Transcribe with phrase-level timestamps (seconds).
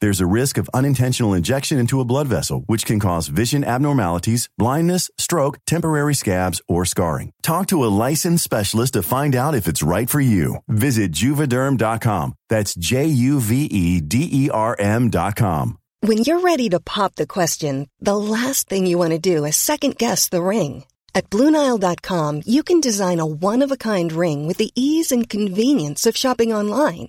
[0.00, 4.48] There's a risk of unintentional injection into a blood vessel, which can cause vision abnormalities,
[4.56, 7.32] blindness, stroke, temporary scabs, or scarring.
[7.42, 10.58] Talk to a licensed specialist to find out if it's right for you.
[10.68, 12.34] Visit juvederm.com.
[12.48, 15.78] That's J U V E D E R M.com.
[16.00, 19.56] When you're ready to pop the question, the last thing you want to do is
[19.56, 20.84] second guess the ring.
[21.12, 25.28] At Bluenile.com, you can design a one of a kind ring with the ease and
[25.28, 27.08] convenience of shopping online.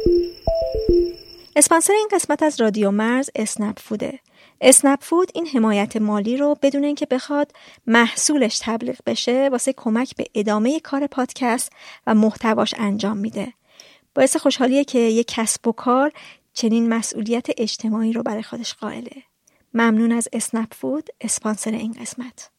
[1.55, 4.19] اسپانسر این قسمت از رادیو مرز اسنپ فوده.
[4.61, 7.51] اسنپ فود این حمایت مالی رو بدون اینکه بخواد
[7.87, 11.71] محصولش تبلیغ بشه واسه کمک به ادامه کار پادکست
[12.07, 13.53] و محتواش انجام میده.
[14.15, 16.11] باعث خوشحالیه که یک کسب و کار
[16.53, 19.23] چنین مسئولیت اجتماعی رو برای خودش قائله.
[19.73, 22.49] ممنون از اسنپ فود اسپانسر این قسمت.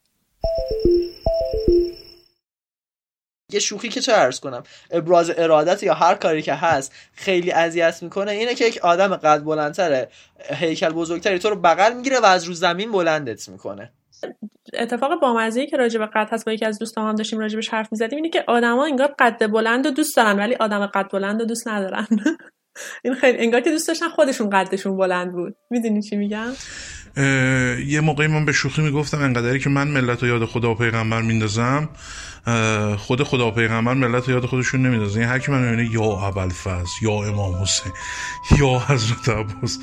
[3.53, 8.03] یه شوخی که چه ارز کنم؟ ابراز ارادت یا هر کاری که هست خیلی اذیت
[8.03, 10.09] می‌کنه اینه که یک آدم قد بلندتره
[10.49, 13.91] هیکل بزرگتری تو رو بغل می‌گیره و از رو زمین بلندت می‌کنه.
[14.73, 17.87] اتفاق بامزه که راجع به قد هست با یکی از دوستان هم داشتیم راجبش حرف
[17.91, 21.45] می‌زدیم اینه که آدما انگار قد بلند رو دوست دارن ولی آدم قد بلند رو
[21.45, 22.07] دوست ندارن.
[23.03, 25.55] این خیلی انگار که دوست داشتن خودشون قدشون بلند بود.
[25.69, 26.51] می‌دونی چی میگم؟
[27.87, 31.21] یه موقعی من به شوخی می‌گفتم انقدری که من ملت و یاد خدا و پیغمبر
[31.21, 31.89] میندازم.
[32.97, 37.11] خود خدا پیغمبر ملت یاد خودشون نمیندازن یعنی هر کی من می‌بینه یا ابوالفضل یا
[37.11, 37.91] امام حسین
[38.57, 39.79] یا حضرت عباس.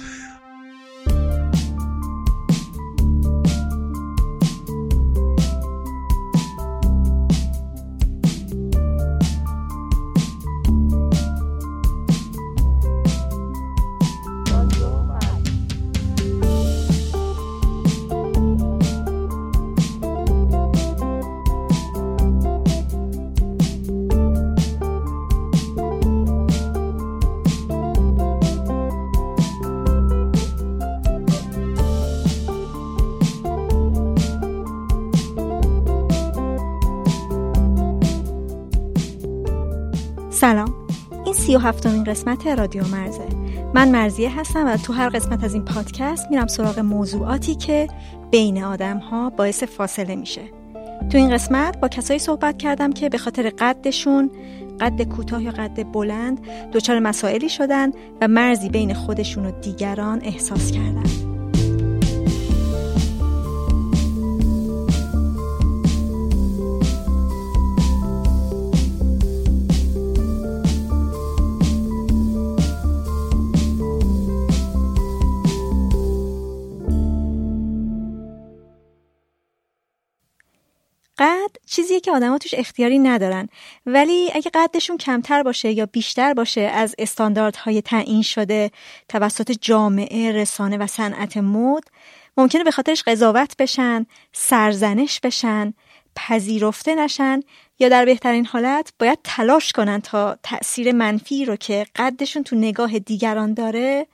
[41.41, 43.27] سی و هفتمین قسمت رادیو مرزه.
[43.75, 47.89] من مرزیه هستم و تو هر قسمت از این پادکست میرم سراغ موضوعاتی که
[48.31, 50.41] بین آدم ها باعث فاصله میشه.
[51.11, 54.31] تو این قسمت با کسایی صحبت کردم که به خاطر قدشون
[54.81, 56.41] قد کوتاه یا قد بلند
[56.73, 57.91] دچار مسائلی شدن
[58.21, 61.30] و مرزی بین خودشون و دیگران احساس کردن.
[81.71, 83.49] چیزیه که آدما توش اختیاری ندارن.
[83.87, 88.71] ولی اگه قدشون کمتر باشه یا بیشتر باشه از استانداردهای تعیین شده
[89.09, 91.83] توسط جامعه رسانه و صنعت مد
[92.37, 95.75] ممکنه به خاطرش قضاوت بشن سرزنش بشن
[96.17, 97.41] پذیرفته نشن
[97.78, 102.99] یا در بهترین حالت باید تلاش کنن تا تأثیر منفی رو که قدشون تو نگاه
[102.99, 104.07] دیگران داره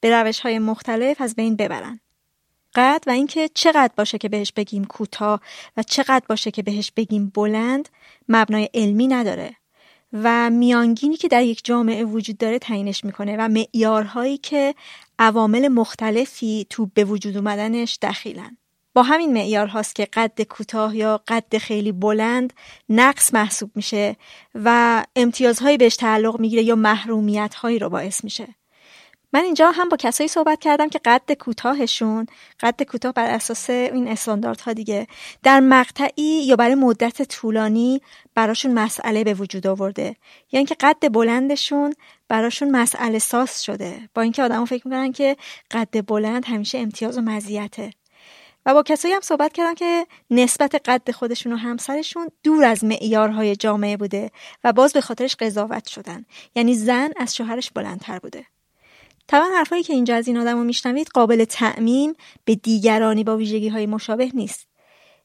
[0.00, 2.00] به روش های مختلف از بین ببرن.
[2.74, 5.40] قد و اینکه چقدر باشه که بهش بگیم کوتاه
[5.76, 7.88] و چقدر باشه که بهش بگیم بلند
[8.28, 9.56] مبنای علمی نداره
[10.12, 14.74] و میانگینی که در یک جامعه وجود داره تعیینش می‌کنه و معیارهایی که
[15.18, 18.56] عوامل مختلفی تو به وجود اومدنش دخیلن.
[18.94, 22.52] با همین معیار هاست که قد کوتاه یا قد خیلی بلند
[22.88, 24.16] نقص محسوب میشه
[24.54, 28.48] و امتیازهایی بهش تعلق می‌گیره یا محرومیت هایی رو باعث میشه.
[29.32, 32.26] من اینجا هم با کسایی صحبت کردم که قد کوتاهشون
[32.60, 35.06] قد کوتاه بر اساس این استانداردها دیگه
[35.42, 38.00] در مقطعی یا برای مدت طولانی
[38.34, 40.16] براشون مسئله به وجود آورده.
[40.52, 41.94] یعنی که قد بلندشون
[42.28, 44.08] براشون مسئله ساز شده.
[44.14, 45.36] با اینکه آدمو فکر می‌کنن که
[45.70, 47.90] قد بلند همیشه امتیاز و مزیته.
[48.66, 53.56] و با کسایی هم صحبت کردم که نسبت قد خودشون و همسرشون دور از معیارهای
[53.56, 54.30] جامعه بوده
[54.64, 56.24] و باز به خاطرش قضاوت شدن.
[56.54, 58.46] یعنی زن از شوهرش بلندتر بوده.
[59.30, 63.68] طبعا حرفایی که اینجا از این آدم رو میشنوید قابل تعمیم به دیگرانی با ویژگی
[63.68, 64.66] های مشابه نیست.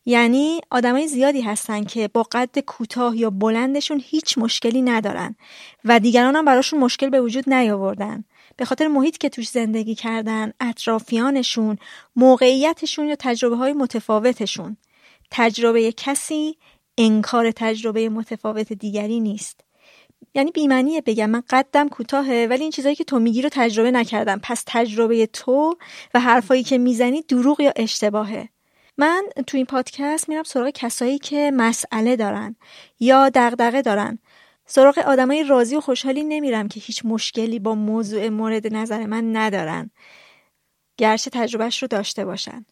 [0.06, 5.36] یعنی آدمای زیادی هستن که با قد کوتاه یا بلندشون هیچ مشکلی ندارن
[5.86, 8.24] و دیگران هم براشون مشکل به وجود نیاوردن.
[8.58, 11.78] به خاطر محیط که توش زندگی کردن اطرافیانشون
[12.16, 14.78] موقعیتشون یا تجربه های متفاوتشون.
[15.32, 16.58] تجربه کسی
[16.98, 19.65] انکار تجربه متفاوت دیگری نیست.
[20.34, 21.30] یعنی بیمنیه بگم.
[21.30, 24.40] من قدم کوتاهه ولی این چیزایی که تو میگی رو تجربه نکردم.
[24.44, 25.78] پس تجربه تو
[26.14, 28.50] و حرفایی که می‌زنی دروغ یا اشتباهه.
[28.98, 32.56] من تو این پادکست میرم سراغ کسایی که مسئله دارن
[33.00, 34.20] یا دغدغه دارن.
[34.66, 39.92] سراغ آدمای راضی و خوشحالی نمیرم که هیچ مشکلی با موضوع مورد نظر من ندارن.
[40.98, 42.66] گرچه تجربهش رو داشته باشن.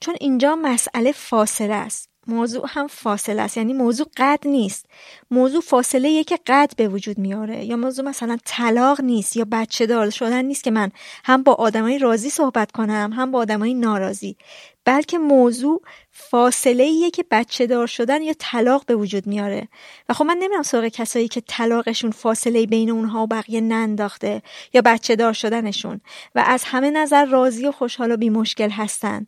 [0.00, 2.15] چون اینجا مسئله فاصله است.
[2.28, 3.56] موضوع هم فاصله است.
[3.56, 4.86] یعنی موضوع قد نیست.
[5.30, 7.64] موضوع فاصله که قد به وجود میاره.
[7.64, 10.90] یا موضوع مثلا طلاق نیست یا بچه دار شدن نیست که من
[11.24, 14.36] هم با آدمای راضی صحبت کنم هم با آدمای ناراضی.
[14.84, 19.68] بلکه موضوع فاصله ایه که بچه دار شدن یا طلاق به وجود میاره.
[20.08, 24.42] و خب من نمیرم سراغ کسایی که طلاقشون فاصله بین اونها و بقیه ننداخته
[24.74, 26.00] یا بچه دار شدنشون.
[26.34, 29.26] و از همه نظر راضی و خوشحال و بی مشکل هستن.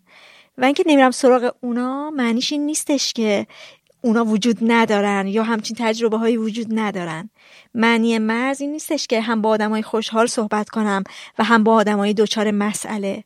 [0.59, 3.47] و اینکه نمیرم سراغ اونا معنیش این نیستش که
[4.03, 7.31] اونا وجود ندارن یا همچین تجربه هایی وجود ندارن.
[7.75, 11.05] معنی مرز این نیستش که هم با آدم های خوشحال صحبت کنم
[11.39, 13.25] و هم با آدم های دوچار مسئله.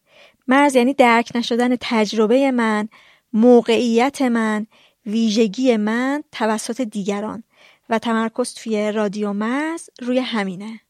[0.49, 2.89] مرز یعنی درک نشدن تجربه من
[3.33, 4.67] موقعیت من
[5.07, 7.45] ویژگی من توسط دیگران.
[7.93, 10.81] و تمرکز توی رادیو مرز روی همینه.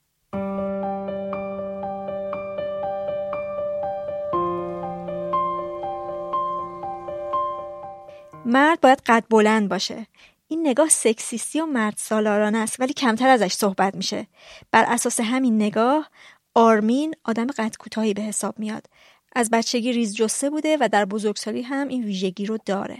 [8.47, 10.07] مرد باید قد بلند باشه.
[10.49, 14.27] این نگاه سکسیستی و مرد سالارانه است ولی کمتر ازش صحبت میشه.
[14.71, 16.11] بر اساس همین نگاه
[16.55, 18.87] آرمین آدم قد کوتاهی به حساب میاد.
[19.35, 22.99] از بچگی ریز جسه بوده و در بزرگسالی هم این ویژگی رو داره.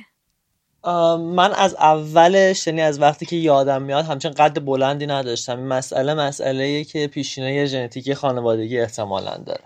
[1.19, 5.59] من از اولش یعنی از وقتی که یادم میاد همچین قد بلندی نداشتم.
[5.59, 9.61] این مسئله مسئله که پیشینه ژنتیکی خانوادگی احتمالا داره.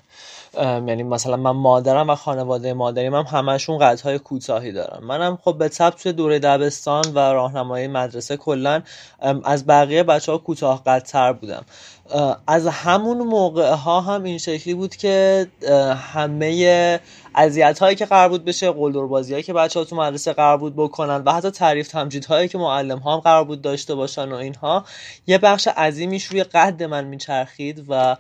[0.87, 5.05] یعنی مثلا من مادرم و خانواده مادریم هم همشون قدهای کوتاهی دارن.
[5.05, 8.83] منم خب به تب دوره دبستان و راهنمایی مدرسه کلا
[9.45, 11.65] از بقیه بچه ها کوتاه قدتر بودم.
[12.47, 15.47] از همون موقع ها هم این شکلی بود که
[15.97, 17.01] همه
[17.35, 20.57] اذیت هایی که قرار بود بشه قلدر بازی هایی که بچه ها تو مدرسه قرار
[20.57, 24.33] بود بکنن و حتی تعریف تمجید هایی که معلم ها هم قرار بود داشته باشن
[24.33, 24.85] و اینها
[25.27, 28.17] یه بخش عظیمیش روی قد من میچرخید و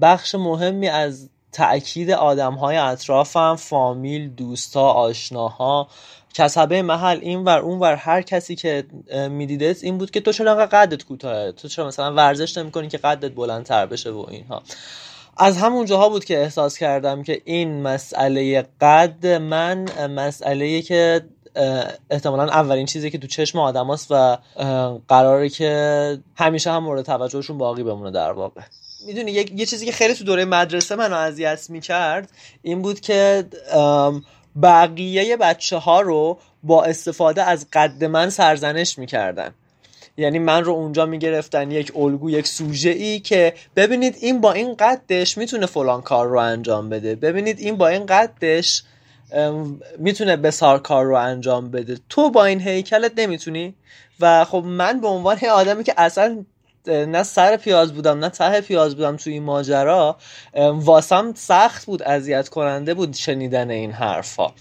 [0.00, 5.88] بخش مهمی از تأکید آدم های اطرافم فامیل دوستا آشناها
[6.34, 8.84] کسبه محل این ور اون ور هر کسی که
[9.30, 12.98] میدیدت این بود که تو چرا انقدر قدت کوتاهه تو چرا مثلا ورزش نمی‌کنی که
[12.98, 14.62] قدت بلندتر بشه و اینها.
[15.36, 21.22] از همون جاها بود که احساس کردم که این مسئله قد من مسئله که
[22.10, 24.38] احتمالا اولین چیزی که تو چشم آدم و
[25.08, 28.60] قراره که همیشه هم مورد توجهشون باقی بمونه در واقع.
[29.06, 32.30] می‌دونی یه،, چیزی که خیلی تو دوره مدرسه منو اذیت می‌کرد
[32.62, 33.44] این بود که
[34.62, 39.54] بقیه بچه ها رو با استفاده از قد من سرزنش می‌کردن.
[40.16, 44.74] یعنی من رو اونجا می‌گرفتن یک الگو یک سوژه ای که ببینید این با این
[44.74, 47.14] قدش می‌تونه فلان کار رو انجام بده.
[47.14, 48.82] ببینید این با این قدش
[49.98, 51.98] می‌تونه بسار کار رو انجام بده.
[52.08, 53.74] تو با این هیکلت نمی‌تونی؟
[54.20, 56.44] و خب من به عنوان آدمی که اصلا
[56.88, 60.16] نه سر پیاز بودم نه ته پیاز بودم تو این ماجرا
[60.72, 64.52] واسم سخت بود اذیت کننده بود شنیدن این حرفا.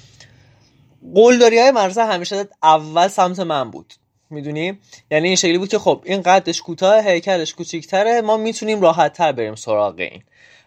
[1.15, 3.93] قلدری های مرزه همیشه اول سمت من بود.
[4.29, 4.79] می‌دونی؟
[5.11, 9.31] یعنی این شکلی بود که خب این قدش کوتاه هیکلش کوچیکتره ما می‌تونیم راحت تر
[9.31, 10.23] بریم سراغ این.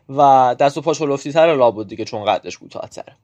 [0.08, 3.16] و دست و پاش هلفتی تر لابد دیگه چون قدش کوتاه‌تره.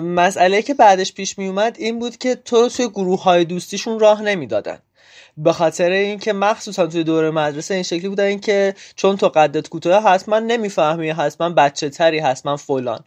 [0.00, 4.22] مسئله که بعدش پیش می اومد این بود که تو توی گروه های دوستیشون راه
[4.22, 4.78] نمی‌دادن.
[5.38, 10.02] به خاطر اینکه مخصوصا توی دوره مدرسه این شکلی بودن اینکه چون تو قدت کوتاه
[10.02, 13.00] حتما نمی‌فهمی حتما بچه تری حتما فلان.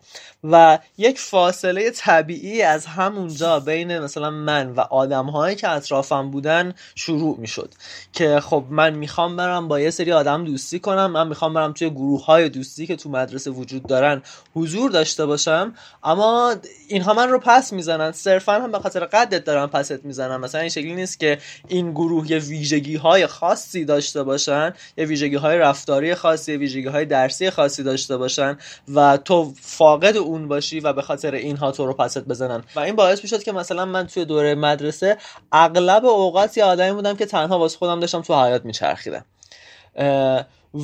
[0.44, 6.74] و یک فاصله طبیعی از همونجا بین مثلا من و آدم هایی که اطرافم بودن
[6.96, 7.74] شروع می‌شد.
[8.14, 11.90] که خب من می‌خوام برم با یه سری آدم دوستی کنم من می‌خوام برم توی
[11.90, 14.22] گروه های دوستی که تو مدرسه وجود دارن
[14.56, 15.74] حضور داشته باشم.
[16.04, 16.56] اما
[16.88, 20.70] اینها من رو پس می‌زنن صرفا هم به خاطر قدت دارن پست می‌زنن مثلا این
[20.70, 26.16] شکلی نیست که این گروه یه ویژگی های خاصی داشته باشن یه ویژگی های رفتاری
[26.16, 28.58] خاصی ویژگی های درسی خاصی داشته باشن
[28.94, 32.63] و تو فاقد اون باشی و به خاطر اینها تو رو پست بزنن.
[32.75, 35.18] و این باعث می‌شد که مثلا من توی دوره مدرسه
[35.51, 39.25] اغلب اوقات یه آدمی بودم که تنها واسه خودم داشتم تو حیات میچرخیدم.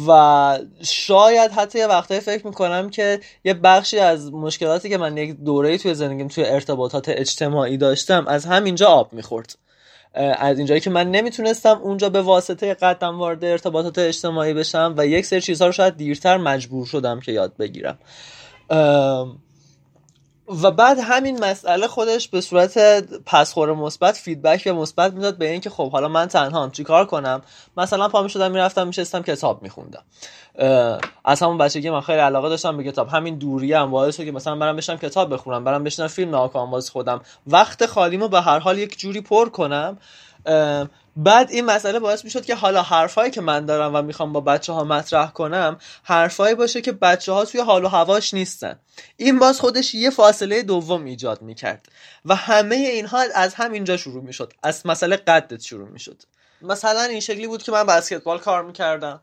[0.07, 5.35] و شاید حتی یه وقتایی فکر می‌کنم که یه بخشی از مشکلاتی که من یک
[5.35, 9.55] دوره توی زندگیم توی ارتباطات اجتماعی داشتم از همینجا آب می‌خورد.
[10.17, 15.25] از اینجایی که من نمی‌تونستم اونجا به واسطه قدم وارد ارتباطات اجتماعی بشم و یک
[15.25, 17.97] سری چیزها رو شاید دیرتر مجبور شدم که یاد بگیرم.
[20.63, 22.77] و بعد همین مسئله خودش به صورت
[23.25, 27.41] پسخور مثبت فیدبک و مثبت می‌داد به اینکه خب حالا من تنها هم چیکار کنم؟
[27.77, 30.03] مثلا پا می‌شدم می‌رفتم میشستم کتاب میخوندم.
[31.25, 33.07] از همون بچگی من خیلی علاقه داشتم به کتاب.
[33.07, 36.89] همین دوری هم باعث که مثلا برم بشم کتاب بخونم برم بشنم فیلم ناکام باز
[36.89, 37.21] خودم.
[37.47, 39.97] وقت خالیمو به هر حال یک جوری پر کنم
[41.19, 44.73] بعد این مسئله باعث می‌شد که حالا حرفایی که من دارم و می‌خوام با بچه
[44.73, 48.79] ها مطرح کنم حرفایی باشه که بچه ها توی حال و هواش نیستن.
[49.17, 51.85] این باز خودش یه فاصله دوم ایجاد می‌کرد
[52.25, 54.53] و همه اینها از همینجا شروع می‌شد.
[54.63, 56.23] از مسئله قدت شروع می‌شد.
[56.61, 59.21] مثلا این شکلی بود که من بسکتبال کار می‌کردم.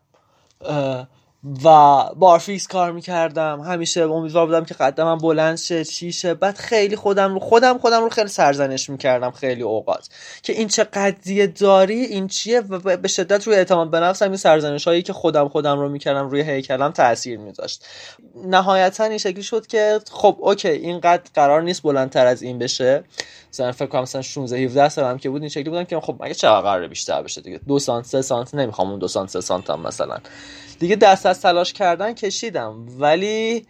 [1.63, 3.61] و بارفیکس کار می‌کردم.
[3.61, 8.09] همیشه امیدوار بودم که قدمم بلند شه چیشه بعد خیلی خودم رو خودم خودم رو
[8.09, 10.09] خیلی سرزنش می‌کردم خیلی اوقات.
[10.43, 14.37] که این چه قضیه داری این چیه؟ و به شدت روی اعتماد به نفسم این
[14.37, 17.85] سرزنش هایی که خودم خودم رو می‌کردم روی هیکلم تاثیر میذاشت
[18.45, 23.03] نهایتا این شکلی شد که خب اوکی اینقدر قرار نیست بلندتر از این بشه.
[23.53, 26.33] مثلا فکر کنم مثلا 16 17 سالم که بود این شکلی بودم که خب مگه
[26.33, 29.69] چقدر قرار بیشتر بشه دیگه؟ 2 سانت 3 سانت نمی‌خوام اون 2 سانت 3 سانت
[29.69, 30.17] هم مثلا.
[30.79, 32.85] دیگه دست از تلاش کردن کشیدم.
[32.99, 33.65] ولی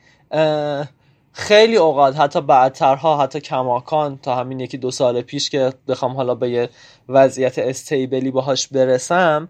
[1.34, 6.36] خیلی اوقات حتی بعدترها حتی کماکان تا همین یکی دو سال پیش که بخوام حالا
[6.36, 6.70] به یه
[7.10, 9.50] وضعیت استیبلی باهاش برسم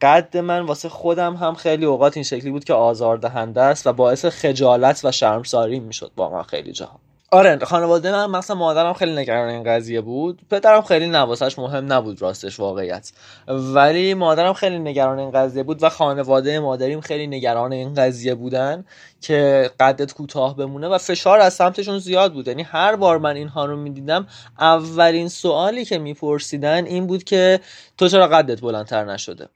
[0.00, 4.24] قد من واسه خودم هم خیلی اوقات این شکلی بود که آزاردهنده است و باعث
[4.24, 6.10] خجالت و شرمساری می‌شد.
[6.16, 6.98] واقعا خیلی جاها.
[7.34, 10.42] آره خانواده من مثلا مادرم خیلی نگران این قضیه بود.
[10.50, 13.12] پدرم خیلی نواسش مهم نبود راستش واقعیت.
[13.48, 18.84] ولی مادرم خیلی نگران این قضیه بود و خانواده مادریم خیلی نگران این قضیه بودن
[19.24, 22.48] که قدت کوتاه بمونه و فشار از سمتشون زیاد بود.
[22.48, 24.26] یعنی هر بار من اینها رو می‌دیدم
[24.60, 27.60] اولین سوالی که میپرسیدن این بود که
[27.98, 29.48] تو چرا قدت بلندتر نشده؟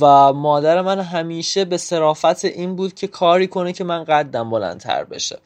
[0.00, 5.04] و مادر من همیشه به صرافت این بود که کاری کنه که من قدم بلندتر
[5.04, 5.38] بشه.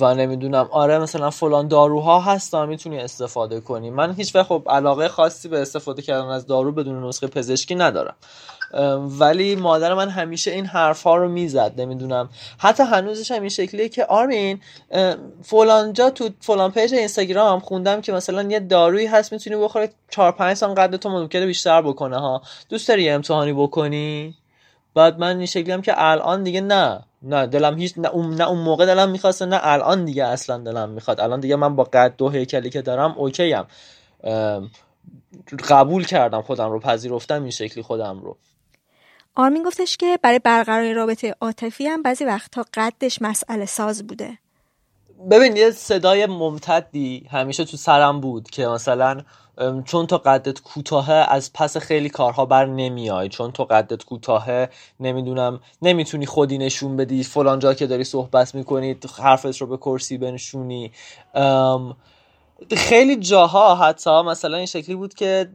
[0.00, 3.90] و نمی‌دونم آره مثلا فلان داروها هست می‌تونی استفاده کنی.
[3.90, 8.14] من هیچ وقت خب علاقه خاصی به استفاده کردن از دارو بدون نسخه پزشکی ندارم.
[9.18, 12.28] ولی مادر من همیشه این حرف ها رو می‌زد نمی‌دونم.
[12.58, 14.60] حتی هنوزش هم این شکلیه که آرمین
[15.42, 20.32] فلان جا تو فلان پیج اینستاگرام خوندم که مثلا یه دارویی هست می‌تونی بخوری 4
[20.32, 22.42] 5 سال قد تو ممکنه بیشتر بکنه ها.
[22.68, 24.34] دوست داری امتحانی بکنی؟
[24.94, 27.00] بعد من این شکلی هم که الان دیگه نه.
[27.22, 30.88] نه دلم هیچ نه اون, نه اون موقع دلم می‌خواسته نه الان دیگه اصلا دلم
[30.88, 31.20] می‌خواد.
[31.20, 33.66] الان دیگه من با قد دو هیکلی که دارم اوکی ام
[35.68, 38.36] قبول کردم خودم رو پذیرفتم این شکلی خودم رو.
[39.34, 44.38] آرمین گفتش که برای برقرار رابطه عاطفی هم بعضی وقتها قدش مسئله ساز بوده.
[45.30, 49.20] ببین یه صدای ممتدی همیشه تو سرم بود که مثلا
[49.84, 53.28] چون تو قدت کوتاهه از پس خیلی کارها بر نمیای.
[53.28, 54.68] چون تو قدت کوتاهه
[55.00, 60.18] نمی‌دونم نمی‌تونی خودی نشون بدی فلان جا که داری صحبت می‌کنی حرفت رو به کرسی
[60.18, 60.92] بنشونی.
[62.76, 65.50] خیلی جاها حتی مثلا این شکلی بود که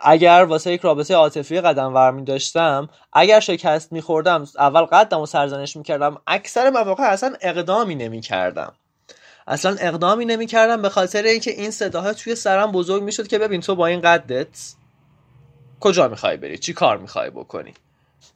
[0.00, 5.26] اگر واسه یک رابطه عاطفی قدم ور داشتم اگر شکست می خوردم اول قدم و
[5.26, 8.72] سرزنش می کردم اکثر مواقع اصلا اقدامی نمی کردم.
[9.46, 13.38] اصلا اقدامی نمی کردم به خاطر اینکه این صداها توی سرم بزرگ می شد که
[13.38, 14.74] ببین تو با این قدت
[15.80, 17.74] کجا می‌خوای بری؟ چی کار می‌خوای بکنی؟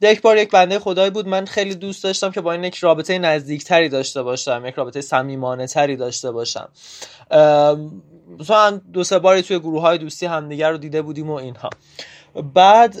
[0.01, 1.27] یک بار یک بنده خدایی بود.
[1.27, 5.67] من خیلی دوست داشتم که با این یک رابطه نزدیکتری داشته باشم یک رابطه صمیمانه
[5.67, 6.69] تری داشته باشم.
[8.39, 11.69] مثلا دو سه باری توی گروه های دوستی همدیگر رو دیده بودیم و اینها.
[12.53, 12.95] بعد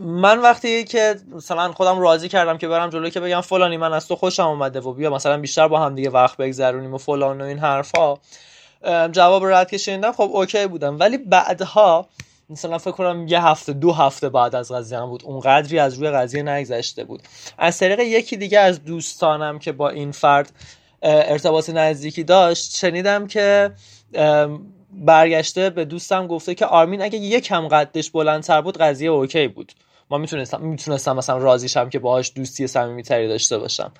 [0.00, 4.08] من وقتی که مثلا خودم راضی کردم که برم جلوی که بگم فلانی من از
[4.08, 7.44] تو خوشم اومده و بیا مثلا بیشتر با هم دیگه وقت بگذرونیم و فلان و
[7.44, 8.16] این حرفا
[9.12, 10.98] جواب رد که شنیدم خب okay بودم.
[10.98, 12.08] ولی بعدها
[12.54, 15.22] مثلا فکر کنم یه هفته دو هفته بعد از قضیه هم بود.
[15.24, 17.22] اونقدری از روی قضیه نگذشته بود.
[17.58, 20.52] از طریق یکی دیگه از دوستانم که با این فرد
[21.02, 23.70] ارتباط نزدیکی داشت شنیدم که
[24.92, 29.72] برگشته به دوستم گفته که آرمین اگه یه کم قدش بلندتر بود قضیه okay بود.
[30.10, 33.92] ما می‌تونستم می‌تونستم مثلا راضی شم که باهاش دوستی صمیمی تری داشته باشم.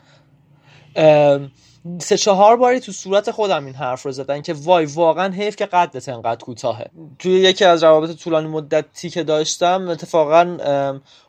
[1.99, 5.67] سه چهار باری تو صورت خودم این حرف رو زدن که وای واقعا حیف که
[5.67, 6.87] قدت انقدر کوتاهه.
[7.19, 10.57] توی یکی از روابط طولانی مدتی که داشتم اتفاقا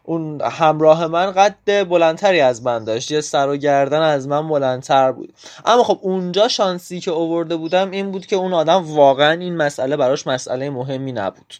[0.04, 3.12] اون همراه من قد بلندتری از من داشت.
[3.12, 5.34] یه سر و گردن از من بلندتر بود.
[5.66, 9.98] اما خب اونجا شانسی که اوورده بودم این بود که اون آدم واقعا این مسئله
[9.98, 11.54] براش مسئله مهمی نبود.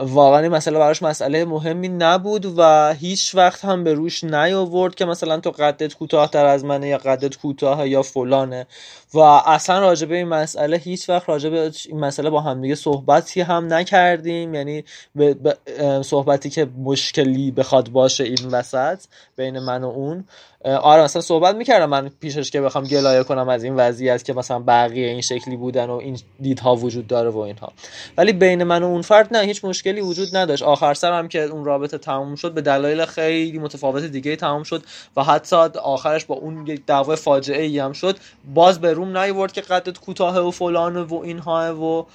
[0.00, 5.04] واقعا این مسئله براش مسئله مهمی نبود و هیچ وقت هم به روش نیاورد که
[5.04, 8.66] مثلا تو قدت کوتاهتر از منه یا قدت کوتاه یا فلانه.
[9.14, 13.74] و اصلا راجبه این مسئله هیچ وقت راجبه این مسئله با هم دیگه صحبتی هم
[13.74, 14.54] نکردیم.
[14.54, 15.56] یعنی به
[16.02, 19.00] صحبتی که مشکلی بخواد باشه این وسط
[19.36, 20.24] بین من و اون.
[20.64, 24.58] آره مثلا صحبت می‌کردم من پیشش که بخوام گلایه کنم از این وضعیت که مثلا
[24.58, 27.72] بقیه این شکلی بودن و این دیدها وجود داره و اینها.
[28.16, 30.62] ولی بین من و اون فرد نه هیچ مشکلی وجود نداشت.
[30.62, 34.82] آخر سر هم که اون رابطه تموم شد به دلایل خیلی متفاوت دیگه تموم شد
[35.16, 38.16] و حتی آخرش با اون دعوای فاجعه ای هم شد
[38.54, 42.06] باز به روم نیورد که قدت کوتاه و فلان و اینها و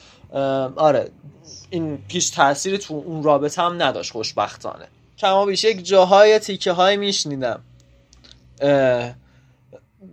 [0.79, 1.11] آره
[1.69, 4.87] این پیش تاثیری تو اون رابطه هم نداشت خوشبختانه.
[5.17, 7.59] کما بیش یک جاهای تیکه های میشنیدم.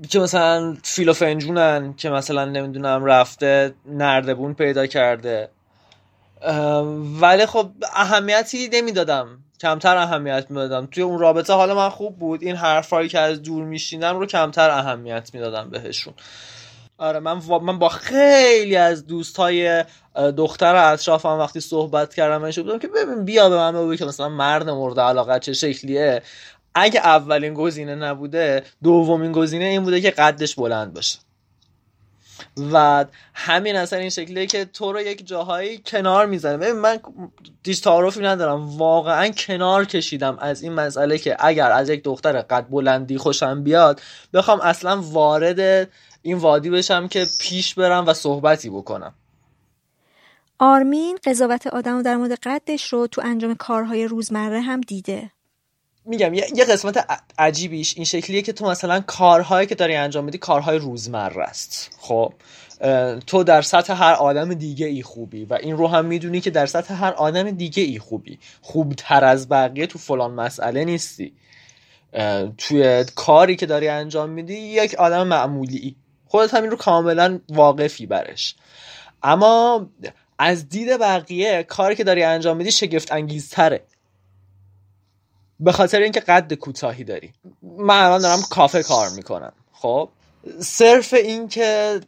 [0.08, 5.48] که مثلا فیلوفنجونن که مثلا نمی‌دونم رفته نردبون پیدا کرده.
[7.20, 9.38] ولی خب اهمیتی نمی‌دادم.
[9.60, 10.86] کمتر اهمیت می‌دادم.
[10.86, 12.42] توی اون رابطه حالا من خوب بود.
[12.42, 16.14] این حرفایی که از دور میشینم رو کمتر اهمیت می‌دادم بهشون.
[17.02, 19.84] آره من, من با خیلی از دوستای
[20.36, 24.70] دختر اطرافم وقتی صحبت کردم بودم که ببین بیا به من بگو که مثلا مرد
[24.70, 26.22] مورد علاقه چه شکلیه.
[26.74, 31.18] اگه اولین گزینه نبوده دومین گزینه این بوده که قدش بلند باشه.
[32.72, 36.98] و همین اصلا این شکلیه که تو رو یک جاهایی کنار می‌زنه ببین من
[37.66, 38.78] هیچ تعارفی ندارم.
[38.78, 44.00] واقعا کنار کشیدم از این مسئله که اگر از یک دختر قد بلندی خوشم بیاد
[44.34, 45.88] بخوام اصلا وارد
[46.22, 49.14] این وادی بشم که پیش برم و صحبتی بکنم.
[50.58, 55.30] آرمین قضاوت آدم در مورد قدش رو تو انجام کارهای روزمره هم دیده.
[56.04, 57.06] میگم یه قسمت
[57.38, 61.90] عجیبیش این شکلیه که تو مثلا کارهایی که داری انجام میدی کارهای روزمره است.
[61.98, 62.32] خب
[63.26, 66.66] تو در سطح هر آدم دیگه ای خوبی و این رو هم می‌دونی که در
[66.66, 68.38] سطح هر آدم دیگه ای خوبی.
[68.60, 71.32] خوبتر از بقیه تو فلان مسئله نیستی.
[72.58, 75.96] توی کاری که داری انجام میدی یک آدم معمولی
[76.32, 78.54] خودت همین رو کاملا واقفی برش.
[79.22, 79.86] اما
[80.38, 83.84] از دید بقیه کاری که داری انجام میدی شگفت انگیزتره.
[85.60, 87.32] به خاطر اینکه قد کوتاهی داری.
[87.62, 89.52] من الان دارم کافه کار می‌کنم.
[89.72, 90.08] خب؟
[90.60, 92.00] صرف اینکه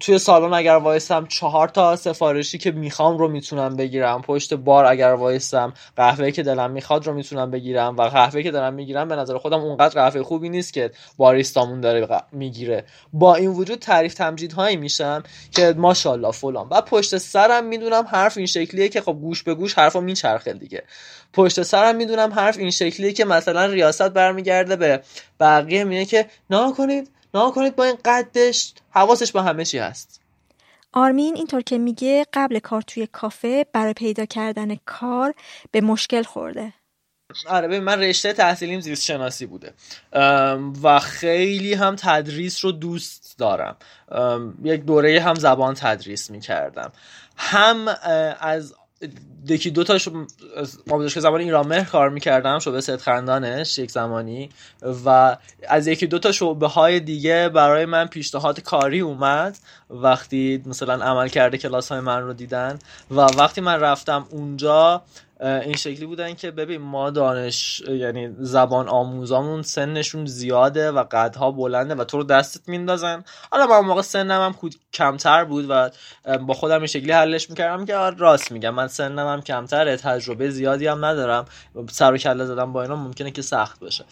[0.00, 4.22] توی سالن اگر وایسم چهار تا سفارشی که می‌خوام رو می‌تونم بگیرم.
[4.22, 8.74] پشت بار اگر وایسم قهوه که دلم می‌خواد رو می‌تونم بگیرم و قهوه که دارم
[8.74, 12.84] می‌گیرم به نظر خودم اونقدر قهوه خوبی نیست که باریستامون داره می‌گیره.
[13.12, 16.68] با این وجود تعریف تمجید هایی میشم که ماشاءالله فلان.
[16.70, 20.82] و پشت سرم می‌دونم حرف این شکلیه که خب گوش به گوش حرفا میچرخه دیگه.
[21.32, 25.02] پشت سرم می‌دونم حرف این شکلیه که مثلا ریاست برمیگرده به
[25.40, 30.20] بقیه میگه که نه کنید نه کنید با این قدش حواسش با همه چی هست.
[30.92, 35.34] آرمین اینطور که میگه قبل کار توی کافه برای پیدا کردن کار
[35.70, 36.72] به مشکل خورده.
[37.46, 39.74] آره ببین من رشته تحصیلیم زیست شناسی بوده
[40.82, 43.76] و خیلی هم تدریس رو دوست دارم.
[44.62, 46.92] یک دوره هم زبان تدریس می‌کردم.
[47.36, 47.88] هم
[48.40, 48.74] از
[49.48, 50.08] یکی دو تاش
[51.14, 54.50] که زبان ایران مهر کار می‌کردم شعبه سید خندانش یک زمانی.
[55.04, 55.36] و
[55.68, 59.58] از یکی دو تا شعبه های دیگه برای من پیشنهاد کاری اومد.
[59.90, 62.78] وقتی مثلا عمل کرده کلاس های من رو دیدن
[63.10, 65.02] و وقتی من رفتم اونجا
[65.40, 71.94] این شکلی بودن که ببین ما دانش یعنی زبان آموزامون سنشون زیاده و قدها بلنده
[71.94, 73.24] و تو رو دستت میندازن.
[73.52, 75.90] حالا من موقع سنم هم کمتر بود و
[76.38, 78.74] با خودم این شکلی حلش می‌کردم که راست میگم.
[78.74, 81.44] من سنم هم کمتره تجربه زیادی هم ندارم.
[81.90, 84.04] سر و کله زدم با اینا ممکنه که سخت بشه.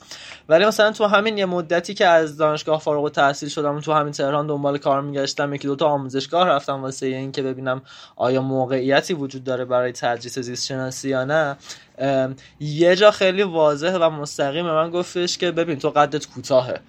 [0.49, 4.47] ولی مثلا تو همین یه مدتی که از دانشگاه فارغ التحصیل شدم تو همین تهران
[4.47, 7.83] دنبال کار میگشتم یکی دو تا آموزشگاه رفتم واسه اینکه ببینم
[8.17, 11.57] آیا موقعیتی وجود داره برای تدریس زیست شناسی نه
[12.61, 16.81] یه جا خیلی واضح و مستقیم من گفتش که ببین تو قدت کوتاهه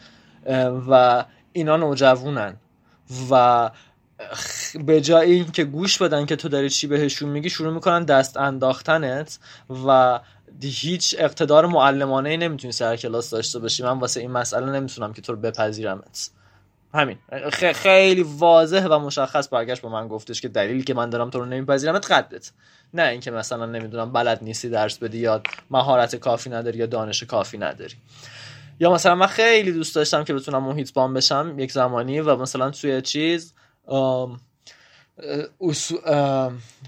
[0.90, 2.56] و اینا نوجوونن
[3.32, 3.70] و
[4.86, 8.38] به جای این که گوش بدن که تو داری چی بهشون میگی شروع می‌کنن دست
[8.38, 9.40] انداختنت
[9.88, 10.20] و
[10.64, 13.84] هیچ اقتدار معلمانه ای نمی‌تونی سر کلاس داشته باشی.
[13.84, 16.30] من واسه این مسئله نمی‌تونم که تو رو بپذیرمت.
[16.94, 17.18] همین.
[17.74, 21.46] خیلی واضح و مشخص برگشت به من گفتش که دلیلی که من دارم تو رو
[21.46, 22.52] نمیپذیرمت قدت
[22.94, 27.58] نه اینکه مثلا نمی‌دونم بلد نیستی درس بدی یا مهارت کافی نداری یا دانش کافی
[27.58, 27.96] نداری.
[28.80, 32.72] یا مثلا من خیلی دوست داشتم که بتونم محیط بام بشم یک زمانی و مثلا
[32.72, 33.54] توی چیز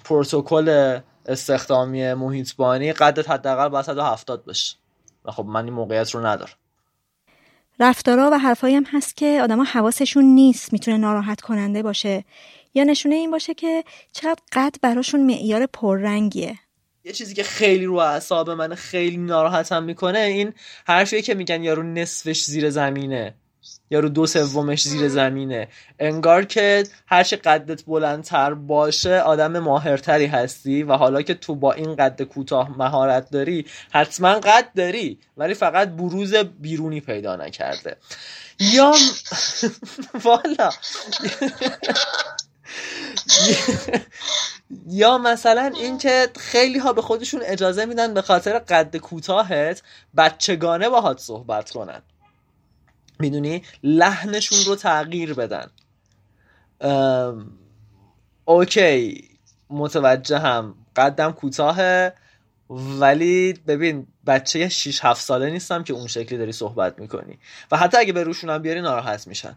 [0.04, 4.76] پروتکل استخدامی محیطبانی قدت حداقل باید 170 باشه.
[5.26, 6.54] و خب من این موقعیت رو ندارم.
[7.80, 12.24] رفتارا و حرفایی هم هست که آدما حواسشون نیست می‌تونه ناراحت کننده باشه.
[12.74, 16.60] یا نشونه این باشه که چقدر قد براشون معیار پررنگیه.
[17.04, 20.54] یه چیزی که خیلی رو اعصاب من خیلی ناراحتم می‌کنه این
[20.88, 23.36] حرفیه که میگن یارو نصفش زیر زمینه.
[23.90, 25.68] یارو دو سومش زیر زمینه.
[26.00, 31.96] انگار که هرچی قدت بلندتر باشه آدم ماهرتری هستی و حالا که تو با این
[31.96, 37.98] قد کوتاه مهارت داری حتما قد داری ولی فقط بروز بیرونی پیدا نکرده.
[38.60, 38.94] یا
[40.24, 40.70] والا.
[44.88, 49.82] یا مثلا اینکه خیلی ها به خودشون اجازه میدن به خاطر قد کوتاهت
[50.18, 52.02] بچگانه باهات صحبت کنن.
[53.20, 55.68] می‌دونی؟ لحنشون رو تغییر بدن.
[58.46, 59.30] اوکی
[59.70, 62.14] متوجه هم قدم کوتاهه
[62.70, 67.40] ولی ببین بچه 6 7 ساله نیستم که اون شکلی داری صحبت می‌کنی.
[67.72, 69.56] و حتی اگه به روشونم بیاری ناراحت میشن.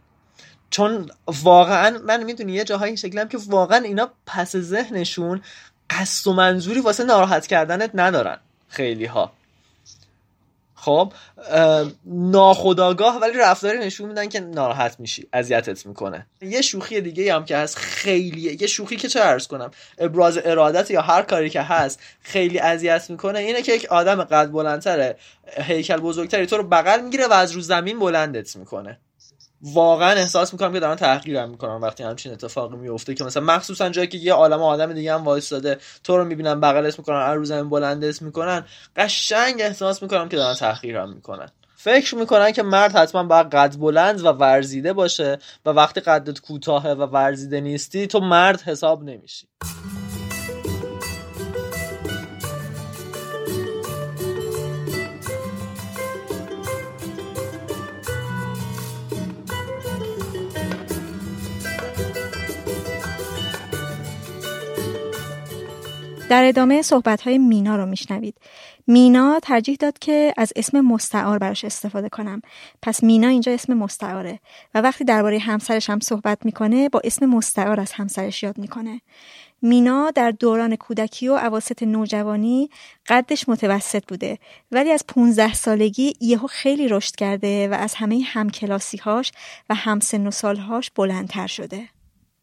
[0.71, 5.43] چون واقعا من می‌دونی یه جاهای این شکلی هم که واقعا اینا پس ذهنشون
[5.91, 9.33] قصد و منظوری واسه ناراحت کردنت ندارن خیلی ها
[10.85, 11.13] خب
[12.07, 16.27] ناخداگاه ولی رفتاری نشون میدن که ناراحت میشی اذیتت می‌کنه.
[16.41, 20.91] یه شوخی دیگه هم که هست خیلی یه شوخی که چه ارز کنم ابراز ارادت
[20.91, 23.39] یا هر کاری که هست خیلی اذیت می‌کنه.
[23.39, 25.17] اینه که یک آدم قد بلندتره
[25.59, 28.99] هیکل بزرگتری تو رو بغل می‌گیره و از رو زمین بلندت می‌کنه.
[29.63, 34.09] واقعا احساس می‌کنم که دارن تحقیرم می‌کنن وقتی همچین اتفاقی میفته که مثلا مخصوصا جایی
[34.09, 37.71] که یه عالم آدم دیگه هم وایساده تو رو می‌بینن بغلت می‌کنن هر روز هم
[37.71, 38.65] بلندت می‌کنن
[38.97, 41.49] قشنگ احساس می‌کنم که دارن تحقیرم می‌کنن.
[41.77, 46.91] فکر می‌کنن که مرد حتما باید قد بلند و ورزیده باشه و وقتی قدت کوتاهه
[46.91, 49.47] و ورزیده نیستی تو مرد حساب نمیشی.
[66.33, 68.35] در ادامه صحبت های مینا رو میشنوید.
[68.87, 72.43] مینا ترجیح داد که از اسم مستعار براش استفاده کنم.
[72.83, 74.41] پس مینا اینجا اسم مستعاره
[74.75, 79.01] و وقتی درباره همسرش هم صحبت می‌کنه با اسم مستعار از همسرش یاد می‌کنه.
[79.63, 82.71] مینا در دوران کودکی و عواست نوجوانی
[83.09, 84.39] قدش متوسط بوده
[84.71, 89.33] ولی از 15 سالگی یهو خیلی رشد کرده و از همه همکلاسیهاش
[89.71, 91.89] و همسن و سالهاش بلندتر شده.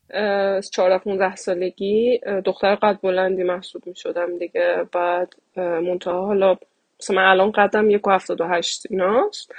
[0.10, 4.86] از 14 15 سالگی دختر قد بلندی محسوب می شدم دیگه.
[4.92, 6.58] بعد منتها حالا
[7.00, 9.52] مثلا الان قدم یک و هفتاد و هشت ایناست.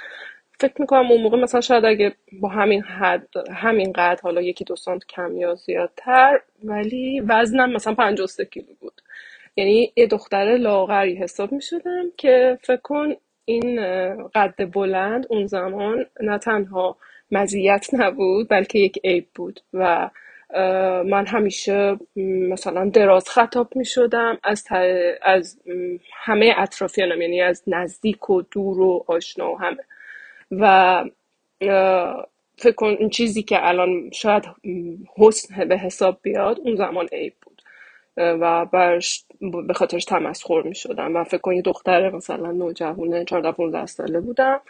[0.59, 4.75] فکر می‌کنم اون موقع مثلا شاید اگه با همین حد همین قد حالا یکی دو
[4.75, 9.01] سانت کم یا زیادتر ولی وزنم مثلا 53 کیلو بود.
[9.55, 13.13] یعنی یه دختر لاغری حساب می شدم که فکر کن
[13.45, 13.81] این
[14.27, 16.97] قد بلند اون زمان نه تنها
[17.31, 19.59] مزیت نبود بلکه یک عیب بود.
[19.73, 20.09] و
[21.05, 21.97] من همیشه
[22.51, 24.67] مثلا دراز خطاب می شدم از,
[25.21, 25.59] از
[26.13, 29.83] همه اطرافیانم یعنی از نزدیک و دور و آشنا و همه.
[30.51, 31.05] و
[32.57, 34.43] فکر کن چیزی که الان شاید
[35.17, 37.61] حسن به حساب بیاد اون زمان عیب بود.
[38.17, 39.25] و برش
[39.67, 44.19] به خاطرش تمسخر می شدم و فکر کن یه دختر مثلا نوجوانه 14 15 ساله
[44.19, 44.61] بودم.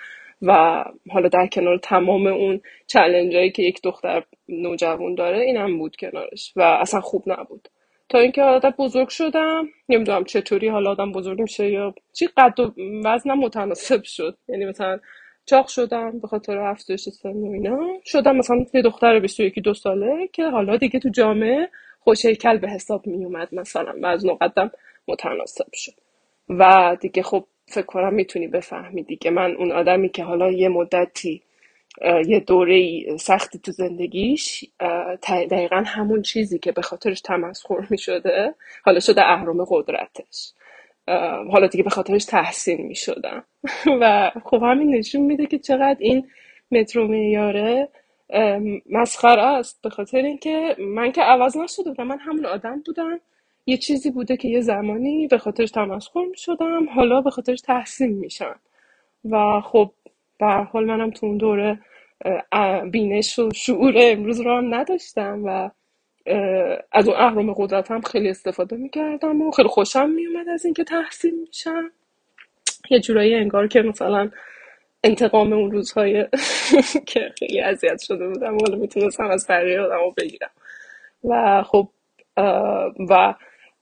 [0.42, 5.96] و حالا در کنار تمام اون چلنج هایی که یک دختر نوجوان داره اینم بود
[5.96, 7.68] کنارش و اصلا خوب نبود.
[8.10, 12.74] تا اینکه حالا بزرگ شدم نمی‌دونم چطوری حالا آدم بزرگ میشه یا چی قد و
[13.06, 14.38] وزنم متناسب شد.
[14.48, 15.00] یعنی مثلا
[15.46, 17.80] چاق شدم به خاطر افزایش سن و اینا.
[18.06, 22.70] شدم مثلا یه دختر 21 دو ساله که حالا دیگه تو جامعه خوش هیکل به
[22.70, 24.72] حساب می اومد مثلا وزن و قدم
[25.08, 25.94] متناسب شد.
[26.50, 31.44] و دیگه خب فکر کنم می‌تونی بفهمی دیگه من اون آدمی که حالا یه مدتی
[32.28, 34.66] یه دوره سختی تو زندگیش
[35.52, 38.56] دقیقا همون چیزی که به خاطرش تمسخر می شده
[38.86, 40.54] حالا شده اهرام قدرتش.
[41.52, 43.46] حالا دیگه به خاطرش تحسین می شدم
[44.02, 46.30] و خب همین نشون میده که چقدر این
[46.72, 47.90] مترو میاره
[48.92, 49.82] مسخره است.
[49.84, 52.08] به خاطر اینکه من که عوض نشده بودم.
[52.08, 53.20] من همون آدم بودم
[53.66, 58.12] یه چیزی بوده که یه زمانی به خاطرش تمسخر می شدم حالا به خاطرش تحسین
[58.12, 58.60] میشم.
[59.30, 59.92] و خب
[60.40, 61.80] به حال منم تو اون دوره
[62.92, 65.70] بینش و شعور امروز رو هم نداشتم و
[66.92, 71.34] از اون اهرام قدرت هم خیلی استفاده می‌کردم و خیلی خوشم میومد از اینکه تحصیل
[71.48, 71.92] میشم.
[72.90, 74.32] یه جورایی انگار که مثلا
[75.04, 76.26] انتقام اون روزهای
[77.08, 80.52] که خیلی اذیت شده بودم حالا می‌تونستم از بقیه آدم بگیرم.
[81.24, 81.90] و خب
[83.10, 83.34] و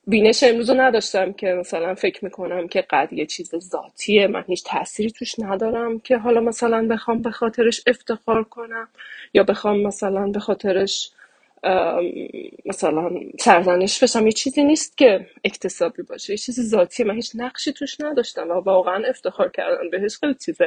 [0.10, 4.28] بینش امروز رو نداشتم که مثلا فکر می‌کنم که قد یه چیز ذاتیه.
[4.28, 8.88] من هیچ تأثیری توش ندارم که حالا مثلا بخوام به خاطرش افتخار کنم
[9.34, 11.12] یا بخوام مثلا به خاطرش
[12.66, 14.26] مثلا سرزنش بشم.
[14.26, 16.34] یه چیزی نیست که اکتسابی باشه.
[16.34, 17.06] یه چیزی ذاتیه.
[17.06, 20.58] من هیچ نقشی توش نداشتم و واقعا افتخار کردن بهش خیلی چیز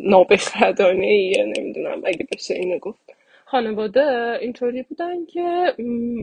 [0.00, 2.02] نابخردانه ایه نمی‌دونم.
[2.04, 3.00] اگه بشه اینو گفت.
[3.46, 5.74] خانواده اینطوری بودن که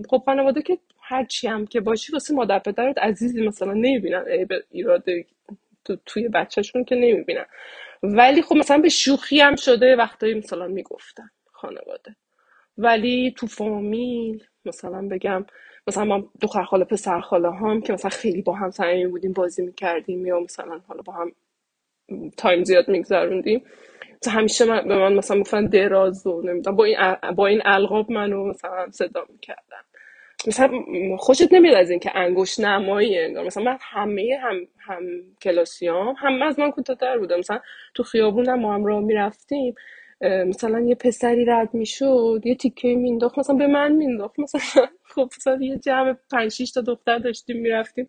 [0.10, 0.78] خب خانواده که
[1.12, 4.26] هرچی هم که باشی واسه مادر پدرت عزیزی مثلا نمی‌بینن.
[4.50, 5.26] به ایراده
[5.86, 7.46] تو توی بچهشون که نمی‌بینن.
[8.04, 12.16] ولی خب مثلا به شوخی هم شده وقتایی مثلا می‌گفتن خانواده.
[12.78, 15.46] ولی تو فامیل مثلا بگم
[15.88, 19.64] مثلا ما دختر خاله پسر خاله هم که مثلا خیلی با هم صمیمی بودیم بازی
[19.66, 21.32] می‌کردیم یا مثلا حالا با هم
[22.38, 23.66] تایم زیاد میگذروندیم.
[24.32, 26.98] همیشه من به من مثلا می‌گفتن دراز و نمی‌دونم با این
[27.36, 29.84] با این القاب منو مثلا صدا می‌کردن.
[30.48, 30.72] مثلا
[31.20, 35.02] خوشت نمیاد از اینکه انگوش نمایی انگار مثلا من همه هم هم
[35.42, 37.60] کلاسیام هم از من کوتاه‌تر بودم مثلا
[37.96, 39.76] تو خیابونم ما هم راه می‌رفتیم
[40.48, 45.58] مثلا یه پسری رد می‌شد یه تیکه مینداخت مثلا به من مینداخت مثلا خب مثلا
[45.62, 48.08] یه جمع پنج تا دختر داشتیم می‌رفتیم.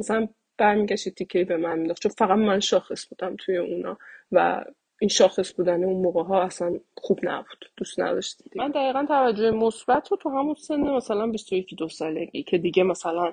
[0.00, 3.98] مثلا برمیگشت تیکه به من مینداخت چون فقط من شاخص بودم توی اونا
[4.32, 4.64] و
[5.00, 7.70] این شاخص بودن اون موقع ها اصلا خوب نبود.
[7.76, 12.58] دوست نداشتید من دقیقا توجه مثبت رو تو همون سن مثلا 21 دو سالگی که
[12.58, 13.32] دیگه مثلا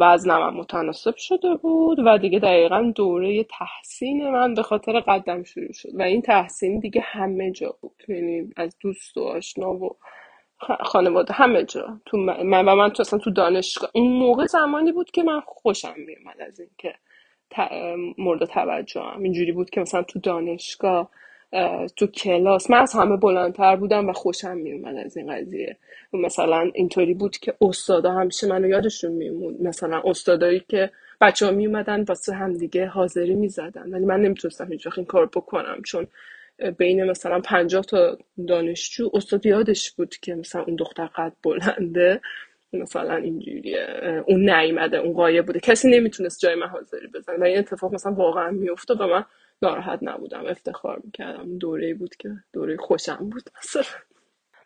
[0.00, 5.88] وزنم متناسب شده بود و دیگه دقیقا دوره تحسین من به خاطر قدم شروع شد.
[5.94, 8.02] و این تحسین دیگه همه جا بود.
[8.08, 9.96] یعنی از دوست و آشنا و
[10.80, 12.00] خانواده همه جا.
[12.06, 15.94] تو من و من تو اصلا تو دانشگاه اون موقع زمانی بود که من خوشم
[15.96, 16.94] میومد از اینکه
[18.18, 19.22] مورد توجه هم.
[19.22, 21.10] اینجوری بود که مثلا تو دانشگاه
[21.96, 25.76] تو کلاس من از همه بلندتر بودم و خوشم میومد از این قضیه.
[26.12, 32.02] مثلا اینطوری بود که استادا همیشه منو یادشون میمون مثلا استادایی که بچه ها میومدن
[32.02, 33.90] واسه هم دیگه حاضری می‌زدن.
[33.90, 36.06] ولی من نمی‌تونستم هیچ این کار بکنم چون
[36.78, 42.20] بین مثلا پنجاه تا دانشجو استاد یادش بود که مثلا اون دختر قد بلنده.
[42.82, 43.86] مثلا اینجوریه
[44.26, 45.60] اون نیومده اون قایب بوده.
[45.60, 47.36] کسی نمی‌تونست جای من حاضری بزنه.
[47.38, 49.24] و این اتفاق مثلا واقعا میافتاد و من
[49.62, 50.46] ناراحت نبودم.
[50.46, 51.58] افتخار می‌کردم.
[51.58, 53.82] دوره بود که دوره خوشم بود مثلا.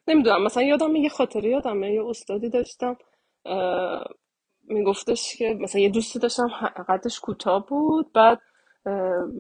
[0.08, 2.96] نمی‌دونم مثلا یادم یه خاطره یادم یه استادی داشتم
[4.68, 6.48] میگفتش که مثلا یه دوستی داشتم
[6.88, 8.12] قدش کوتاه بود.
[8.12, 8.40] بعد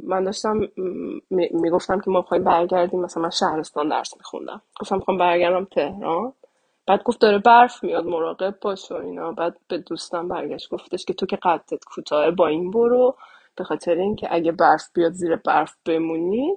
[0.02, 0.68] من داشتم
[1.30, 3.00] می‌گفتم که ما می‌خوایم برگردیم.
[3.00, 4.62] مثلا من شهرستان درس میخوندم.
[4.80, 6.32] گفتم می‌خوام برگردم تهران.
[6.86, 9.32] بعد گفت داره برف میاد مراقب باش و اینا.
[9.32, 13.16] بعد به دوستم برگشت گفتش که تو که قدت کوتاه با این برو.
[13.56, 16.56] به خاطر اینکه اگه برف بیاد زیر برف بمونی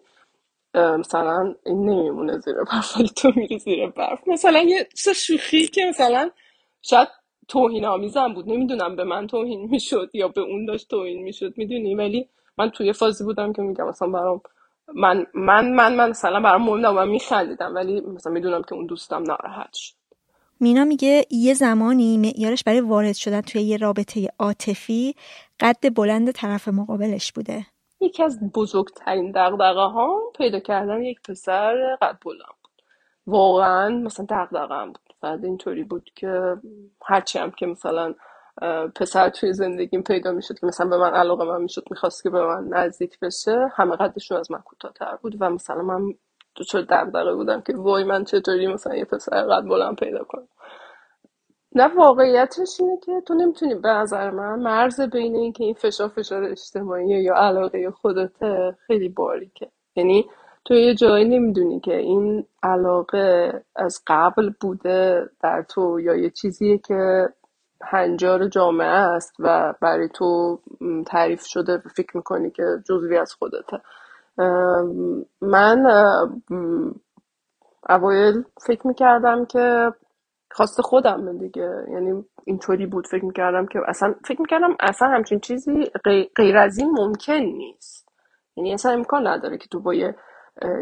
[0.76, 4.28] مثلا این نمیمونه زیر برف ولی تو میری زیر برف.
[4.28, 6.32] مثلا یه شوخی که مثلا
[6.82, 7.08] شاید
[7.48, 8.50] توهین آمیزم بود.
[8.50, 12.94] نمی‌دونم به من توهین می‌شد یا به اون داشت توهین می‌شد می‌دونی؟ ولی من توی
[12.94, 14.42] فازی بودم که میگم مثلا برام
[14.96, 18.86] من من من من مثلا برام مهم نبود من میخندیدم ولی مثلا می‌دونم که اون
[18.86, 19.96] دوستم ناراحت شد.
[20.60, 25.16] مینا میگه یه زمانی معیارش برای وارد شدن توی یه رابطه عاطفی
[25.60, 27.66] قد بلند طرف مقابلش بوده.
[28.02, 32.82] یکی از بزرگترین دقدقه ها پیدا کردن یک پسر قد بلند بود.
[33.28, 35.14] واقعا مثلا دقدقه بود.
[35.22, 36.56] بعد اینطوری بود که
[37.06, 38.16] هرچی هم که مثلا
[38.96, 42.46] پسر توی زندگیم پیدا می‌شد که مثلا به من علاقه من می‌شد می‌خواست که به
[42.46, 46.14] من نزدیک بشه همه قدشون از من کوتاهتر بود و مثلا من
[46.56, 50.48] دچار دغدغه بودم که وای من چطوری مثلا یه پسر قد بلند پیدا کنم.
[51.76, 56.08] نه واقعیتش اینه که تو نمی‌تونی به نظر من مرز بین این که این فشار
[56.08, 59.68] فشار اجتماعی یا علاقه خودته خیلی باریکه.
[59.96, 60.26] یعنی
[60.66, 66.78] تو یه جایی نمی‌دونی که این علاقه از قبل بوده در تو یا یه چیزیه
[66.78, 67.30] که
[67.82, 70.60] هنجار جامعه است و برای تو
[71.08, 73.82] تعریف شده فکر می‌کنی که جزوی از خودته.
[75.42, 75.86] من
[77.90, 79.94] اوایل فکر می‌کردم که
[80.52, 81.86] خواست خودم دیگه.
[81.92, 85.92] یعنی اینطوری بود فکر می‌کردم که اصلا فکر می‌کردم اصلا همچین چیزی
[86.36, 88.10] غیر از این ممکن نیست.
[88.56, 90.16] یعنی اصلا امکان نداره که تو با یه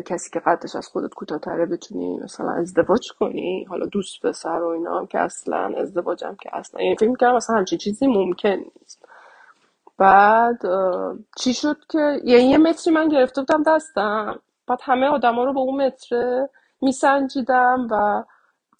[0.05, 3.63] کسی که قدش از خودت کوتاهتره بتونی مثلا ازدواج کنی.
[3.69, 6.81] حالا دوست پسر و اینا که اصلا ازدواجم که اصلا.
[6.81, 9.00] یعنی فکر می‌کردم اصلا همچین چیزی ممکن نیست.
[10.01, 10.61] بعد
[11.37, 14.39] چی شد که یعنی یه متری من گرفته بودم دستم.
[14.67, 16.47] بعد همه آدما رو به اون متر
[16.81, 18.23] میسنجیدم و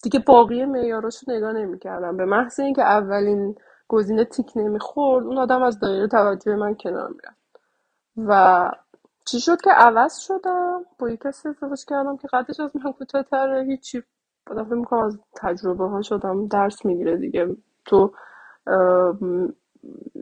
[0.02, 2.16] دیگه باقی معیاراشو نگاه نمی‌کردم.
[2.16, 3.56] به محض اینکه اولین
[3.88, 7.42] گزینه تیک نمی‌خورد اون آدم از دایره توجه من کنار می‌رفت.
[8.16, 8.70] و
[9.26, 10.84] چی شد که عوض شدم.
[10.98, 13.64] با یک کسی ازدواج کردم که قدش از من کوتاهتره.
[13.64, 14.02] هیچی
[14.46, 17.56] بعد فکر می‌کنم از تجربه ها شدم درس می‌گیره دیگه.
[17.84, 18.12] تو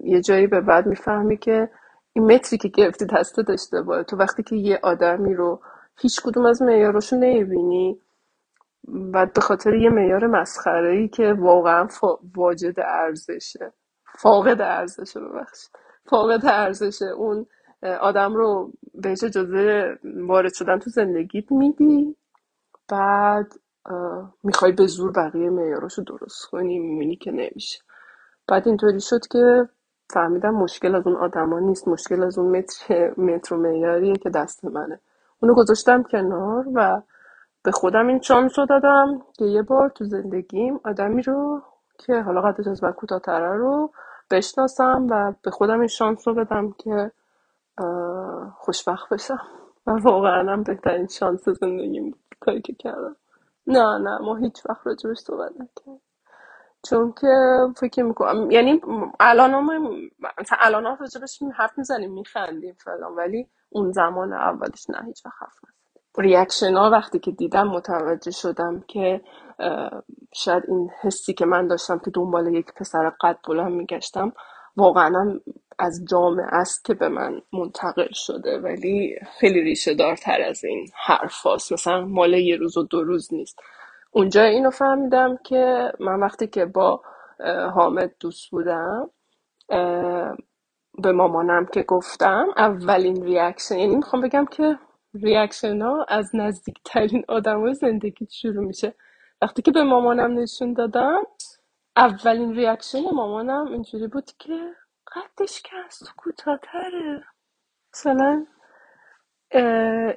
[0.04, 1.70] یه جایی به بعد می‌فهمی که
[2.12, 5.60] این متری که گرفتی دستت اشتباهه تو وقتی که یه آدمی رو
[6.00, 8.00] هیچ کدوم از معیاراشو نمی‌بینی
[9.12, 11.88] و به خاطر یه معیار مسخره ای که واقعا
[12.36, 13.72] واجد ارزشه.
[14.18, 15.70] فاقد ارزشه ببخشید.
[16.06, 17.06] فاقد ارزشه.
[17.06, 17.46] اون
[18.00, 22.16] آدم رو بهش اجازه وارد شدن تو زندگیت میدی
[22.88, 23.52] بعد
[24.42, 27.78] می‌خوای به زور بقیه معیاراشو درست کنی می‌بینی که نمیشه.
[28.50, 29.68] بعد اینطوری شد که
[30.10, 31.88] فهمیدم مشکل از اون آدما نیست.
[31.88, 35.00] مشکل از اون متر متر معیاریه که دست منه.
[35.42, 37.02] اونو گذاشتم کنار و
[37.62, 41.62] به خودم این شانس رو دادم که یه بار تو زندگیم آدمی رو
[41.98, 43.90] که حالا قدش از من کوتاهتره رو
[44.30, 47.12] بشناسم و به خودم این شانس رو بدم که
[48.58, 49.40] خوشبخت بشم.
[49.86, 52.20] و واقعا هم بهترین شانس زندگیم بود.
[52.40, 53.16] کاری که کردم.
[53.66, 56.00] نه نه ما هیچ وقت راجبش صحبت نکردیم.
[56.88, 57.28] چون که
[57.76, 58.80] فکر می‌کنم یعنی
[59.20, 59.70] الان هم
[60.40, 65.34] مثلا الان هم راجبش حرف می‌زنیم میخندیم فلان ولی اون زمان اولش نه هیچ وقت
[65.40, 65.58] حرف
[66.18, 69.20] reaction ها وقتی که دیدم متوجه شدم که
[70.34, 74.32] شاید این حسی که من داشتم که دنبال یک پسر قد بلند میگشتم
[74.76, 75.40] واقعا
[75.78, 81.34] از جامعه است که به من منتقل شده ولی خیلی ریشه دارتر از این حرف
[81.42, 81.72] هاست.
[81.72, 83.58] مثلا مال یه روز و دو روز نیست
[84.10, 87.02] اونجا اینو فهمیدم که من وقتی که با
[87.74, 89.10] حامد دوست بودم
[91.02, 94.78] به مامانم که گفتم اولین reaction یعنی می‌خوام بگم که
[95.14, 98.94] reaction ها از نزدیکترین آدم زندگی شروع میشه.
[99.42, 101.22] وقتی که به مامانم نشون دادم
[101.96, 104.72] اولین reaction مامانم اینجوری بود که
[105.16, 107.24] قدش که از تو کوتاهتره.
[107.94, 108.46] مثلا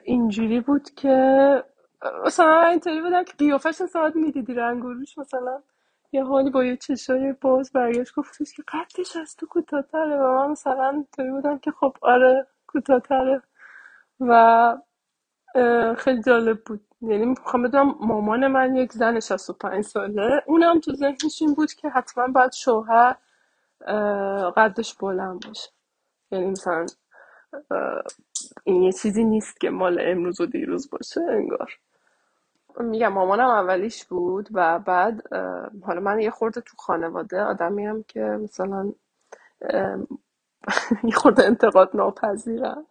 [0.04, 1.64] اینجوری بود که
[2.26, 5.64] مثلا اینطوری بودم که قیافش ساعت می‌دیدی رنگوروش مثلا.
[6.12, 10.18] یه حالی با یه چشای باز برگشت گفتش که قدش از تو کوتاهتره.
[10.18, 13.42] و من مثلا اینطوری بودم که خب آره کوتاهتره.
[14.20, 14.78] و
[15.98, 16.82] خیلی جالب بود.
[17.02, 20.44] یعنی می‌خوام بدونم مامان من یک زن 65 ساله.
[20.48, 23.16] اونم تو ذهنش این بود که حتما باید شوهر
[24.58, 25.72] قدش بلند باشه.
[26.32, 26.86] یعنی مثلا
[28.64, 31.72] این یه چیزی نیست که مال امروز و دیروز باشه انگار.
[32.82, 35.34] میگم مامانم اولیش بود و بعد
[35.84, 38.94] حالا من یه خورده تو خانواده آدمی هم که مثلا
[41.10, 42.88] یه خورده انتقاد ناپذیرم.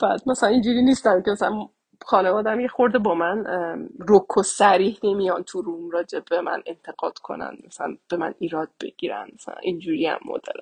[0.00, 1.68] بعد مثلا اینجوری نیستم که مثلا
[2.02, 3.46] خانوادم یه خورده با من
[4.08, 8.70] رک و سریح نمیان تو روم راجع به من انتقاد کنن مثلا به من ایراد
[8.80, 10.60] بگیرن مثلا اینجوری هم مدل.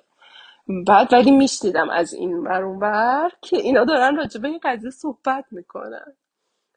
[0.87, 6.17] بعد ولی میشنیدم از این بر که اینا دارن راجع به این قضیه صحبت می‌کنن.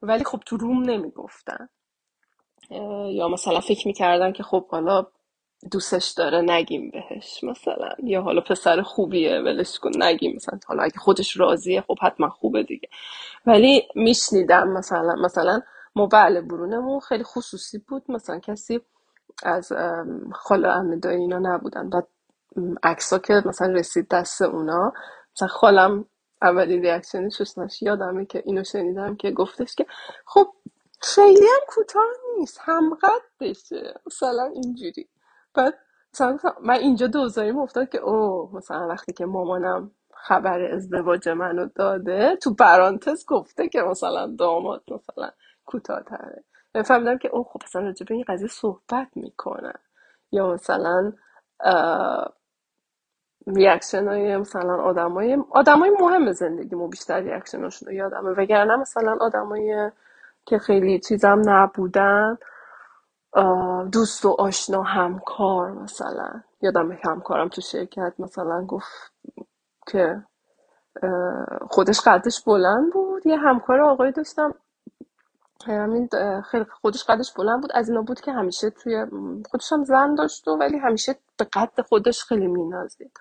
[0.03, 1.69] ولی خب تو روم نمی‌گفتن.
[3.11, 5.07] یا مثلا فکر می‌کردن که خب حالا
[5.73, 7.45] دوستش داره نگیم بهش.
[7.45, 10.59] مثلا یا حالا پسر خوبیه ولش کن نگیم مثلا.
[10.67, 12.89] حالا اگه خودش راضیه خب حتما خوبه دیگه.
[13.47, 15.61] ولی میشنیدم مثلا مثلا
[16.13, 18.05] بله برونمون خیلی خصوصی بود.
[18.11, 18.81] مثلا کسی
[19.43, 19.73] از
[20.33, 21.91] خاله امیدای اینا نبودن.
[21.91, 22.09] بعد
[22.83, 24.93] عکسا که مثلا رسید دست اونا
[25.37, 26.05] مثلا خالم
[26.43, 29.87] اولین ریاکشنش یادمه که اینو شنیدم که گفتش که
[30.27, 30.47] خب
[31.01, 32.05] خیلی هم کوتاه
[32.39, 35.09] نیست همقدشه مثلا اینجوری.
[35.55, 35.75] بعد
[36.15, 42.37] مثلا من اینجا دوزاریم افتاد که او مثلا وقتی که مامانم خبر ازدواج منو داده
[42.37, 45.31] تو برانتز گفته که مثلا داماد مثلا
[45.67, 46.45] کوتاهتره.
[46.85, 49.79] فهمیدم که او خب مثلا راجع به این قضیه صحبت می‌کنن.
[50.33, 51.13] یا مثلا
[53.47, 58.31] reaction های مثلا آدمای آدمای مهم زندگی مو بیشتر reaction هاشون رو یادمه.
[58.31, 59.91] وگرنه مثلا آدمای
[60.47, 62.39] که خیلی چیزم نبودن
[63.93, 66.43] دوست و آشنا همکار مثلا.
[66.63, 69.13] یادم همکارم تو شرکت مثلا گفت
[69.89, 70.25] که
[71.71, 73.27] خودش قدش بلند بود.
[73.27, 74.55] یه همکار آقایی داشتم.
[75.67, 76.09] همین
[76.51, 77.71] خیلی خودش قدش بلند بود.
[77.75, 79.07] از اینا بود که همیشه توی
[79.51, 83.13] خودش هم زن داشت و ولی همیشه به قد خودش خیلی مینازید.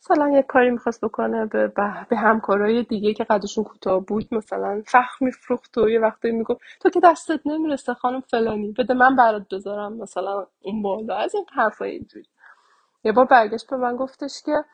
[0.00, 1.72] مثلا یه کاری می‌خواست بکنه به,
[2.10, 6.90] به همکارای دیگه که قدشون کوتاه بود مثلا فخ میفروخت و یه وقتی می‌گفت تو
[6.90, 11.16] که دستت نمی‌رسه خانم فلانی بده من برات بذارم مثلا اون بالا.
[11.16, 12.26] از این حرفای اینجوری.
[13.04, 14.64] یه بار برگشت به من گفتش که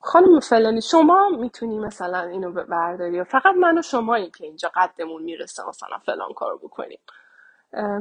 [0.00, 5.68] خانم فلانی شما می‌تونی مثلا اینو برداری؟ فقط من و شمایی که اینجا قدمون می‌رسه
[5.68, 6.98] مثلا فلان کارو بکنیم.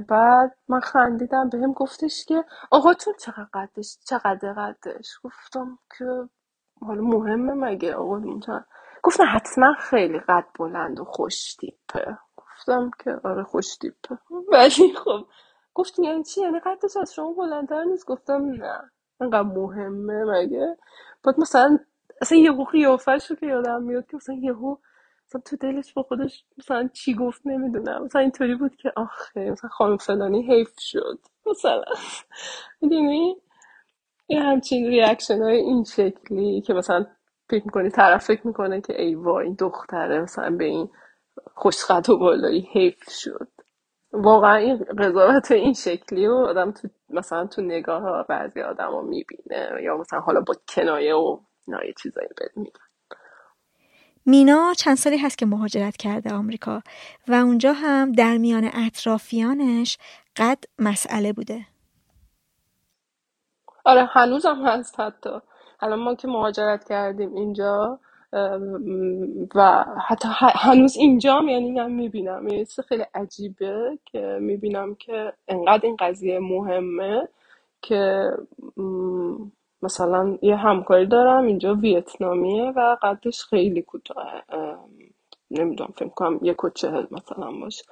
[0.07, 6.29] بعد من خندیدم به هم گفتش که آقاتون چقدر قدش چقدر قدش؟ گفتم که
[6.81, 8.21] حالا مهمه مگه؟ آقا
[9.03, 14.17] گفتن حتما خیلی قد بلند و خوش تیپه گفتم که آره خوش تیپه
[14.53, 15.27] ولی خب
[15.73, 18.91] گفت یعنی چی؟ یعنی قدش از شما بلندتر نیست؟ گفتم نه.
[19.21, 20.77] انقدر مهمه مگه؟
[21.23, 21.79] بعد مثلا
[22.21, 24.75] اصلا یهو قیافش رو که یادم میاد که مثلا یهو
[25.29, 28.03] مثلا تو دلش با خودش مثلا چی گفت نمی‌دونم.
[28.03, 31.19] مثلا اینطوری بود که آخه مثلا خانم فلانی حیف شد.
[31.45, 31.83] مثلا.
[32.81, 33.37] می‌دونی؟
[34.29, 37.07] یه همچین ریاکشن های این شکلی که مثلا
[37.49, 40.89] فکر می‌کنی طرف فکر می‌کنه که ای وای این دختره مثلا به این
[41.55, 43.47] خوشقد و بالایی حیف شد.
[44.13, 49.01] واقعا این قضاوت این شکلی و آدم تو مثلا تو نگاه ها بعضی آدم رو
[49.01, 52.59] می‌بینه یا مثلا حالا با کنایه و نایه چیزایی بد
[54.29, 56.81] مینا چند سالی هست که مهاجرت کرده آمریکا
[57.27, 59.97] و اونجا هم در میان اطرافیانش
[60.35, 61.65] قد مسئله بوده.
[63.85, 65.29] آره هنوزم هست حتی.
[65.81, 67.99] الان ما که مهاجرت کردیم اینجا
[69.55, 72.47] و حتی هنوز اینجام یعنی من می‌بینم.
[72.47, 77.27] یه خیلی عجیبه که می‌بینم که انقدر این قضیه مهمه
[77.81, 78.31] که
[79.81, 84.43] مثلا یه همکاری دارم اینجا ویتنامیه و قدش خیلی کوتاه
[85.51, 87.83] نمی‌دونم فکر کنم یک و چهل مثلا باشه.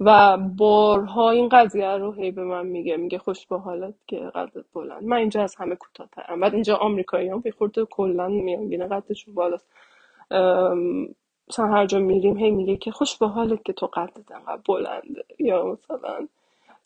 [0.00, 4.64] و بارها این قضیه رو هی به من میگه میگه خوش به حالت که قدت
[4.74, 5.02] بلند.
[5.02, 6.40] من اینجا از همه کوتاهترم.
[6.40, 9.66] بعد اینجا آمریکایی هم خورده کلا میانگینه قدشون بالاست.
[11.48, 15.24] مثلا هر جا میریم هی میگه که خوش به حالت که تو قدت انقدر بلنده.
[15.38, 16.28] یا مثلا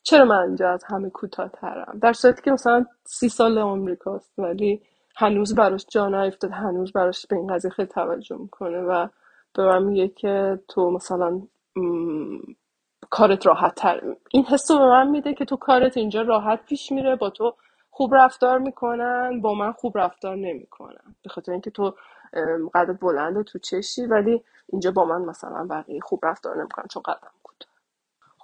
[0.02, 4.82] چرا من اینجا از همه کوتاهترم؟ در صورتی که مثلا سی سال آمریکاست ولی
[5.16, 9.08] هنوز براش جان افتاد هنوز براش به این قضیه خیلی توجه می‌کنه و
[9.54, 11.42] به من میگه که تو مثلا
[13.10, 17.16] کارت راحت تر این حس به من میده که تو کارت اینجا راحت پیش میره
[17.16, 17.54] با تو
[17.90, 21.14] خوب رفتار می‌کنن با من خوب رفتار نمی‌کنن.
[21.22, 21.94] به خاطر اینکه تو
[22.74, 27.30] قدرت بلنده تو چشی ولی اینجا با من مثلا بقیه خوب رفتار نمی‌کنن چون قدم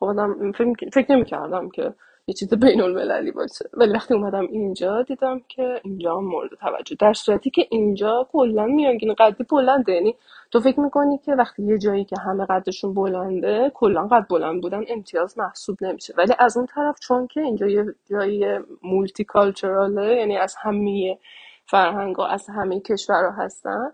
[0.01, 1.95] کوتاه خب فکر, فکر نمی‌کردم که
[2.29, 3.65] یه چیز بین المللی باشه.
[3.75, 6.97] ولی وقتی اومدم اینجا دیدم که اینجا مورد توجه.
[7.01, 9.93] در صورتی که اینجا کلا میانگین قدی بلنده.
[9.93, 10.17] یعنی
[10.51, 14.85] تو فکر می‌کنی که وقتی یه جایی که همه قدشون بلنده کلا قد بلند بودن
[14.89, 16.15] امتیاز محسوب نمیشه.
[16.19, 18.45] ولی از اون طرف چون که اینجا یه جایی
[18.83, 21.19] مولتی کالچراله یعنی از همه
[21.67, 23.93] فرهنگ از همه کشورها هستن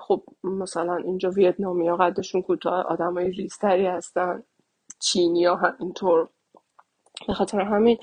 [0.00, 4.42] خب مثلا اینجا ویتنامی ها قدشون کوتاه آدمای ریزتری هستن.
[4.98, 6.28] چینی ها اینطور.
[7.26, 7.98] به خاطر همین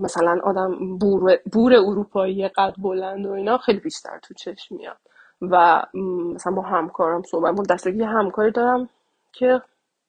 [0.00, 4.96] مثلا آدم بور, بور اروپایی قد بلند و اینا خیلی بیشتر تو چشم میاد.
[5.40, 5.82] و
[6.34, 8.88] مثلا با همکارم صحبت با دسته یه همکاری دارم
[9.32, 9.62] که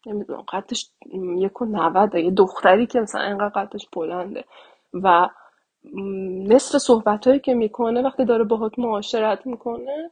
[0.05, 0.89] نمی‌دونم قدش
[1.37, 4.45] یک و نوده یه دختری که مثلا اینقدر قدش بلنده.
[4.93, 5.29] و
[6.47, 10.11] نصف صحبت هایی که می‌کنه وقتی داره باهات معاشرت می‌کنه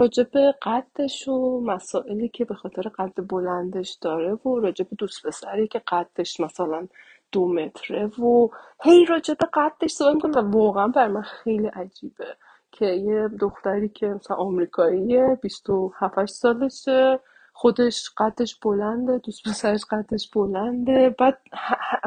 [0.00, 0.28] راجب
[0.62, 6.40] قدش و مسائلی که به خاطر قد بلندش داره و راجب دوست پسری که قدش
[6.40, 6.88] مثلا
[7.32, 8.48] دو متره و
[8.82, 12.36] هی راجب قدش صحبت می‌کنه و واقعا بر من خیلی عجیبه
[12.72, 17.20] که یه دختری که مثلا آمریکاییه 27 سالشه
[17.52, 21.38] خودش قدش بلنده دوست پسرش قدش بلنده بعد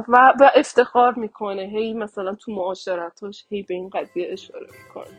[0.08, 5.18] و, و افتخار می‌کنه هی مثلا تو معاشرتاش هی به این قضیه اشاره می‌کنه.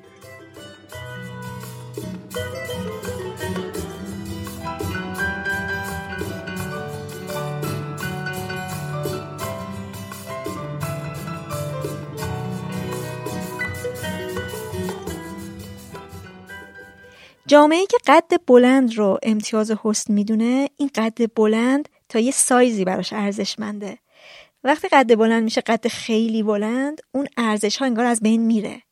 [17.54, 23.12] جامعه که قد بلند رو امتیاز حسن می‌دونه این قد بلند تا یه سایزی براش
[23.12, 23.98] ارزشمنده.
[24.64, 28.82] وقتی قد بلند میشه قد خیلی بلند اون ارزش ها انگار از بین میره.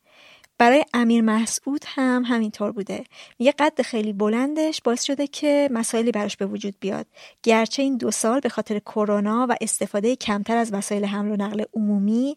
[0.59, 3.05] برای امیر مسعود هم همینطور بوده.
[3.39, 7.07] میگه قد خیلی بلندش باعث شده که مسائلی براش به وجود بیاد.
[7.43, 11.65] گرچه این دو سال به خاطر کرونا و استفاده کمتر از وسایل حمل و نقل
[11.75, 12.37] عمومی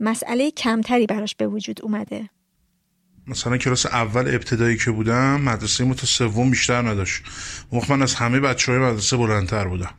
[0.00, 2.30] مسئله کمتری براش به وجود اومده.
[3.28, 7.22] مثلا کلاس اول ابتدایی که بودم مدرسه ما تا سوم بیشتر نداشت.
[7.72, 9.94] موقع من از همه بچه های مدرسه بلندتر بودم.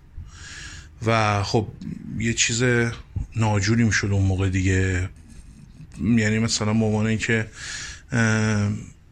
[1.05, 1.67] و خب
[2.19, 2.63] یه چیز
[3.35, 5.09] ناجوری می‌شد اون موقع دیگه.
[6.01, 7.47] یعنی مثلا مامانه که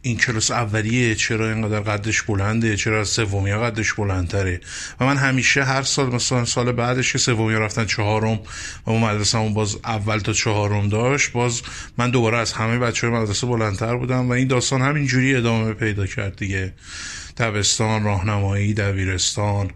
[0.06, 4.60] این کلاس اولیه چرا اینقدر قدش بلنده؟ چرا از سومی قدش بلندتره؟
[5.00, 8.40] و من همیشه هر سال مثلا سال بعدش که سومی رفتن چهارم
[8.86, 11.62] و اون مدرسه همون باز اول تا چهارم داشت باز
[11.98, 16.06] من دوباره از همه بچه های مدرسه بلندتر بودم و این داستان همینجوری ادامه پیدا
[16.06, 16.72] کرد دیگه.
[17.36, 19.70] دبستان راهنمایی دبیرستان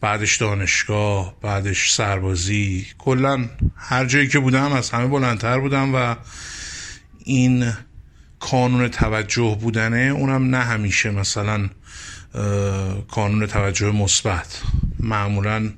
[0.00, 2.86] بعدش دانشگاه بعدش سربازی.
[2.98, 6.16] کلا هر جایی که بودم از همه بلندتر بودم و
[7.24, 7.72] این
[8.50, 11.70] کانون توجه بودنه اونم نه همیشه مثلا
[13.10, 14.62] کانون توجه مثبت.
[15.00, 15.70] معمولا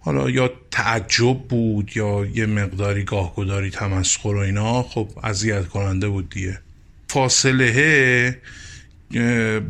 [0.00, 6.30] حالا یا تعجب بود یا یه مقداری گاهگداری تمسخر و اینا خب اذیت کننده بود
[6.30, 6.60] دیگه.
[7.08, 8.40] فاصله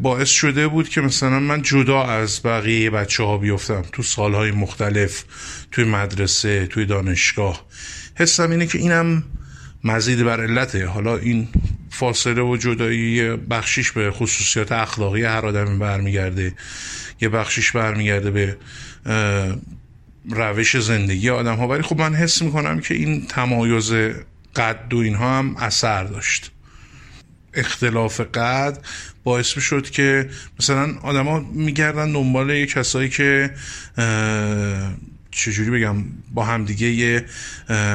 [0.03, 5.25] باعث شده بود که مثلا من جدا از بقیه بچه ها بیفتم تو سالهای مختلف
[5.73, 7.67] توی مدرسه توی دانشگاه.
[8.15, 9.23] حسم اینه که اینم
[9.85, 10.87] مزید بر علته.
[10.87, 11.49] حالا این
[11.91, 16.55] فاصله و جدایی بخشیش به خصوصیات اخلاقی هر آدمی برمیگرده.
[17.21, 18.57] یه بخشیش برمیگرده به
[20.31, 23.93] روش زندگی آدم ها ولی خب من حس می‌کنم که این تمایز
[24.57, 26.51] قد و اینها هم اثر داشت.
[27.55, 28.85] اختلاف قد
[29.25, 30.31] باعث شد که
[30.61, 33.51] مثلا آدما میگردن دنبال یه کسایی که
[35.31, 35.97] چجوری بگم
[36.35, 37.25] با همدیگه یه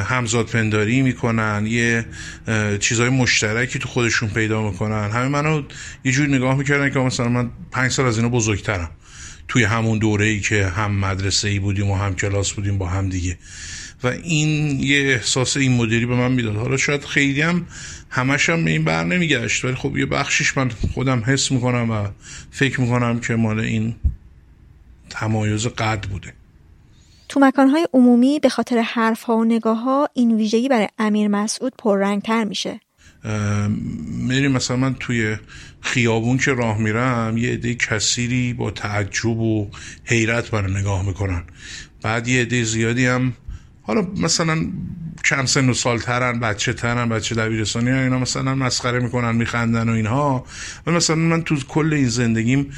[0.04, 2.06] همزاد پنداری می‌کنن یه
[2.80, 5.12] چیزهای مشترکی تو خودشون پیدا می‌کنن.
[5.12, 5.64] همه منو
[6.04, 8.92] یه جوری نگاه می‌کردن که مثلا من پنج سال از اینا بزرگترم.
[9.48, 13.10] توی همون دوره ای که هم مدرسه ای بودیم و هم کلاس بودیم با هم
[13.10, 13.38] دیگه.
[14.04, 16.56] و این یه احساس این مدیری به من می‌داد.
[16.56, 17.66] حالا شاید خیلی هم
[18.10, 22.08] همش هم به این بر نمیگشت ولی خب یه بخشیش من خودم حس می‌کنم و
[22.52, 23.96] فکر می‌کنم که مال این
[25.10, 26.34] تمایز قد بوده.
[27.36, 32.44] تو مکانهای عمومی به خاطر حرفها و نگاه ها این ویژگی برای امیر مسعود پررنگتر
[32.44, 32.80] میشه.
[34.28, 35.38] میریم مثلا من توی
[35.82, 39.68] خیابون که راه میرم یه عده کثیری با تعجب و
[40.06, 41.44] حیرت برای نگاه می‌کنن.
[42.02, 43.34] بعد یه عده زیادی هم
[43.82, 44.68] حالا مثلا
[45.26, 49.90] کم سن و سال ترن بچه ترن بچه دبیرستانی ها اینا مثلا مسخره می‌کنن میخندن
[49.90, 50.46] و اینها.
[50.88, 52.72] و مثلا من تو کل این زندگیم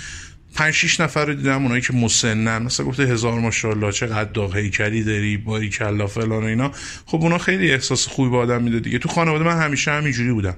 [0.55, 2.57] پنج شیش نفر رو دیدم اونایی که مسنن.
[2.57, 6.71] مثلا گفته هزار ماشاءالله چقدر داغ هیکلی داری باری کلا فلان و اینا.
[7.05, 8.99] خب اونا خیلی احساس خوبی به آدم میده دیگه.
[8.99, 10.55] تو خانواده من همیشه همینجوری بودم.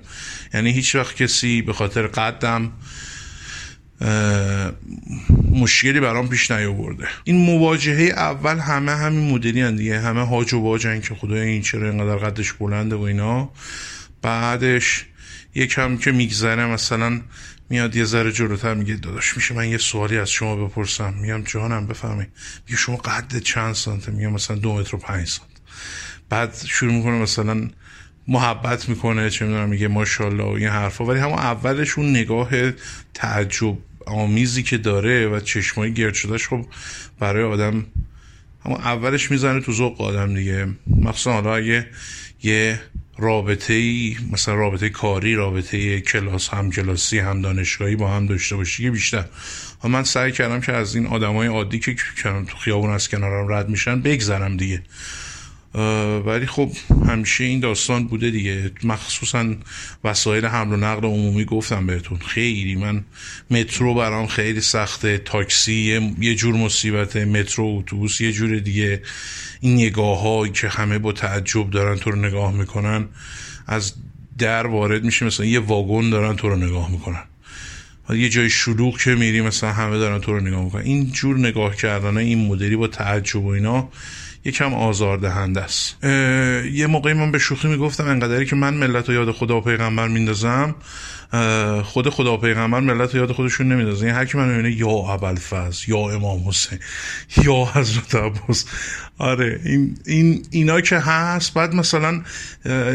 [0.53, 2.71] یعنی هیچ وقت کسی به خاطر قدم
[5.51, 7.07] مشکلی برام پیش نیاورده.
[7.23, 9.99] این مواجهه اول همه همین مدلی دیگه.
[9.99, 13.51] همه هاج و باجن که خدای این چرا اینقدر قدش بلنده و اینا.
[14.21, 15.05] بعدش
[15.55, 17.21] یکم که میگذره مثلا
[17.69, 21.87] میاد یه ذره جلوتر میگه داداش میشه من یه سوالی از شما بپرسم؟ میگم جانم
[21.87, 22.25] بفهمی
[22.65, 25.49] میگه شما قد چند سانته میگم مثلا دو متر و پنج سانت.
[26.29, 27.69] بعد شروع می‌کنه مثلا
[28.27, 31.05] محبت می‌کنه چه می‌دونم میگه ماشاءالله و این حرفا.
[31.05, 32.71] ولی همون اولش اون نگاه
[33.13, 36.65] تعجب آمیزی که داره و چشمای گرد شدهش خب
[37.19, 37.85] برای آدم
[38.65, 40.67] همون اولش می‌زنه تو ذوق آدم دیگه.
[40.87, 41.59] مخصوصا حالا
[42.41, 42.81] یه
[43.19, 48.89] رابطه ای مثلا رابطه کاری رابطه کلاس هم کلاسی هم دانشگاهی با هم داشته باشی
[48.89, 49.25] بیشتر.
[49.83, 51.95] من سعی کردم که از این آدمای عادی که
[52.47, 54.81] تو خیابون از کنارم رد میشن بگذرم دیگه.
[56.25, 56.71] ولی خب
[57.07, 58.71] همیشه این داستان بوده دیگه.
[58.83, 59.55] مخصوصا
[60.03, 62.17] وسایل حمل و نقل عمومی گفتم بهتون.
[62.17, 63.05] خیلی من
[63.51, 65.17] مترو برام خیلی سخته.
[65.17, 69.01] تاکسی یه جور مصیبت مترو اتوبوس یه جور دیگه.
[69.61, 73.05] این نگاه که همه با تعجب دارن تو رو نگاه می‌کنن
[73.67, 73.93] از
[74.37, 75.25] در وارد میشه.
[75.25, 77.23] مثلا یه واگن دارن تو رو نگاه می‌کنن.
[78.09, 80.81] یه جای شلوغ که میری مثلا همه دارن تو رو نگاه می‌کنن.
[80.81, 83.89] این جور نگاه کردن این مدلی با تعجب و اینا
[84.45, 86.03] یکم آزاردهنده است.
[86.73, 90.07] یه موقعی من به شوخی می‌گفتم انقدری که من ملت و یاد خدا و پیغمبر
[90.07, 90.75] میندازم
[91.83, 94.07] خود خدا و پیغمبر ملت و یاد خودشون نمیندازن.
[94.07, 96.79] یعنی هر کی من می‌بینه یا ابوالفضل یا امام حسین
[97.43, 98.65] یا حضرت عباس.
[99.17, 102.21] آره این, این اینا که هست بعد مثلا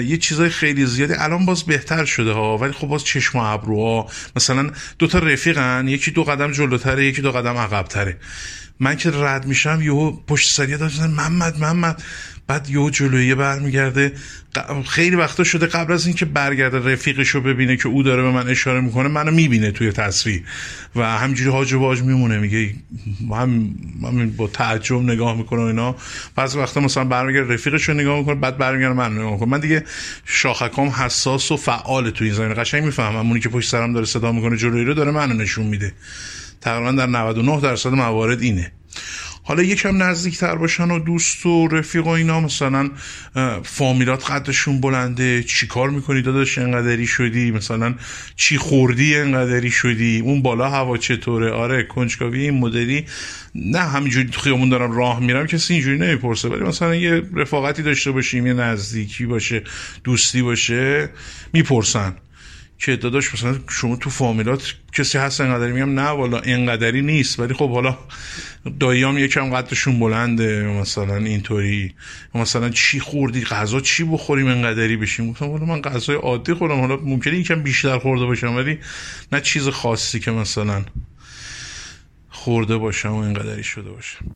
[0.06, 1.14] یه چیزای خیلی زیادی.
[1.14, 4.06] الان باز بهتر شده ها ولی خب باز چشم و ابروها.
[4.36, 8.16] مثلا دو تا رفیقن یکی دو قدم جلوتره یکی دو قدم عقبتره.
[8.80, 12.02] من که رد میشم یهو پشت سریع داشتن محمد محمد.
[12.46, 14.12] بعد یه جلویه برمیگرده.
[14.88, 18.48] خیلی وقتا شده قبل از اینکه برگرده رفیقش رو ببینه که او داره به من
[18.48, 20.42] اشاره می‌کنه منو می‌بینه توی تصویر
[20.96, 22.74] و همجوری هاج و واج میمونه میگه
[23.30, 23.74] هم
[24.36, 25.96] با تعجب نگاه می‌کنه اینا.
[26.36, 29.48] بعضی وقتا مثلا برمیگرده رفیقش رو نگاه می‌کنه بعد برمیگرده من نگاه می‌کنه.
[29.48, 29.84] من دیگه
[30.24, 32.54] شاخکام حساس و فعال تو این زمینه.
[32.54, 35.92] قشنگ می‌فهمم اونی که پشت سرم داره صدا می‌کنه جلویی رو داره منو نشون میده.
[36.64, 38.72] تقریبا در 99 درصد موارد اینه.
[39.46, 42.90] حالا یکم نزدیکتر باشن و دوست و رفیق و اینا مثلا
[43.62, 47.94] فامیلات قدشون بلنده چی کار می‌کنی داداش؟ انقدری شدی؟ مثلا
[48.36, 53.04] چی خوردی؟ انقدری شدی؟ اون بالا هوا چطوره؟ آره کنجکاوی این مدلی.
[53.54, 56.48] نه همینجوری تو خیامون دارم راه میرم کسی اینجوری نمی‌پرسه.
[56.48, 59.62] ولی مثلا یه رفاقتی داشته باشیم یه نزدیکی باشه
[60.04, 61.10] دوستی باشه
[61.52, 62.16] می‌پرسن.
[62.84, 67.40] که داداش مثلا شما تو فامیلات کسی هست انقدری؟ میگم نه والا انقدری نیست.
[67.40, 67.98] ولی خب حالا
[68.80, 71.94] داییام یکم قدشون بلنده مثلا اینطوری.
[72.34, 76.80] مثلا چی خوردی؟ غذا چی بخوریم انقدری بشیم؟ گفتم والا من غذای عادی خورم.
[76.80, 78.78] حالا ممکنه یکم بیشتر خورده باشم ولی
[79.32, 80.84] نه چیز خاصی که مثلا
[82.30, 84.34] خورده باشم و اینقدری شده باشم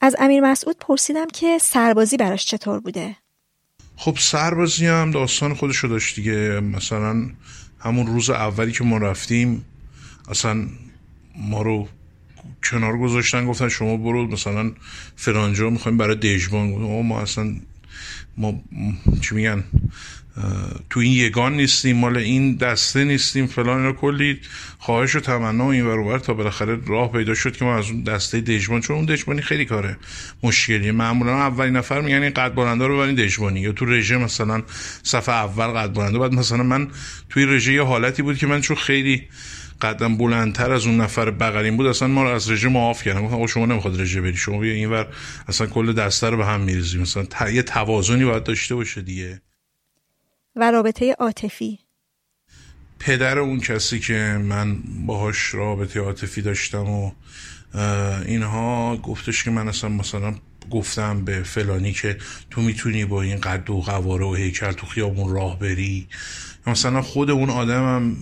[0.00, 3.16] از امیر مسعود پرسیدم که سربازی براش چطور بوده؟
[3.96, 6.60] خب سربازی هم داستان خودشو داشت دیگه.
[6.60, 7.30] مثلا
[7.80, 9.64] همون روز اولی که ما رفتیم
[10.28, 10.66] اصلا
[11.36, 11.88] ما رو
[12.70, 14.72] کنار گذاشتن گفتن شما برو مثلا
[15.16, 16.68] فرانجا می‌خوایم برای دژبان
[17.02, 17.56] ما اصلا
[18.36, 18.62] ما
[19.20, 19.64] چی میگن
[20.90, 24.40] تو این یگان نیستیم مال این دسته نیستیم فلان اینا کلی
[24.78, 28.02] خواهش و تمنا و این ور تا بالاخره راه پیدا شد که ما از اون
[28.02, 29.96] دسته دژبان چون اون دژبانی خیلی کاره
[30.42, 30.92] مشکلیه.
[30.92, 34.62] معمولا اولین نفر میگن این قد بلندا رو ببرین دژبانی یا تو رژه مثلا
[35.02, 36.18] صفحه اول قد بلندا.
[36.18, 36.88] بعد مثلا من
[37.30, 39.22] توی رژه یه حالتی بود که من چون خیلی
[39.80, 43.22] قدم بلندتر از اون نفر بغلیم بود اصلا ما رو از رژه معاف کردن.
[43.22, 45.08] گفتن شما نمی‌خواد رژه بری شما بیا اینور
[45.48, 47.00] اصلا کل دسته رو به هم میریزیم.
[47.00, 49.42] مثلا یه توازنی باید داشته باشه دیگه.
[50.56, 51.78] و رابطه عاطفی.
[52.98, 57.12] پدر اون کسی که من باهاش رابطه عاطفی داشتم و
[58.26, 60.34] اینها گفتش که من اصلا مثلا
[60.70, 62.18] گفتم به فلانی که
[62.50, 66.08] تو می‌تونی با این قد و قواره و هیکل تو خیابون راه بری.
[66.66, 68.16] مثلا خود اون آدمم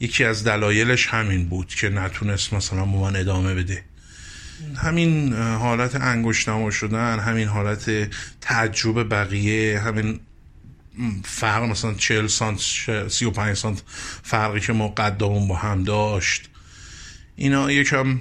[0.00, 3.84] یکی از دلایلش همین بود که نتونست مثلا با من ادامه بده.
[4.76, 10.20] همین حالت انگشت شدن همین حالت تعجب بقیه همین
[11.24, 12.58] فرق مثلا 40 سانت
[13.08, 13.82] 35 سانت
[14.22, 16.48] فرقی که ما قدامون با هم داشت.
[17.36, 18.20] اینا یکم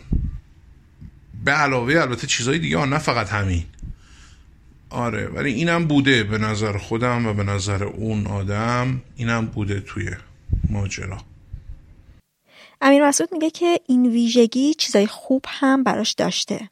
[1.46, 3.64] به علاوه البته چیزهای دیگه نه فقط همین.
[4.90, 10.12] آره ولی اینم بوده به نظر خودم و به نظر اون آدم اینم بوده توی
[10.70, 11.18] ماجرا.
[12.82, 16.70] امیر مسعود میگه که این ویژگی چیزای خوب هم براش داشته.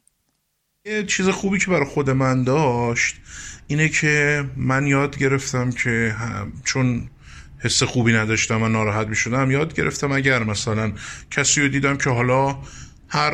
[0.85, 3.15] یه چیز خوبی که برای خود من داشت
[3.67, 6.15] اینه که من یاد گرفتم که
[6.63, 7.09] چون
[7.59, 10.93] حس خوبی نداشتم و ناراحت می شدم یاد گرفتم اگر مثلا
[11.31, 12.57] کسی رو دیدم که حالا
[13.07, 13.33] هر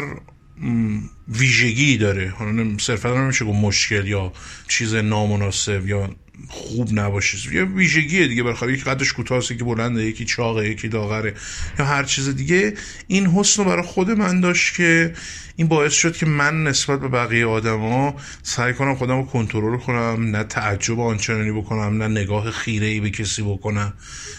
[1.27, 4.33] ویژگی داره حالا صرفا نمیشه گفت مشکل یا
[4.67, 6.09] چیز نامناسب یا
[6.47, 7.55] خوب نباشه.
[7.55, 8.43] یه ویژگیه دیگه.
[8.43, 11.33] برای یکی قدش کوتاست که بلنده یکی چاقه یکی داغره
[11.79, 12.73] یا هر چیز دیگه.
[13.07, 15.13] این حسن رو برای خود من داشت که
[15.55, 20.35] این باعث شد که من نسبت به بقیه آدما سعی کنم خودم رو کنترل کنم
[20.35, 23.93] نه تعجب آنچنانی بکنم نه نگاه خیره ای به کسی بکنم.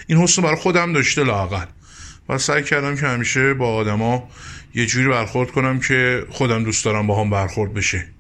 [0.07, 1.67] این حسن برای خودم داشته لاقل
[2.29, 4.29] و سعی کردم که همیشه با آدما
[4.75, 8.14] یه جوری برخورد کنم که خودم دوست دارم با هم برخورد بشه.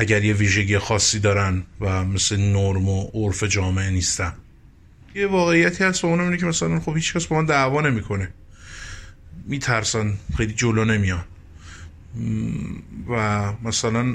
[0.00, 4.32] اگر یه ویژگی خاصی دارن و مثل نرم و عرف جامعه نیستن.
[5.14, 8.28] یه واقعیتی هست و اونم اینه که مثلا خب هیچ کس با من دعوا نمی‌کنه.
[9.46, 11.24] میترسن خیلی جلو نمیان.
[13.08, 14.14] و مثلا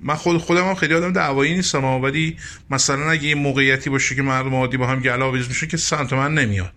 [0.00, 2.36] من خود خودم هم خیلی آدم دعوایی نیستم ولی
[2.70, 6.34] مثلا اگه یه موقعیتی باشه که مردم عادی با هم گلا میشه که سمت من
[6.34, 6.72] نمیاد.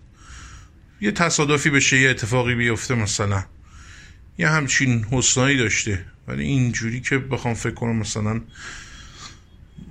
[1.00, 3.44] یه تصادفی بشه یه اتفاقی بیفته مثلا.
[4.38, 6.04] یه همچین حسنایی داشته.
[6.28, 8.40] ولی اینجوری که بخوام فکر کنم مثلا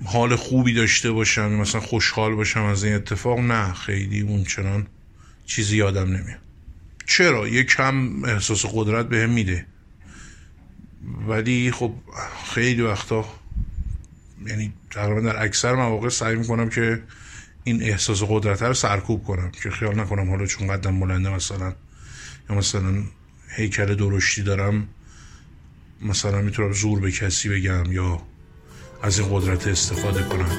[0.06, 4.88] حال خوبی داشته باشم مثلا خوشحال باشم از این اتفاق نه خیلی اون چنان
[5.46, 6.40] چیزی یادم نمیاد.
[7.06, 9.66] چرا؟ یه کم احساس قدرت به هم میده.
[11.28, 11.94] ولی خب
[12.54, 13.26] خیلی وقتا
[14.46, 17.04] یعنی تقریبا در اکثر مواقع سعی می‌کنم که
[17.64, 21.76] این احساس قدرت رو سرکوب کنم که خیال نکنم حالا چون قدم بلنده مثلا
[22.50, 23.04] یا مثلا
[23.56, 24.88] هیکل درشتی دارم
[26.02, 28.22] مثلا می‌تونم زور به کسی بگم یا
[29.02, 30.58] از این قدرت استفاده کنم.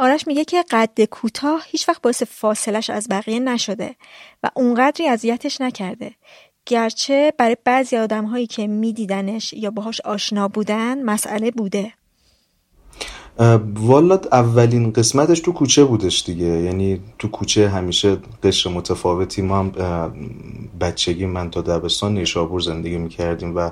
[0.00, 3.96] آرش میگه که قد کوتاه هیچ وقت باعث فاصلش از بقیه نشده
[4.42, 6.14] و اونقدری اذیتش نکرده
[6.68, 11.92] گرچه برای بعضی آدم هایی که میدیدنش یا باهاش آشنا بودن مسئله بوده.
[13.74, 16.46] والا اولین قسمتش تو کوچه بودش دیگه.
[16.46, 19.42] یعنی تو کوچه همیشه قشر متفاوتی.
[19.42, 19.72] ما هم
[20.80, 23.70] بچگی من تا دبستان نیشابور زندگی می‌کردیم و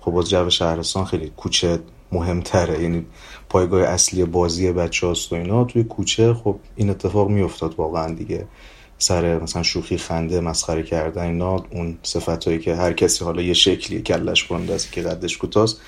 [0.00, 1.78] خب باز جو شهرستان خیلی کوچه
[2.12, 2.82] مهمتره.
[2.82, 3.06] یعنی
[3.48, 5.64] پایگاه اصلی بازی بچه هاست و اینا.
[5.64, 8.46] توی کوچه خب این اتفاق میافتاد واقعا دیگه.
[8.98, 13.54] سر مثلا شوخی خنده مسخره کردن اینا اون صفت هایی که هر کسی حالا یه
[13.54, 15.80] شکلی کلش برنده است که قدش کوتاست.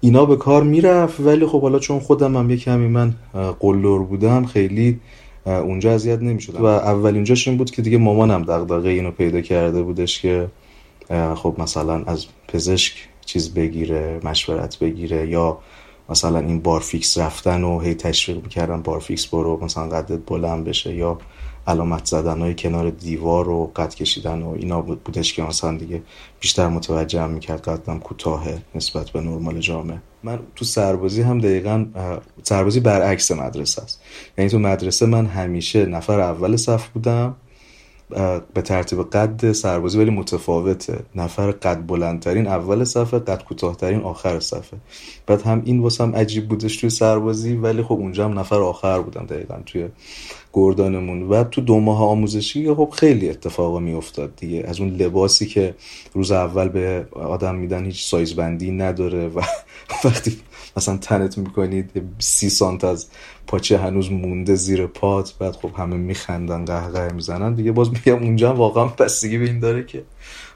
[0.00, 3.14] اینا به کار می‌رفت ولی خب حالا چون خودم هم یه من
[3.60, 5.00] قلور بودم خیلی
[5.46, 6.62] اونجا اذیت نمی‌شدم.
[6.62, 10.48] و اولین جاش این بود که دیگه مامانم دغدغه اینو پیدا کرده بودش که
[11.34, 12.94] خب مثلا از پزشک
[13.26, 15.58] چیز بگیره مشورت بگیره یا
[16.08, 21.18] مثلا این بارفیکس رفتن و هی تشویق می‌کردن بارفیکس برو مثلا قدت بلند بشه یا
[21.66, 26.02] علامت زدن های کنار دیوار و قد کشیدن و اینا بودش که مثلا دیگه
[26.40, 29.98] بیشتر متوجه هم می‌کرد قدم کوتاهه نسبت به نرمال جامعه.
[30.22, 31.86] من تو سربازی هم دقیقا
[32.42, 34.02] سربازی برعکس مدرسه است.
[34.38, 37.34] یعنی تو مدرسه من همیشه نفر اول صف بودم
[38.54, 40.98] به ترتیب قد سربازی ولی متفاوته.
[41.14, 44.76] نفر قد بلندترین اول صفه قد کوتاهترین آخر صفه
[45.26, 49.26] بعد هم این واسم عجیب بودش توی سربازی ولی خب اونجا هم نفر آخر بودم
[49.26, 49.88] دقیقا توی
[50.52, 51.22] گردانمون.
[51.22, 54.64] و تو دو ماه آموزشی خب خیلی اتفاق میافتاد دیگه.
[54.68, 55.74] از اون لباسی که
[56.14, 59.40] روز اول به آدم میدن هیچ سایز بندی نداره و
[60.04, 60.36] وقتی
[60.76, 63.06] مثلا تنت می‌کنید سی سانت از
[63.46, 67.54] پاچه هنوز مونده زیر پات بعد خب همه میخندن قهقه می‌زنن.
[67.54, 70.04] دیگه باز میگم اونجا واقعا بستگی به این داره که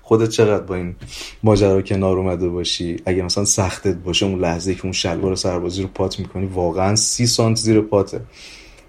[0.03, 0.95] خودت چقدر با این
[1.43, 2.97] ماجرا کنار اومده باشی.
[3.07, 7.27] اگه مثلا سختت باشه اون لحظه که اون شلوار سربازی رو پات می‌کنی واقعا سی
[7.27, 8.21] سانت زیر پاته.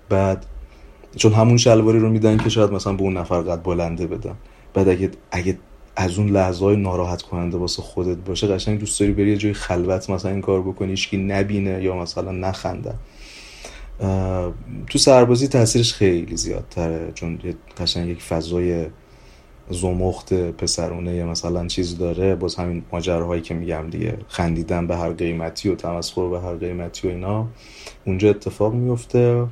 [0.09, 0.45] بعد
[1.15, 4.35] چون همون شلواری رو میدن که شاید مثلا به اون نفر قد بلنده بدن.
[4.73, 5.57] بعد اگه اگه
[5.99, 9.53] از اون لحظه های ناراحت کننده واسه خودت باشه قشنگ دوست داری بری یه جای
[9.53, 12.93] خلوت مثلا این کار بکنی که نبینه یا مثلا نخنده.
[14.89, 17.39] تو سربازی تاثیرش خیلی زیادتره چون
[17.77, 18.85] قشنگ یک فضای
[19.69, 22.35] زمخت پسرونه مثلا چیز داره.
[22.35, 27.07] باز همین ماجراهایی که میگم دیگه خندیدن به هر قیمتی و تمسخر به هر قیمتی
[27.07, 27.47] و اینا
[28.05, 29.47] اونجا اتفاق میفته.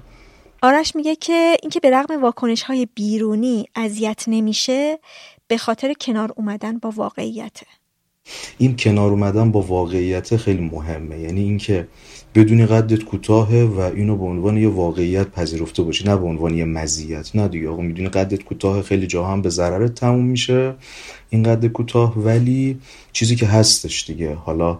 [0.63, 4.99] آرش میگه که اینکه به رغم واکنش های بیرونی اذیت نمیشه
[5.47, 7.65] به خاطر کنار اومدن با واقعیته.
[8.57, 11.19] این کنار اومدن با واقعیت خیلی مهمه.
[11.19, 11.87] یعنی اینکه
[12.35, 16.65] بدونی قدت کوتاهه و اینو به عنوان یه واقعیت پذیرفته باشی نه به عنوان یه
[16.65, 17.35] مزیت.
[17.35, 20.75] نه دیگه آقا می‌دونی قدت کوتاه خیلی جاها هم به ضررت تموم میشه
[21.29, 22.19] این قد کوتاه.
[22.19, 22.79] ولی
[23.13, 24.79] چیزی که هستش دیگه حالا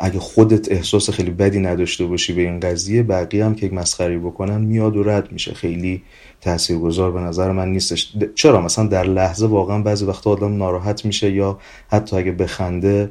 [0.00, 4.60] اگه خودت احساس خیلی بدی نداشته باشی به این قضیه بقیه هم که مسخری بکنن
[4.60, 5.54] میاد و رد میشه.
[5.54, 6.02] خیلی
[6.40, 8.12] تاثیرگذار به نظر من نیستش.
[8.34, 11.58] چرا؟ مثلا در لحظه واقعا بعضی وقتا آدم ناراحت میشه یا
[11.88, 13.10] حتی اگه بخنده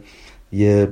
[0.51, 0.88] یه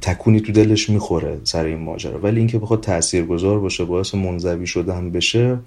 [0.00, 2.18] تکونی تو دلش می‌خوره سر این ماجرا.
[2.18, 5.58] ولی اینکه بخواد تاثیرگذار باشه باعث منزوی شدن بشه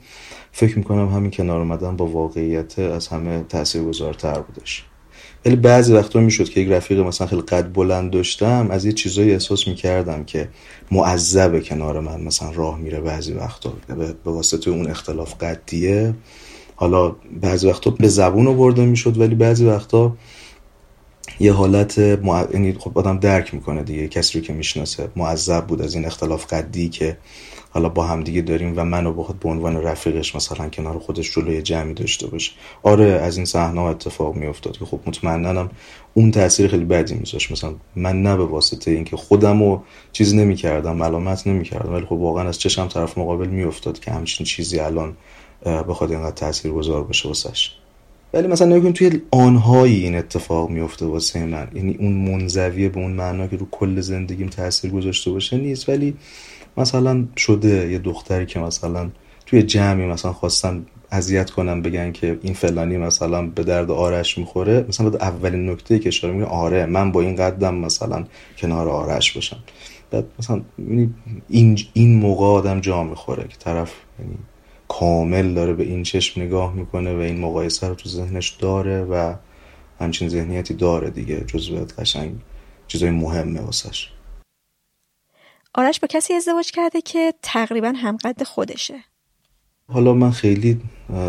[0.51, 4.85] فکر می‌کنم همین کنار اومدن با واقعیت از همه تاثیرگذارتر بودش.
[5.45, 9.31] ولی بعضی وقتا می‌شد که یک رفیق مثلا خیلی قد بلند داشتم از یه چیزایی
[9.31, 10.49] احساس می‌کردم که
[10.91, 13.73] معذب کنار من مثلا راه میره بعضی وقتا.
[14.23, 16.13] به واسطه اون اختلاف قدیه.
[16.75, 20.17] حالا بعضی وقتا به زبون آورده می‌شد ولی بعضی وقتا
[21.39, 22.47] یه حالت مع...
[22.53, 25.09] یعنی خب آدم درک می‌کنه دیگه کسی رو که می‌شناسه.
[25.15, 27.17] معذب بود از این اختلاف قدی که
[27.75, 31.61] حالا با هم دیگه داریم و منو بخواد به عنوان رفیقش مثلا کنار خودش جلوی
[31.61, 32.51] جمعی داشته باشه.
[32.83, 35.69] آره از این صحنه اتفاق میافتاد که خب مطمئنم
[36.13, 37.51] اون تاثیر خیلی بدی میذاشت.
[37.51, 42.47] مثلا من نه به واسطه اینکه خودم رو چیز نمی‌کردم علامت نمی‌کردم ولی خب واقعا
[42.47, 45.17] از چشم طرف مقابل میافتاد که همچین چیزی الان
[45.65, 47.71] بخواد اینقدر تاثیرگذار باشه واسش.
[48.33, 51.67] ولی مثلا نگاه توی آنهایی این اتفاق میفته واسه من.
[51.75, 55.89] یعنی اون منزویه به اون معنا که رو کل زندگیم تاثیر گذاشته باشه نیست.
[55.89, 56.15] ولی
[56.77, 59.09] مثلا شده یه دختری که مثلا
[59.45, 64.85] توی جمعی مثلا خواستن اذیت کنم بگن که این فلانی مثلا به درد آرش می‌خوره
[64.89, 68.25] مثلا بعد اولین نکته که اشاره میگه آره من با این قدم مثلا
[68.57, 69.57] کنار آرش باشم.
[70.11, 71.13] بعد مثلا یعنی
[71.49, 74.37] این این موقع آدم جا می‌خوره که طرف یعنی
[74.87, 79.33] کامل داره به این چشم نگاه می‌کنه و این مقایسه رو تو ذهنش داره و
[79.99, 82.31] همچین ذهنیتی داره دیگه جزویت قشنگ
[82.87, 84.09] چیزای مهمه واسش.
[85.77, 88.93] آرش با کسی ازدواج کرده که تقریبا همقد خودشه.
[89.87, 90.81] حالا من خیلی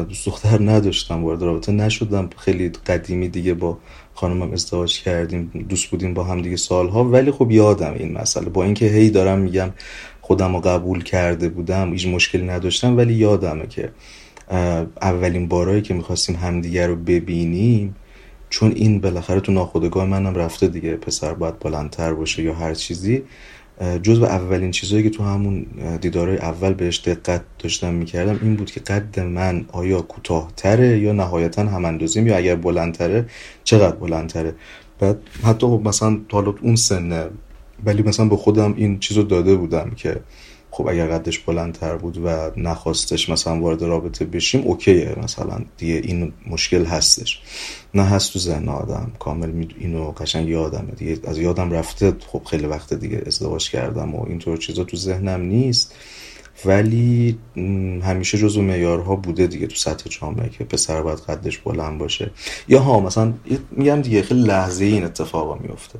[0.08, 2.30] دوست دختر نداشتم وارد رابطه نشدم.
[2.36, 3.78] خیلی قدیمی دیگه با
[4.14, 7.04] خانمم ازدواج کردیم دوست بودیم با هم دیگه سالها.
[7.04, 8.48] ولی خب یادم این مسئله.
[8.48, 9.70] با اینکه هی دارم میگم
[10.20, 13.92] خودم رو قبول کرده بودم هیچ مشکلی نداشتم ولی یادمه که
[15.02, 17.96] اولین بارایی که می‌خواستیم همدیگه رو ببینیم
[18.50, 23.22] چون این بالاخره تو ناخودگاه منم رفته دیگه پسر باید بلندتر باشه یا هر چیزی.
[24.02, 25.66] جز اولین چیزهایی که تو همون
[26.00, 31.62] دیدارهای اول بهش دقت داشتم می‌کردم این بود که قد من آیا کوتاهتره یا نهایتا
[31.62, 33.26] هم اندازیم یا اگر بلندتره
[33.64, 34.54] چقدر بلندتره؟
[35.00, 37.26] بعد حتی خب مثلا حالا اون سنه
[37.84, 40.20] ولی مثلا به خودم این چیزو داده بودم که
[40.76, 45.16] خب اگر قدش بلندتر بود و نخواستش مثلا وارد رابطه بشیم اوکیه.
[45.22, 47.40] مثلا دیگه این مشکل هستش.
[47.94, 49.12] نه هست تو ذهن آدم.
[49.18, 51.18] کامل اینو قشنگ یادمه دیگه.
[51.24, 52.16] از یادم رفته.
[52.26, 55.94] خب خیلی وقت دیگه ازدواج کردم و اینطور چیزا تو ذهنم نیست.
[56.64, 57.38] ولی
[58.02, 62.30] همیشه جزو معیارها بوده دیگه تو سطح جامعه که پسر باید قدش بلند باشه.
[62.68, 63.34] یا ها مثلا
[63.70, 65.98] میگم دیگه خیلی لحظه این اتفاقا میفته.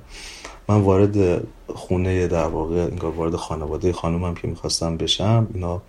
[0.69, 5.83] من وارد خونه در واقع انگار وارد خانواده خانومم که می‌خواستم بشم اینا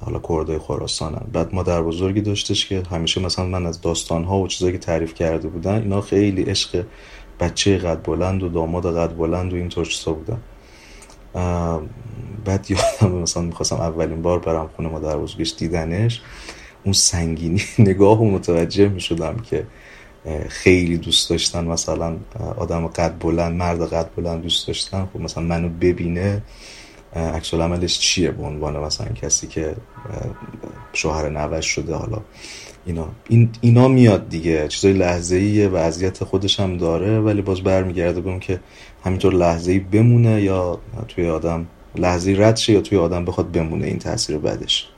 [0.00, 1.26] حالا کرده خراسانن.
[1.32, 5.14] بعد مادر بزرگی داشتش که همیشه مثلا من از داستان ها و چیزایی که تعریف
[5.14, 6.84] کرده بودن اینا خیلی عشق
[7.40, 10.38] بچه قد بلند و داماد قد بلند و اینطور چیزا بودن.
[12.44, 16.22] بعد یادم مثلا می‌خواستم اولین بار برم خونه مادر بزرگش دیدنش
[16.84, 19.66] اون سنگینی نگاه و متوجه می‌شدم که
[20.48, 22.16] خیلی دوست داشتن مثلا
[22.56, 25.08] آدم قد بلند مرد قد بلند دوست داشتن.
[25.12, 26.42] خب مثلا منو ببینه
[27.14, 29.74] عکس عملش چیه به عنوان مثلا کسی که
[30.92, 32.20] شوهر نوش شده؟ حالا
[32.86, 34.68] اینا این اینا میاد دیگه.
[34.68, 38.60] چیزای لحظه ایه وضعیت خودش هم داره ولی باز برمیگرده به که
[39.04, 41.66] همینطور لحظه ای بمونه یا توی آدم
[41.96, 44.88] لحظه رد شه یا توی آدم بخواد بمونه این تاثیر بدش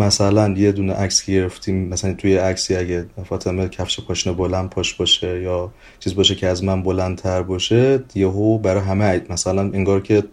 [0.00, 5.42] مثلا یه دونه عکس گرفتیم مثلا توی عکسی اگه فاطمه کفش پاشنه بلند پاش باشه
[5.42, 10.24] یا چیز باشه که از من بلندتر باشه یهو برای همه مثلا انگار که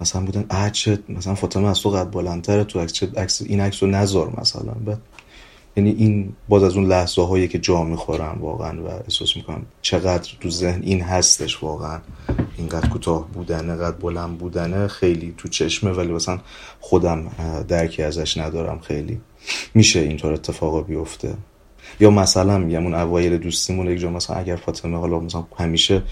[0.00, 2.80] مثلا بودن چه مثلا فاطمه از تو قد بلندتره تو
[3.16, 4.72] عکس این عکس رو نذار مثلا.
[4.86, 4.98] بعد
[5.78, 10.30] یعنی این باز از اون لحظه هایی که جا می‌خورم واقعا و احساس می‌کنم چقدر
[10.40, 12.00] تو ذهن این هستش واقعا.
[12.56, 16.38] اینقدر کوتاه بودنه قد بلند بودنه خیلی تو چشمه ولی مثلا
[16.80, 17.30] خودم
[17.68, 19.20] درکی ازش ندارم خیلی.
[19.74, 21.34] میشه اینطور اتفاقا بیفته.
[22.00, 26.02] یا مثلا میگم اون اوایل دوستیمون یک جا مثلا اگر فاطمه حالا مثلا همیشه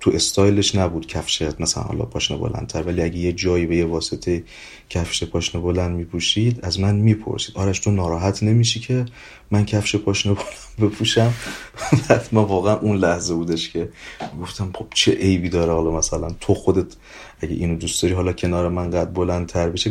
[0.00, 4.44] تو استایلش نبود کفشت مثلا حالا پاشنه بلندتر ولی اگه یه جایی به یه واسطه
[4.90, 7.56] کفش پاشنه بلند میپوشید از من می‌پرسید.
[7.56, 9.04] آرش تو ناراحت نمیشی که
[9.52, 10.36] من کفش پاشنه
[10.80, 11.32] بپوشم.
[12.08, 13.88] بعد ما واقعا اون لحظه بودش که
[14.40, 16.86] گفتم خب چه عیبی داره حالا مثلا تو خودت
[17.40, 19.90] اگه اینو دوست داری حالا کنار من قد بلندتر بشه.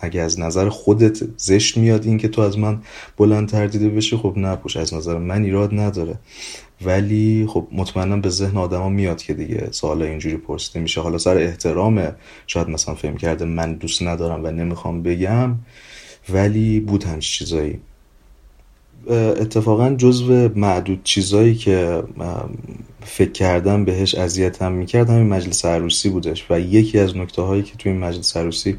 [0.00, 2.82] اگه, از نظر خودت زشت میاد این که تو از من
[3.16, 6.18] بلندتر دیده بشی خب نپوش از نظر من ایراد نداره.
[6.84, 11.00] ولی خب مطمئنا به ذهن آدما میاد که دیگه سوال اینجوری پرسیده میشه.
[11.00, 12.14] حالا سر احترامه.
[12.46, 15.54] شاید مثلا فهم کرده من دوست ندارم و نمی‌خوام بگم.
[16.28, 17.80] ولی بود همچی چیزایی.
[19.10, 22.02] اتفاقا جزو معدود چیزایی که
[23.04, 27.76] فکر کردم بهش اذیتم می‌کرد همین مجلس عروسی بودش و یکی از نکته هایی که
[27.76, 28.78] توی این مجلس عروسی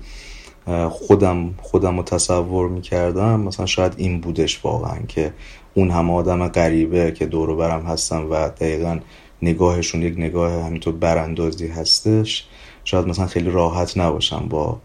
[0.89, 5.33] خودم خودم رو تصور می‌کردم مثلا شاید این بودش واقعا که
[5.73, 8.99] اون همه آدم غریبه که دور برم هستن و دقیقا
[9.41, 12.47] نگاهشون یک نگاه همینطور براندازی هستش
[12.83, 14.79] شاید مثلا خیلی راحت نباشم با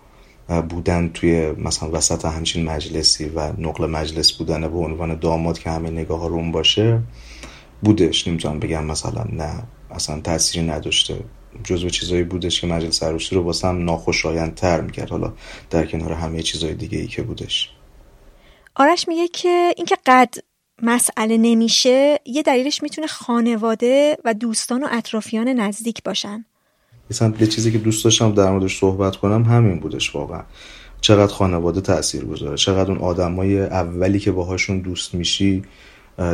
[0.60, 5.90] بودن توی مثلا وسط همچین مجلسی و نقل مجلس بودن به عنوان داماد که همه
[5.90, 7.02] نگاه ها روم باشه
[7.82, 8.28] بودش.
[8.28, 11.16] نمی‌تونم بگم مثلا نه اصلا تأثیری نداشته.
[11.64, 15.10] جزو چیزایی بودش که مجلس عروسی رو واسم ناخوشایندتر می‌کرد.
[15.10, 15.32] حالا
[15.70, 17.70] در کنار همه چیزای دیگه ای که بودش.
[18.74, 20.34] آرش میگه که اینکه قد
[20.82, 26.44] مسئله نمیشه یه دلیلش می‌تونه خانواده و دوستان و اطرافیان نزدیک باشن.
[27.12, 30.42] مثلا یه چیزی که دوست داشتم در موردش صحبت کنم همین بودش واقعا.
[31.00, 35.62] چقدر خانواده تاثیر گذاره چقدر اون آدمای اولی که باهاشون دوست میشی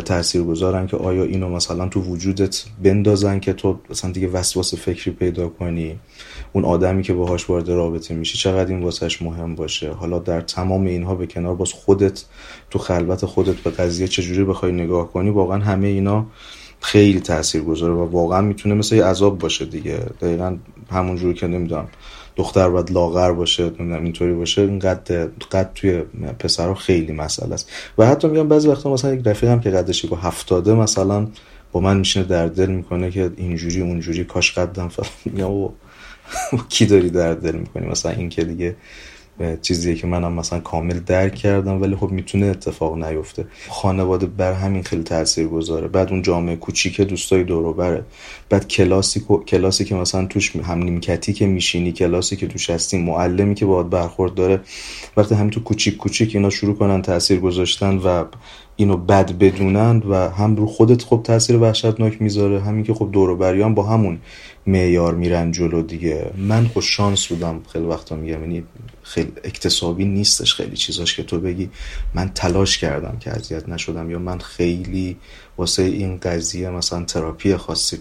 [0.04, 5.10] تاثیر گذارن که آیا اینو مثلا تو وجودت بندازن که تو مثلا دیگه وسواس فکری
[5.10, 5.98] پیدا کنی؟
[6.52, 10.86] اون آدمی که باهاش وارد رابطه میشی چقدر این واسهش مهم باشه؟ حالا در تمام
[10.86, 12.24] اینها به کنار باز خودت
[12.70, 16.26] تو خلوت خودت به قضیه چجوری بخوای نگاه کنی؟ واقعا همه اینا
[16.80, 19.96] خیلی تاثیر گذاره و واقعا می‌تونه مثل یه عذاب باشه دیگه.
[20.20, 20.56] دقیقا
[20.90, 21.88] همون جور که نمی‌دونم
[22.36, 25.10] دختر باید لاغر باشه نمی‌دونم اینطوری باشه این قد
[25.52, 26.02] قد توی
[26.38, 27.70] پسرها خیلی مسئله است.
[27.98, 31.28] و حتی میگم بعضی وقتا مثلا یک رفیقم که قدش با هفتاده مثلا
[31.72, 35.70] با من میشینه در دل می‌کنه که اینجوری اونجوری کاش قدم فلان میگم
[36.68, 38.76] کی داری در دل می‌کنی؟ مثلا این که دیگه
[39.62, 43.46] چیزیه که منم مثلا کامل درک کردم ولی خب می‌تونه اتفاق نیفته.
[43.68, 48.04] خانواده بر همین خیلی تاثیر گذاره بعد اون جامعه کوچیک دوستای دور بره
[48.50, 53.54] بعد کلاسی کلاسی که مثلا توش هم نیمکتی که میشینی کلاسی که توش هستی معلمی
[53.54, 54.60] که باهات برخورد داره
[55.16, 58.24] وقتی همین تو کوچیک کوچیک اینا شروع کنن تاثیر گذاشتن و
[58.76, 63.36] اینو بد بدونن و هم رو خودت خب تاثیر وحشتناک می‌ذاره همین که خب دور
[63.36, 64.18] بریان با همون
[64.66, 66.30] معیار میرن جلو دیگه.
[66.36, 68.64] من خوش شانس بودم خیلی وقتا میگم یعنی
[69.08, 71.70] خیلی اکتسابی نیستش خیلی چیزاش که تو بگی.
[72.14, 75.16] من تلاش کردم که اذیت نشدم یا من خیلی
[75.58, 77.98] واسه این قضیه مثلا تراپی خاصی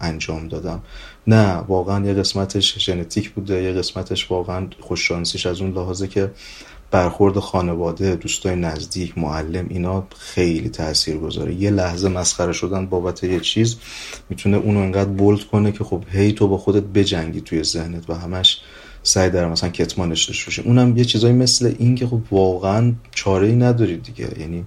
[0.00, 0.82] انجام دادم.
[1.26, 6.30] نه واقعا یه قسمتش ژنتیک بوده یه قسمتش واقعا خوششانسیش از اون لحاظه که
[6.90, 11.54] برخورد خانواده دوستای نزدیک معلم اینا خیلی تاثیر گذاره.
[11.54, 13.76] یه لحظه مسخره شدن بابت یه چیز
[14.30, 18.14] می‌تونه اونو انقدر بولد کنه که خب هی تو با خودت بجنگی توی ذهنت و
[18.14, 18.60] همش
[19.02, 23.56] سعی در مثلا کتمانش داشته اونم یه چیزایی مثل این که خب واقعا چاره ای
[23.56, 24.28] نداری دیگه.
[24.40, 24.64] یعنی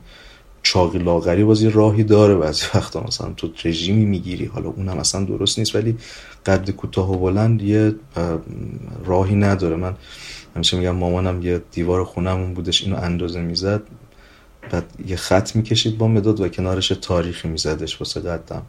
[0.64, 3.04] چاقی لاغری بازی راهی داره بعضی وقتا.
[3.08, 4.46] مثلا تو رژیمی می‌گیری.
[4.46, 5.98] حالا اونم اصلا درست نیست ولی
[6.46, 7.96] قد کوتاه و بلند یه
[9.06, 9.76] راهی نداره.
[9.76, 9.96] من
[10.56, 13.82] همیشه میگم مامانم یه دیوار خونمون بودش اینو اندازه می‌زد.
[14.72, 18.62] بعد یه خط می‌کشید با مداد و کنارش تاریخی میزدش واسه قدم.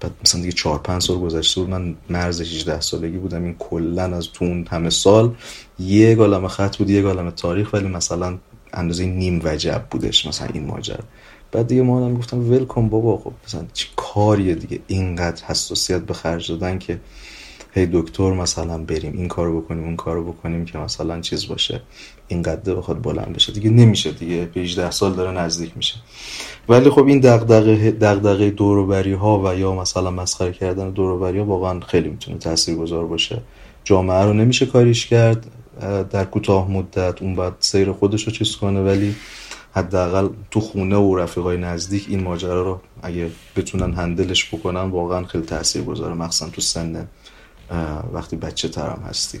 [0.00, 3.44] بعد مثلا دیگه چهار پنج سال گذشته بود من مرز 18 سالگی بودم.
[3.44, 5.34] این کلا از تو اون همه سال
[5.78, 8.38] یه گالم خط بود یه گالم تاریخ ولی مثلا
[8.72, 11.04] اندازه نیم وجب بودش مثلا این ماجرا.
[11.52, 16.14] بعد دیگه مامانم گفتم ول کن بابا خب مثلا چه کاریه دیگه؟ اینقدر حساسیت به
[16.14, 17.00] خرج دادن که
[17.72, 21.82] هی دکتر مثلا بریم این کارو بکنیم اون کارو بکنیم که مثلا چیز باشه.
[22.28, 23.52] این قده بخواد بلند بشه.
[23.52, 24.50] دیگه نمیشه دیگه.
[24.54, 25.94] به 18 سال داره نزدیک میشه.
[26.68, 31.80] ولی خب این دغدغه دغدغه دوروبری ها و یا مثلا مسخره کردن دوروبری ها واقعا
[31.80, 33.42] خیلی می‌تونه تاثیرگذار باشه.
[33.84, 35.46] جامعه رو نمیشه کاریش کرد.
[36.10, 39.14] در کوتاه مدت اون بعد سیر خودش رو چیز کنه ولی
[39.74, 45.44] حداقل تو خونه و رفیقای نزدیک این ماجرا رو اگه بتونن هندلش بکنن واقعا خیلی
[45.44, 47.08] تاثیر گذاره مخصوصا تو سن
[48.12, 49.40] وقتی بچه ترم هستی.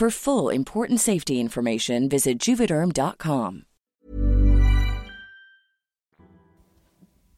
[0.00, 3.62] For full important safety information, visit juvederm.com.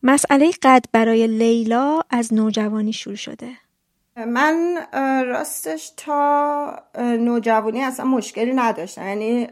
[0.02, 3.48] مسئله قد برای لیلا از نوجوانی شروع شده.
[4.16, 4.78] من
[5.26, 9.48] راستش تا نوجوانی اصلا مشکلی نداشتم یعنی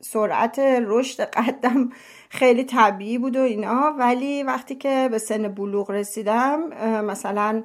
[0.00, 1.90] سرعت رشد قدم
[2.30, 6.68] خیلی طبیعی بود و اینا ولی وقتی که به سن بلوغ رسیدم
[7.04, 7.62] مثلا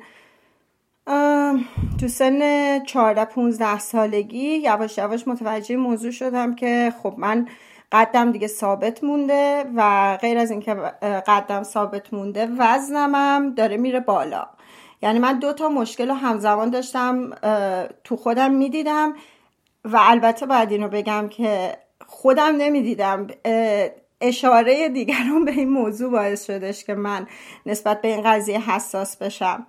[1.05, 2.39] تو سن
[2.85, 7.47] 14 15 سالگی یواش یواش متوجه موضوع شدم که خب من
[7.91, 10.73] قدم دیگه ثابت مونده و غیر از اینکه
[11.27, 14.47] قدم ثابت مونده وزنمم داره میره بالا.
[15.01, 17.29] یعنی من دو تا مشکل رو همزمان داشتم
[18.03, 19.13] تو خودم می‌دیدم
[19.85, 21.77] و البته باید اینو بگم که
[22.07, 23.27] خودم نمی‌دیدم
[24.21, 27.27] اشاره دیگران به این موضوع باعث شدش که من
[27.65, 29.67] نسبت به این قضیه حساس بشم.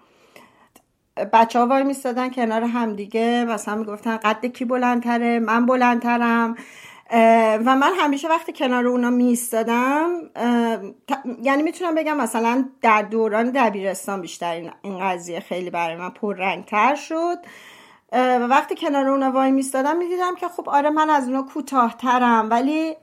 [1.32, 6.56] بچه ها وای میستادن کنار همدیگه مثلا می‌گفتن قد کی بلندتره؟ من بلندترم.
[7.66, 10.10] و من همیشه وقتی کنار اونا میستادم
[11.42, 17.38] یعنی می‌تونم بگم مثلا در دوران دبیرستان بیشتر این قضیه خیلی برای من پررنگتر شد.
[18.12, 22.50] و وقتی کنار اونا وای میستادم می‌دیدم که خب آره من از اونا کوتاهترم.
[22.50, 22.96] ولی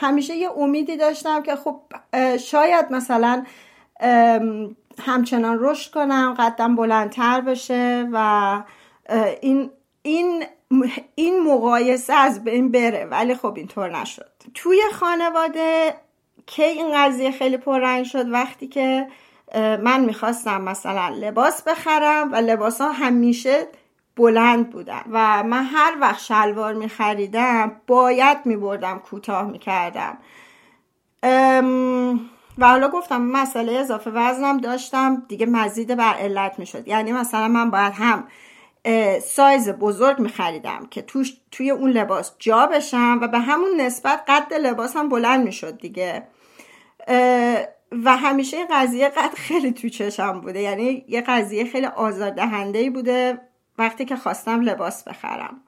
[0.00, 1.80] همیشه یه امیدی داشتم که خب
[2.36, 3.44] شاید مثلا
[4.98, 8.62] همچنان رشد کنم قدم بلندتر بشه و
[9.40, 9.70] این
[10.02, 10.44] این
[11.14, 13.04] این مقایسه از بین بره.
[13.04, 14.30] ولی خب اینطور نشد.
[14.54, 15.94] توی خانواده
[16.46, 19.06] که این قضیه خیلی پررنگ شد وقتی که
[19.54, 23.66] من می‌خواستم مثلا لباس بخرم و لباس ها همیشه
[24.16, 30.18] بلند بودن و من هر وقت شلوار میخریدم باید میبردم کوتاه می‌کردم.
[32.60, 36.88] و حالا گفتم مسئله اضافه وزنم داشتم دیگه مزید بر علت می‌شد.
[36.88, 38.28] یعنی مثلا من باید هم
[39.22, 44.54] سایز بزرگ میخریدم که توش توی اون لباس جا بشم و به همون نسبت قد
[44.54, 46.26] لباس هم بلند می‌شد دیگه.
[48.04, 50.60] و همیشه این قضیه قد خیلی تو چشم بوده.
[50.60, 53.40] یعنی یه قضیه خیلی آزاردهنده بوده
[53.78, 55.60] وقتی که خواستم لباس بخرم.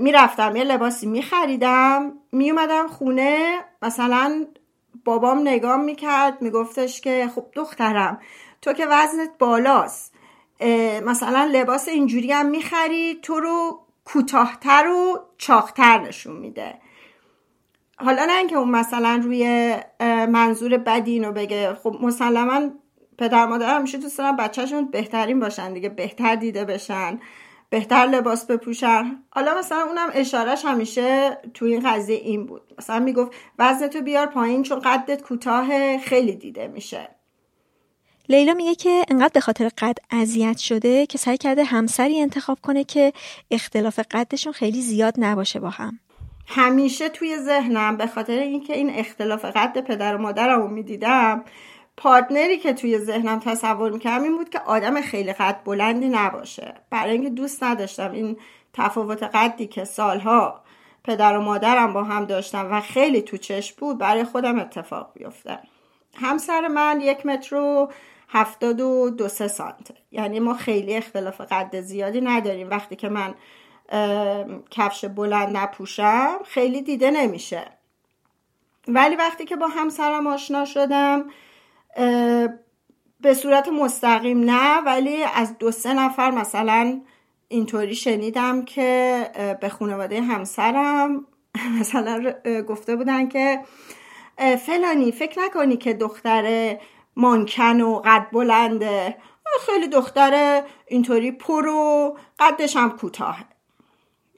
[0.00, 4.46] می‌رفتم یه لباسی میخریدم میومدم خونه مثلا
[5.04, 8.20] بابام نگاه می‌کرد میگفتش که خب دخترم
[8.62, 10.14] تو که وزنت بالاست
[11.04, 16.74] مثلا لباس اینجوری هم می‌خری تو رو کوتاهتر و چاختر نشون میده.
[17.96, 19.74] حالا نه اینکه اون مثلا روی
[20.28, 22.60] منظور بدی اینو بگه خب مسلما
[23.18, 27.20] پدر مادر همیشه دوست دارن بچهشون بهترین باشن دیگه بهتر دیده بشن.
[27.72, 29.22] بهتر لباس بپوشن.
[29.30, 32.62] حالا مثلا اونم اشارهش همیشه تو این قضیه این بود.
[32.78, 37.08] مثلا می‌گفت وزنتو بیار پایین چون قدت کوتاه خیلی دیده میشه.
[38.28, 42.84] لیلا میگه که انقدر به خاطر قد اذیت شده که سعی کرده همسری انتخاب کنه
[42.84, 43.12] که
[43.50, 45.98] اختلاف قدشون خیلی زیاد نباشه با هم.
[46.46, 51.44] همیشه توی ذهنم به خاطر اینکه این اختلاف قد پدر و مادرمو می‌دیدم
[51.96, 56.74] پارتنری که توی ذهنم تصور می‌کردم این بود که آدم خیلی قد بلندی نباشه.
[56.90, 58.36] برای اینکه دوست نداشتم این
[58.72, 60.64] تفاوت قدی که سالها
[61.04, 65.58] پدر و مادرم با هم داشتم و خیلی تو چشم بود برای خودم اتفاق بیفته.
[66.14, 67.92] همسر من یک متر و
[68.28, 69.94] هفتاد و دو سه سانته.
[70.10, 72.70] یعنی ما خیلی اختلاف قد زیادی نداریم.
[72.70, 73.34] وقتی که من
[74.70, 77.62] کفش بلند نپوشم خیلی دیده نمیشه.
[78.88, 81.24] ولی وقتی که با همسرم آشنا شدم
[83.20, 87.00] به صورت مستقیم نه ولی از دو سه نفر مثلا
[87.48, 89.30] اینطوری شنیدم که
[89.60, 91.26] به خانواده همسرم
[91.80, 92.34] مثلا
[92.68, 93.60] گفته بودن که
[94.66, 96.76] فلانی فکر نکنی که دختر
[97.16, 99.16] مانکن و قد بلنده.
[99.66, 103.44] خیلی دختر اینطوری پر و قدش هم کوتاهه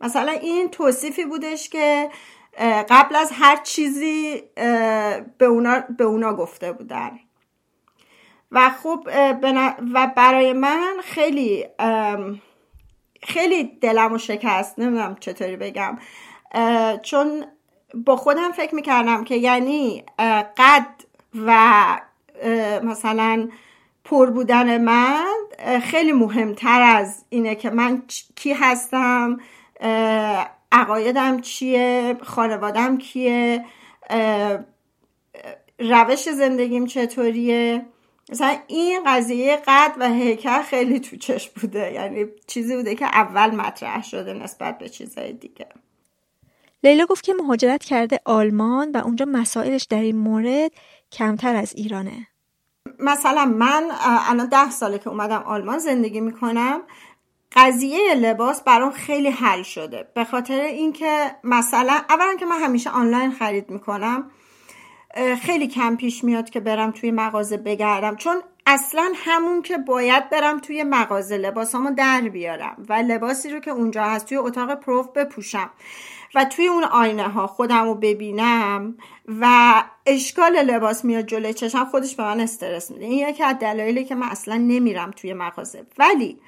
[0.01, 2.11] مثلا این توصیفی بودش که
[2.89, 4.43] قبل از هر چیزی
[5.39, 7.21] به اونا, به اونا گفته بودن.
[8.55, 9.09] و خب
[9.95, 11.67] و برای من خیلی
[13.23, 14.79] خیلی دلم و شکست.
[14.79, 15.99] نمی‌دونم چطوری بگم.
[17.03, 17.45] چون
[17.95, 20.05] با خودم فکر می‌کردم که یعنی
[20.57, 20.87] قد
[21.47, 21.61] و
[22.83, 23.49] مثلا
[24.05, 25.25] پر بودن من
[25.83, 28.03] خیلی مهمتر از اینه که من
[28.37, 29.41] کی هستم
[30.73, 33.65] عقایدم چیه خانوادم کیه
[35.79, 37.87] روش زندگیم چطوریه.
[38.29, 41.93] مثلا این قضیه قد و هیکل خیلی تو چشم بوده.
[41.93, 45.69] یعنی چیزی بوده که اول مطرح شده نسبت به چیزهای دیگه.
[46.85, 50.73] لیلا گفت که مهاجرت کرده آلمان و اونجا مسائلش در این مورد
[51.13, 52.27] کمتر از ایرانه.
[52.99, 56.81] مثلا من الان ده ساله که اومدم آلمان زندگی می‌کنم
[57.53, 60.09] قضیه لباس برام خیلی حل شده.
[60.15, 64.31] به خاطر اینکه مثلا اولا که من همیشه آنلاین خرید می‌کنم
[65.43, 68.17] خیلی کم پیش میاد که برم توی مغازه بگردم.
[68.17, 68.37] چون
[68.67, 74.05] اصلا همون که باید برم توی مغازه لباسامو در بیارم و لباسی رو که اونجا
[74.05, 75.71] هست توی اتاق پروف بپوشم
[76.35, 78.95] و توی اون آینه ها خودم رو ببینم
[79.41, 79.75] و
[80.07, 83.05] اشکال لباس میاد جلوی چشم خودش به من استرس میده.
[83.05, 85.87] این یکی از دلایلی که من اصلا نمیرم توی مغازه.
[85.99, 86.39] ولی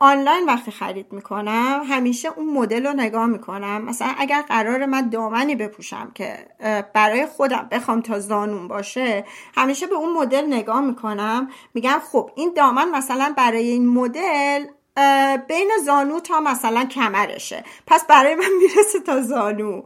[0.00, 3.82] آنلاین وقتی خرید می‌کنم همیشه اون مدل رو نگاه می‌کنم.
[3.82, 6.46] مثلا اگر قرار من دامنی بپوشم که
[6.94, 9.24] برای خودم بخوام تا زانون باشه
[9.54, 11.48] همیشه به اون مدل نگاه می‌کنم.
[11.74, 14.66] میگم خب این دامن مثلا برای این مدل
[15.48, 17.64] بین زانو تا مثلا کمرشه.
[17.86, 19.82] پس برای من می‌رسه تا زانو.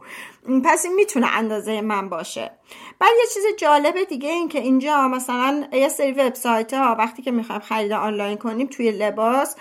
[0.65, 2.51] پس این می‌تونه اندازه من باشه.
[2.99, 7.31] بعد یه چیز جالب دیگه این که اینجا مثلا یه سری وبسایت ها وقتی که
[7.31, 9.55] می‌خوایم خرید آنلاین کنیم توی لباس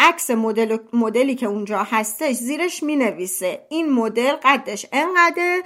[0.00, 3.66] عکس مدل مدلی که اونجا هستش زیرش می‌نویسه.
[3.68, 5.62] این مدل قدش انقدر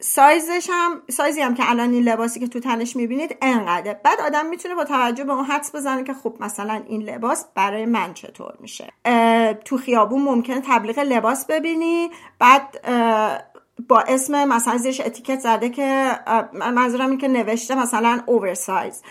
[0.00, 4.46] سایزش هم سایزی هم که الان این لباسی که تو تنش می‌بینید انقدر بعد آدم
[4.46, 8.54] می‌تونه با توجه به اون حدس بزنه که خب مثلا این لباس برای من چطور
[8.60, 8.92] میشه.
[9.64, 12.10] تو خیابون ممکنه تبلیغ لباس ببینی.
[12.38, 12.80] بعد
[13.88, 16.10] با اسم مثلا زیرش اتیکت زده که
[16.52, 19.02] منظورم این که نوشته مثلا oversize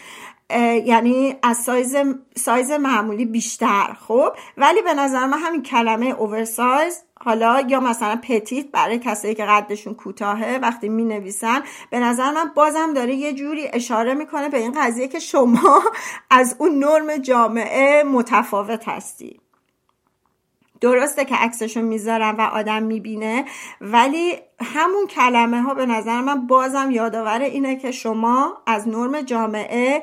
[0.85, 1.95] یعنی از سایز
[2.35, 8.71] سایز معمولی بیشتر خب؟ ولی به نظر من همین کلمه oversize حالا یا مثلا petite
[8.71, 13.67] برای کسایی که قدشون کوتاهه وقتی می نویسن به نظر من بازم داره یه جوری
[13.73, 15.81] اشاره می‌کنه به این قضیه که شما
[16.29, 19.39] از اون نرم جامعه متفاوت هستی.
[20.81, 23.45] درسته که عکسشو می‌ذارم و آدم می‌بینه
[23.81, 30.01] ولی همون کلمه ها به نظر من بازم یادآور اینه که شما از نرم جامعه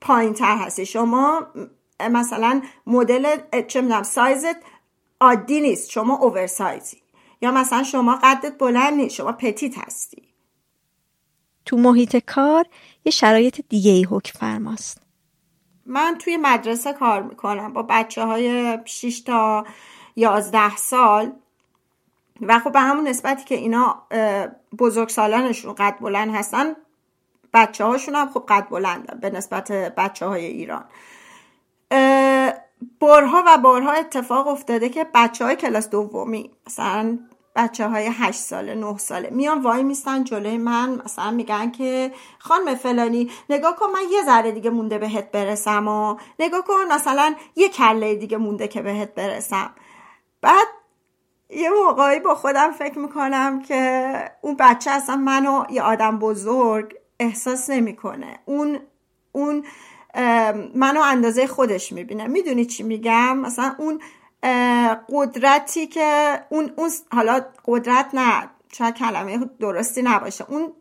[0.00, 0.86] پایین تر هستی.
[0.86, 1.46] شما
[2.10, 3.36] مثلا مدل
[3.68, 4.56] چه می‌دونم سایزت
[5.24, 5.90] عادی نیست.
[5.90, 7.02] شما اوورسایزی
[7.40, 9.14] یا مثلا شما قدت بلند نیست.
[9.14, 10.22] شما پتیت هستی.
[11.66, 12.66] تو محیط کار
[13.04, 15.00] یه شرایط دیگه ای حکم فرماست.
[15.86, 17.72] من توی مدرسه کار می‌کنم.
[17.72, 19.64] با بچه های 6 تا
[20.16, 21.32] 11 سال.
[22.40, 24.02] و خب به همون نسبتی که اینا
[24.78, 26.76] بزرگ سالانشون قد بلند هستن
[27.54, 30.84] بچه هاشون هم خب قد بلند به نسبت بچه های ایران.
[33.00, 37.18] بارها و بارها اتفاق افتاده که بچه های کلاس دومی مثلا
[37.56, 42.74] بچه های هشت ساله نه ساله میان وای میستن جلوی من مثلا میگن که خانم
[42.74, 47.68] فلانی نگاه کن من یه ذره دیگه مونده بهت برسم و نگاه کن مثلا یه
[47.68, 49.70] کله دیگه مونده که بهت برسم.
[50.40, 50.66] بعد
[51.50, 57.70] یه موقعی با خودم فکر می‌کنم که اون بچه اصلا منو یه آدم بزرگ احساس
[57.70, 58.38] نمی‌کنه.
[58.44, 58.78] اون
[59.32, 59.64] اون
[60.74, 62.26] منو اندازه خودش می‌بینه.
[62.26, 64.00] می‌دونی چی میگم؟ مثلا اون
[65.08, 70.44] قدرتی که اون, اون حالا قدرت نه شاید کلمه درستی نباشه.
[70.48, 70.72] اون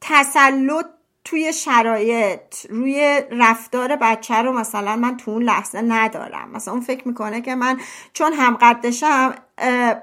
[0.00, 0.86] تسلط
[1.24, 6.50] توی شرایط روی رفتار بچه رو مثلا من تو اون لحظه ندارم.
[6.50, 7.80] مثلا اون فکر می‌کنه که من
[8.12, 9.34] چون هم قدشم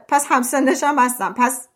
[0.08, 1.68] پس همسندشم هستم پس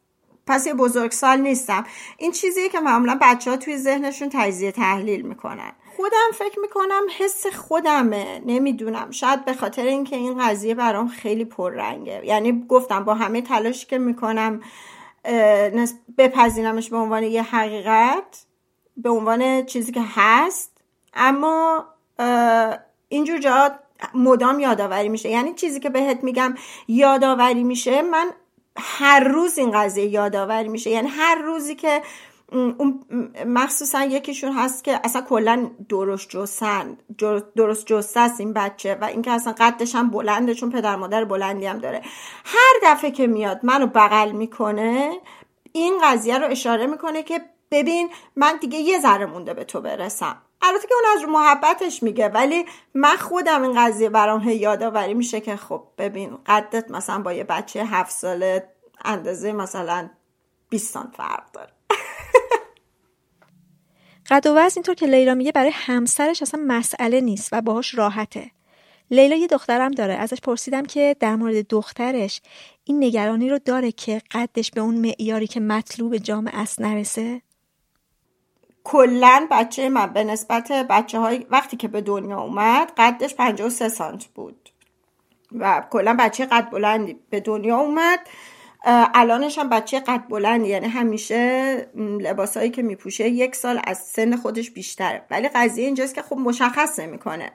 [0.48, 1.84] پس یه بزرگسال نیستم.
[2.18, 5.72] این چیزیه که معمولا بچه ها توی ذهنشون تجزیه تحلیل می‌کنن.
[6.02, 8.42] خودم فکر می‌کنم حس خودمه.
[8.46, 9.12] نمی‌دونم.
[9.12, 12.22] شاید به خاطر اینکه این قضیه برام خیلی پررنگه.
[12.26, 14.62] یعنی گفتم با همه تلاشی که می‌کنم
[16.18, 18.46] بپذیرمش به عنوان یه حقیقت
[18.98, 20.78] به عنوان چیزی که هست.
[21.14, 21.86] اما
[23.10, 23.72] اینجور جا
[24.14, 25.30] مدام یادآوری میشه.
[25.30, 26.56] یعنی چیزی که بهت میگم
[26.88, 28.32] یادآوری میشه من
[28.78, 30.90] هر روز این قضیه یادآوری میشه.
[30.90, 32.02] یعنی هر روزی که
[32.52, 33.06] اون
[33.46, 36.98] مخصوصا یکیشون هست که اصلا کلا درست جستن
[37.56, 41.66] درست جسته است این بچه و اینکه اصلا قدش هم بلنده چون پدر مادر بلندی
[41.66, 42.02] هم داره.
[42.46, 45.12] هر دفعه که میاد منو بغل می‌کنه
[45.72, 50.42] این قضیه رو اشاره می‌کنه که ببین من دیگه یه ذره مونده به تو برسم.
[50.62, 55.56] البته که اون از محبتش میگه ولی من خودم این قضیه برام یادآوری میشه که
[55.56, 58.70] خب ببین قدت مثلا با یه بچه هفت ساله
[59.06, 60.10] اندازه مثلا
[60.70, 61.79] 20 سانت فرق داره.
[64.30, 68.52] قد و وزن اینطور که لیلا میگه برای همسرش اصلا مسئله نیست و باهاش راحته.
[69.12, 70.14] لیلا یه دخترم داره.
[70.14, 72.42] ازش پرسیدم که در مورد دخترش
[72.84, 77.42] این نگرانی رو داره که قدش به اون معیاری که مطلوب جامعه است نرسه؟
[78.84, 84.26] کلا بچه من به نسبت بچه های وقتی که به دنیا اومد قدش 53 سانت
[84.26, 84.70] بود.
[85.52, 88.20] و کلا بچه قد بلندی به دنیا اومد.
[88.86, 94.72] الانش هم بچه قد بلند یعنی همیشه لباسایی که میپوشه یک سال از سن خودش
[94.72, 95.22] بیشتره.
[95.32, 97.52] ولی قضیه اینجاست که خب مشخص نمی‌کنه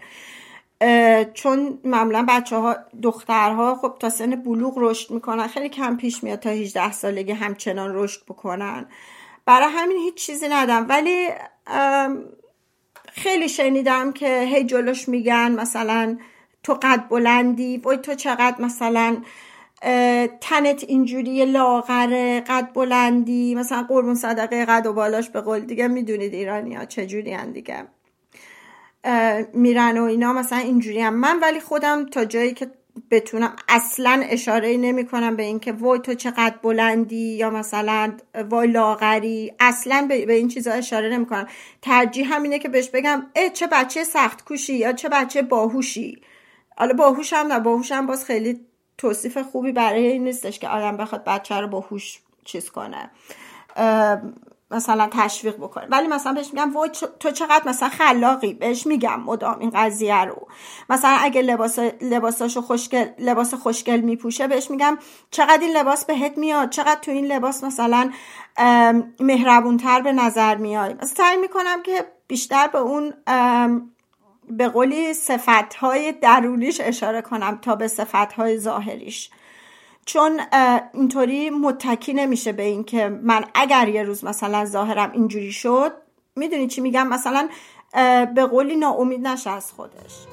[1.35, 6.39] چون معمولا بچه ها دخترها خب تا سن بلوغ رشد می‌کنن خیلی کم پیش میاد
[6.39, 8.87] تا 18 سالگی همچنان رشد بکنن.
[9.47, 11.29] برای همین هیچ چیزی ندم ولی
[13.13, 16.19] خیلی شنیدم که هی جلوش میگن مثلا
[16.63, 19.17] تو قد بلندی وای تو چقدر مثلا
[20.41, 26.35] تنت اینجوری لاغره قد بلندی مثلا قربون صدقه قد و بالاش به قول دیگه می‌دونید
[26.35, 27.85] ایرانی ها چجوری هن دیگه.
[29.53, 32.71] میرن و اینا مثلا اینجوری هم من ولی خودم تا جایی که
[33.11, 38.13] بتونم اصلا اشاره نمی کنم به اینکه وای تو چقدر بلندی یا مثلا
[38.51, 41.47] وای لاغری اصلا به این چیزا اشاره نمی کنم.
[41.83, 46.21] ترجیح همینه که بهش بگم اه چه بچه سخت کوشی یا چه بچه باهوشی.
[46.77, 48.61] حالا باهوش هم نه باهوش هم باز خیلی
[48.99, 53.11] توصیف خوبی برای این نیستش که آدم بخواد بچه رو باهوش چیز کنه.
[54.71, 55.87] مثلا تشویق بکنه.
[55.91, 56.91] ولی مثلا بهش میگم وای
[57.21, 60.49] تو چقدر مثلا خلاقی؟ بهش میگم مدام این قضیه رو.
[60.91, 64.99] مثلا اگه لباس لباساشو خوشگل لباس خوشگل میپوشه بهش میگم
[65.31, 68.11] چقدر این لباس بهت میاد؟ چقدر تو این لباس مثلا
[69.21, 73.15] مهربونتر به نظر میاد مثلا سعی می‌کنم که بیشتر به اون
[74.49, 79.31] به قولی صفت های درونیش اشاره کنم تا به صفت های ظاهریش.
[80.07, 80.41] چون
[80.95, 85.93] اینطوری متکی نمیشه به اینکه من اگر یه روز مثلا ظاهرم اینجوری شد
[86.37, 87.49] می‌دونی چی میگم؟ مثلا
[88.35, 90.27] به قولی ناامید نشه از خودش.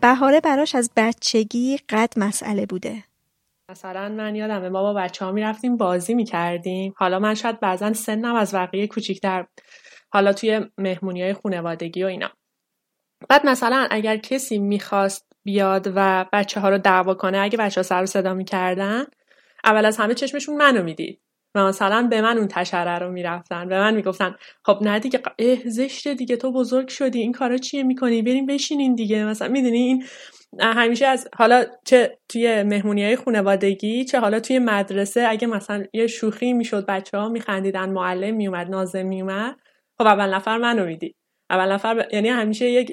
[0.00, 3.04] بهاره براش از بچگی قد مسئله بوده.
[3.70, 6.94] مثلا من یادمه ما با بچه ها می‌رفتیم بازی می‌کردیم.
[6.96, 9.46] حالا من شاید بعضا سنم از بقیه کوچیکتر.
[10.12, 12.30] حالا توی مهمونی های خونوادگی و اینا.
[13.28, 17.82] بعد مثلا اگر کسی می‌خواست بیاد و بچه ها رو دعوا کنه اگه بچه ها
[17.82, 19.04] سر و صدا می‌کردن
[19.64, 21.20] اول از همه چشمشون منو می‌دید.
[21.54, 25.68] و مثلا به من اون تشره رو می‌رفتن به من می‌گفتن خب نه دیگه اه
[25.70, 29.24] زشته دیگه تو بزرگ شدی این کارا چیه می‌کنی؟ بریم بشینین دیگه.
[29.24, 30.04] مثلا می‌دونی این
[30.60, 36.06] همیشه از حالا چه توی مهمونی های خانوادگی چه حالا توی مدرسه اگه مثلا یه
[36.06, 39.56] شوخی می‌شد بچه ها میخندیدن معلم میومد نازم میومد
[39.98, 41.14] خب اول نفر منو میدی
[41.50, 42.92] اول نفر یعنی همیشه یک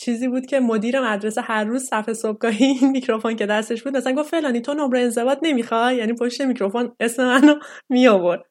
[0.00, 4.12] چیزی بود که مدیر مدرسه هر روز صفحه صبحگاهی این میکروفون که دستش بود مثلا
[4.12, 7.54] گفت فلانی تو نمره انضباط نمی‌خوای؟ یعنی پشت میکروفون اسم منو
[7.88, 8.44] می آورد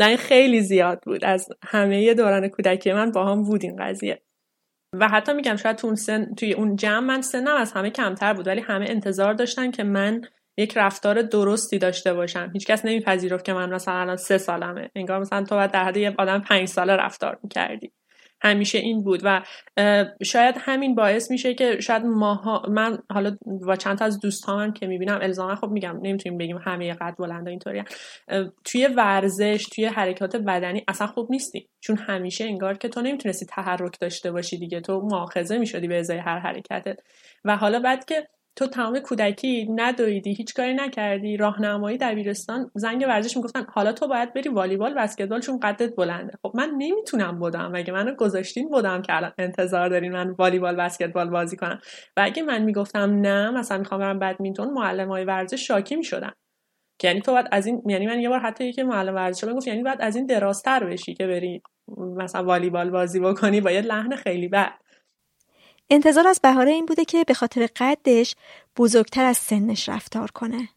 [0.00, 1.24] این خیلی زیاد بود.
[1.24, 4.22] از همه دوران کودکی من با هم بود این قضیه.
[4.92, 8.34] و حتی میگم شاید تو اون سن توی اون جمع من سنم از همه کمتر
[8.34, 10.20] بود ولی همه انتظار داشتن که من
[10.58, 12.50] یک رفتار درستی داشته باشم.
[12.52, 14.90] هیچکس نمیپذیرفت که من مثلا الان سه سالمه.
[14.94, 17.92] انگار مثلا تو باید در حد یه آدم پنج ساله رفتار می‌کردی.
[18.46, 19.42] همیشه این بود و
[20.22, 23.36] شاید همین باعث میشه که شاید ماها من حالا
[23.66, 27.50] با چند تا از دوستامم که می‌بینم الزاما خب میگم نمی‌تونیم بگیم همه قد بلنده
[27.50, 27.82] اینطوری
[28.64, 31.68] توی ورزش توی حرکات بدنی اصلا خوب نیستی.
[31.80, 34.80] چون همیشه انگار که تو نمی‌تونستی تحرک داشته باشی دیگه.
[34.80, 36.98] تو مؤاخذه می‌شدی به ازای هر حرکتت.
[37.44, 43.36] و حالا بعد که تو تمام کودکی ندویدی هیچ کاری نکردی راهنمایی دبیرستان زنگ ورزش
[43.36, 46.32] می‌گفتن حالا تو باید بری والیبال بسکتبال چون قدت بلنده.
[46.42, 51.30] خب من نمی‌تونم بودم اگه منو گذاشتین بودم که الان انتظار دارین من والیبال بسکتبال
[51.30, 51.80] بازی کنم؟
[52.16, 56.32] و اگه من می‌گفتم نه مثلا می‌خوام برم بدمینتون معلم های ورزش شاکی می‌شدن.
[56.98, 59.66] که یعنی تو باید از این یعنی من یه بار حتی یکی معلم ورزش می‌گفت
[59.66, 61.62] یعنی باید از این درازتر بشی که بری
[61.98, 64.72] مثلا والیبال بازی بکنی با یه لحن خیلی بد.
[65.90, 68.34] انتظار از بهاره این بوده که به خاطر قدش
[68.76, 70.68] بزرگتر از سنش رفتار کنه.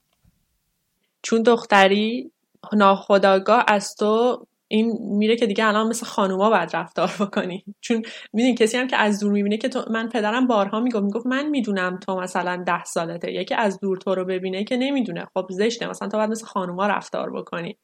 [1.22, 2.32] چون دختری
[2.74, 7.64] ناخداگاه از تو این میره که دیگه الان مثل خانوما باید رفتار بکنی.
[7.82, 8.02] چون
[8.34, 11.50] میدین کسی هم که از دور می‌بینه که تو من پدرم بارها می‌گفت می‌گفت من
[11.50, 13.32] می‌دونم تو مثلا ده سالته.
[13.32, 15.28] یکی از دور تو رو ببینه که نمی‌دونه.
[15.34, 15.88] خب زشته.
[15.88, 17.78] مثلا تو باید مثل خانوما رفتار بکنی.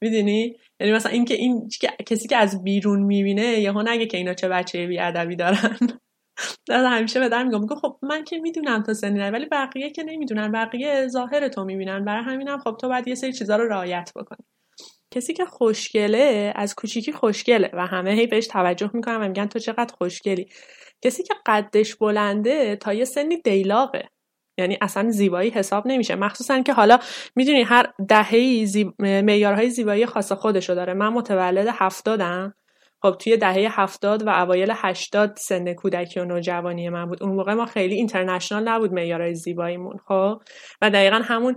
[0.00, 1.68] می‌دونی؟ یعنی مثلا اینکه این
[2.06, 5.36] کسی که از بیرون می‌بینه یهو نگه که اینا چه بچه بی ادبی
[6.66, 10.02] دارن همیشه به در میگم میگم خب من که می‌دونم تو سنی ولی بقیه که
[10.02, 12.04] نمی‌دونن بقیه ظاهر تو می‌بینن.
[12.04, 14.46] برای همینم خب تو باید یه سری چیزا رو رعایت بکنی.
[15.14, 19.58] کسی که خوشگله از کوچیکی خوشگله و همه هی بهش توجه می‌کنن و میگن تو
[19.58, 20.48] چقدر خوشگلی.
[21.04, 24.08] کسی که قدش بلنده تا یه سنی دیلاقه.
[24.58, 26.14] یعنی اصلا زیبایی حساب نمیشه.
[26.14, 26.98] مخصوصا که حالا
[27.36, 29.02] می‌دونی هر دهه زیب...
[29.02, 30.94] معیارهای زیبایی خاص خودشو داره.
[30.94, 32.54] من متولد هفتادم.
[33.02, 37.22] خب توی دهه هفتاد و اوایل هشتاد سن کودکی و نوجوانی من بود.
[37.22, 40.40] اون موقع ما خیلی اینترنشنال نبود معیارهای زیباییمون خب؟
[40.82, 41.56] و دقیقا همون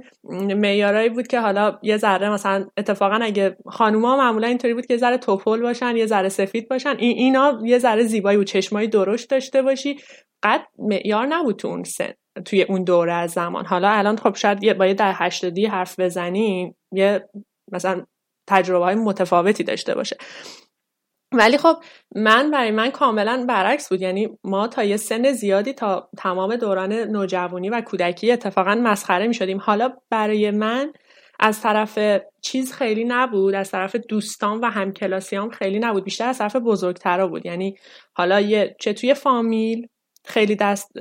[0.55, 4.99] معیارهایی بود که حالا یه ذره مثلا اتفاقا اگه خانوما معمولا اینطوری بود که یه
[4.99, 9.29] ذره توپل باشن یه ذره سفید باشن این اینا یه ذره زیبایی و چشمای درشت
[9.29, 9.95] داشته باشی.
[10.43, 12.13] قد معیار نبود تو اون سن
[12.45, 13.65] توی اون دوره از زمان.
[13.65, 17.29] حالا الان خب شاید با یه در هشتادی حرف بزنین یه
[17.71, 18.05] مثلا
[18.47, 20.17] تجربه های متفاوتی داشته باشه.
[21.37, 21.75] ولی خب
[22.15, 24.01] من برای من کاملا برعکس بود.
[24.01, 29.33] یعنی ما تا یه سن زیادی تا تمام دوران نوجوانی و کودکی اتفاقا مسخره می
[29.33, 30.93] شدیم حالا برای من
[31.39, 31.99] از طرف
[32.41, 36.03] چیز خیلی نبود از طرف دوستان و همکلاسیام خیلی نبود.
[36.03, 37.45] بیشتر از طرف بزرگترا بود.
[37.45, 37.75] یعنی
[38.13, 39.87] حالا یه چه توی فامیل
[40.25, 40.91] خیلی دست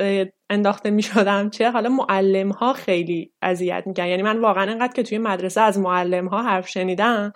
[0.55, 5.03] انداخته می شدم چه؟ حالا معلم ها خیلی اذیت میگن یعنی من واقعا انقدر که
[5.03, 7.33] توی مدرسه از معلم ها حرف شنیدم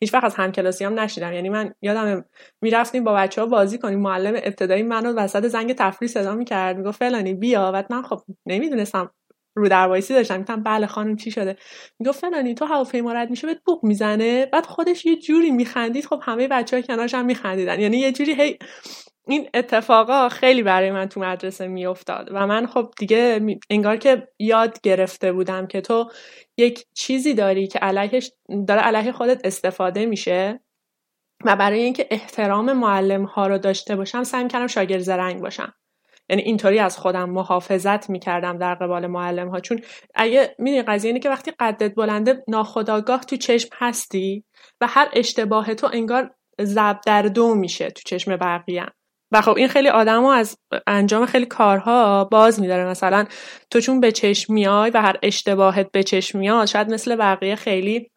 [0.00, 1.32] هیچ وقت از همکلاسی هم نشیدم.
[1.32, 2.24] یعنی من یادم
[2.62, 4.00] می‌رفتیم با بچه ها بازی کنیم.
[4.00, 7.70] معلم ابتدایی منو وسط زنگ تفریح صدا می‌کرد می‌گفت فلانی بیا.
[7.74, 9.10] و من خب نمی‌دونستم
[9.56, 10.34] رو در وایسی داشتم.
[10.34, 11.56] می‌گفتم بله خانم چی شده؟
[11.98, 14.46] می‌گفت فلانی تو هواپیما رد میشه بهت بوق می‌زنه.
[14.46, 16.06] بعد خودش یه جوری میخندید.
[16.06, 17.80] خب همه بچه ها کنارش هم میخندیدن.
[17.80, 18.58] یعنی یه جوری هی
[19.28, 23.40] این اتفاقا خیلی برای من تو مدرسه میافتاد و من خب دیگه
[23.70, 26.10] انگار که یاد گرفته بودم که تو
[26.56, 28.32] یک چیزی داری که علیهش
[28.68, 30.60] داره علیه خودت استفاده میشه
[31.44, 35.74] و برای اینکه احترام معلم ها رو داشته باشم سعی کردم شاگرد زرنگ باشم.
[36.30, 39.80] یعنی اینطوری از خودم محافظت می‌کردم در قبال معلم ها چون
[40.14, 44.44] اگه می‌دونی قضیه اینه که وقتی قدت بلنده ناخداگاه تو چشم هستی
[44.80, 48.86] و هر اشتباه تو انگار زب در دو میشه تو چشم بقیه
[49.32, 52.86] و خب این خیلی آدم از انجام خیلی کارها باز میداره.
[52.86, 53.24] مثلا
[53.70, 58.10] تو چون به چشم میای و هر اشتباهت به چشم میاد شاید مثل بقیه خیلی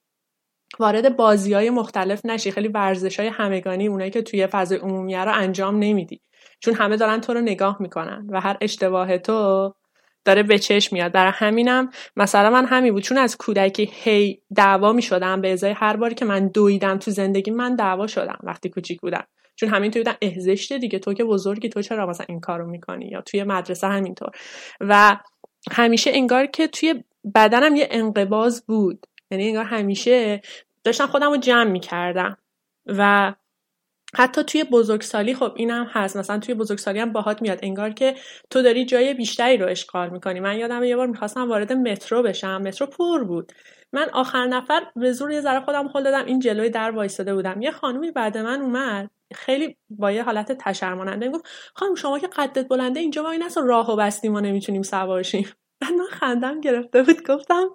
[0.80, 2.52] وارد بازی های مختلف نشی.
[2.52, 6.22] خیلی ورزش های همگانی اونایی که توی فضای عمومی رو انجام نمیدی.
[6.60, 9.74] چون همه دارن تو رو نگاه می‌کنن و هر اشتباه تو
[10.26, 11.12] داره به چشم میاد.
[11.12, 13.04] برای همینم مثلا من همین بود.
[13.04, 17.52] چون از کودکی هی دعوا می‌شدم به ازای هر باری که من دویدم تو زندگی
[17.52, 19.24] من دعوا شدم وقتی کوچیک بودم.
[19.56, 23.22] چون همینطوری بودن اهزشته دیگه تو که بزرگی تو چرا مثلا این کارو می‌کنی؟ یا
[23.22, 24.30] توی مدرسه همینطور.
[24.82, 25.18] و
[25.72, 27.04] همیشه انگار که توی
[27.36, 29.08] بدنم یه انقباز بود.
[29.32, 30.42] یعنی انگار همیشه
[30.84, 32.38] داشتم خودم رو جمع می‌کردم.
[32.86, 33.34] و
[34.18, 36.18] حتی توی بزرگسالی خب اینم هست.
[36.18, 37.60] مثلا توی بزرگسالی هم باهات میاد.
[37.64, 38.16] انگار که
[38.50, 40.40] تو داری جای بیشتری رو اشغال می‌کنی.
[40.40, 42.62] من یادم یه بار می‌خواستم وارد مترو بشم.
[42.62, 43.52] مترو پر بود.
[43.94, 46.26] من آخر نفر به زور یه ذره خودم خود دادم.
[46.26, 47.62] این جلوی در وایساده بودم.
[47.62, 49.10] یه خانومی بعد من اومد.
[49.34, 51.46] خیلی با یه حالت تشرماننده گفت
[51.76, 55.50] خانم شما که قدت بلنده اینجا وای نسا راهو بستیم ما نمی‌تونیم سوارشیم.
[55.82, 57.70] من خندم گرفته بود گفتم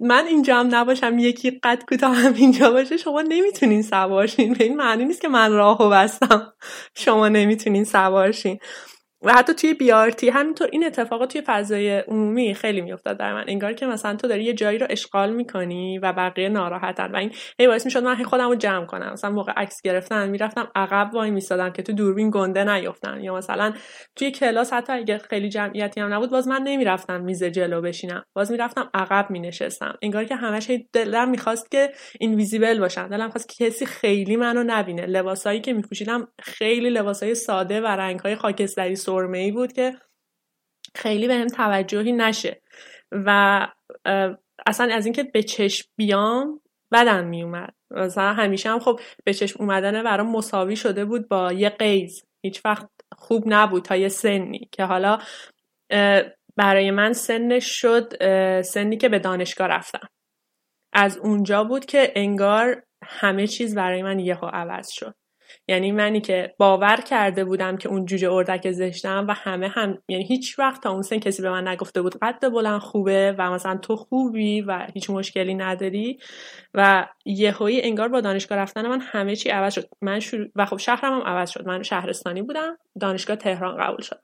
[0.00, 4.52] من اینجا هم نباشم یکی قد کوتاه هم اینجا باشه شما نمی‌تونین سوارشین.
[4.54, 6.52] به این معنی نیست که من راهو بستم
[6.96, 8.58] شما نمی‌تونین سوارشین.
[9.26, 13.44] و حتی توی بیارتی همینطور این اتفاقات توی فضای عمومی خیلی میافتاد در من.
[13.48, 17.30] انگار که مثلا تو داری یه جایی رو اشغال می‌کنی و بقیه ناراحتن و این
[17.60, 19.12] هی باعث می‌شد من خودم رو جمع کنم.
[19.12, 23.72] مثلا موقع عکس گرفتن می‌رفتم عقب وای میستادم که تو دوربین گنده نیفتن یا مثلا
[24.16, 28.24] توی کلاس حتی اگه خیلی جمعیتی هم نبود باز من نمی‌رفتم میز جلو بشینم.
[28.36, 29.94] باز می‌رفتم عقب مینشستم.
[30.02, 33.08] انگار که همش دلم می‌خواست که اینویزیبل باشم.
[33.08, 35.06] دلم خواست که کسی خیلی منو نبینه.
[35.06, 39.92] لباسایی که میپوشیدم خیلی لباسای ساده و رنگهای خاکستری سرمه ای بود که
[40.94, 42.62] خیلی بهم توجهی نشه
[43.12, 43.60] و
[44.66, 46.60] اصلا از اینکه به چشم بیام
[46.92, 47.74] بدن میومد.
[47.90, 52.24] مثلا همیشه هم خب به چشم اومدن برام مساوی شده بود با یه قیز.
[52.42, 52.88] هیچ وقت
[53.18, 55.18] خوب نبود تا یه سنی که حالا
[56.56, 58.12] برای من سنش شد
[58.62, 60.08] سنی که به دانشگاه رفتم.
[60.92, 65.14] از اونجا بود که انگار همه چیز برای من یهو عوض شد.
[65.68, 70.24] یعنی منی که باور کرده بودم که اون جوجه اردک زشتم و همه هم یعنی
[70.24, 73.76] هیچ وقت تا اون سن کسی به من نگفته بود قد بلند خوبه و مثلا
[73.76, 76.18] تو خوبی و هیچ مشکلی نداری.
[76.74, 79.88] و یهویی انگار با دانشگاه رفتن من همه چی عوض شد.
[80.02, 81.66] من شروع و خب شهرم هم عوض شد.
[81.66, 82.78] من شهرستانی بودم.
[83.00, 84.20] دانشگاه تهران قبول شد.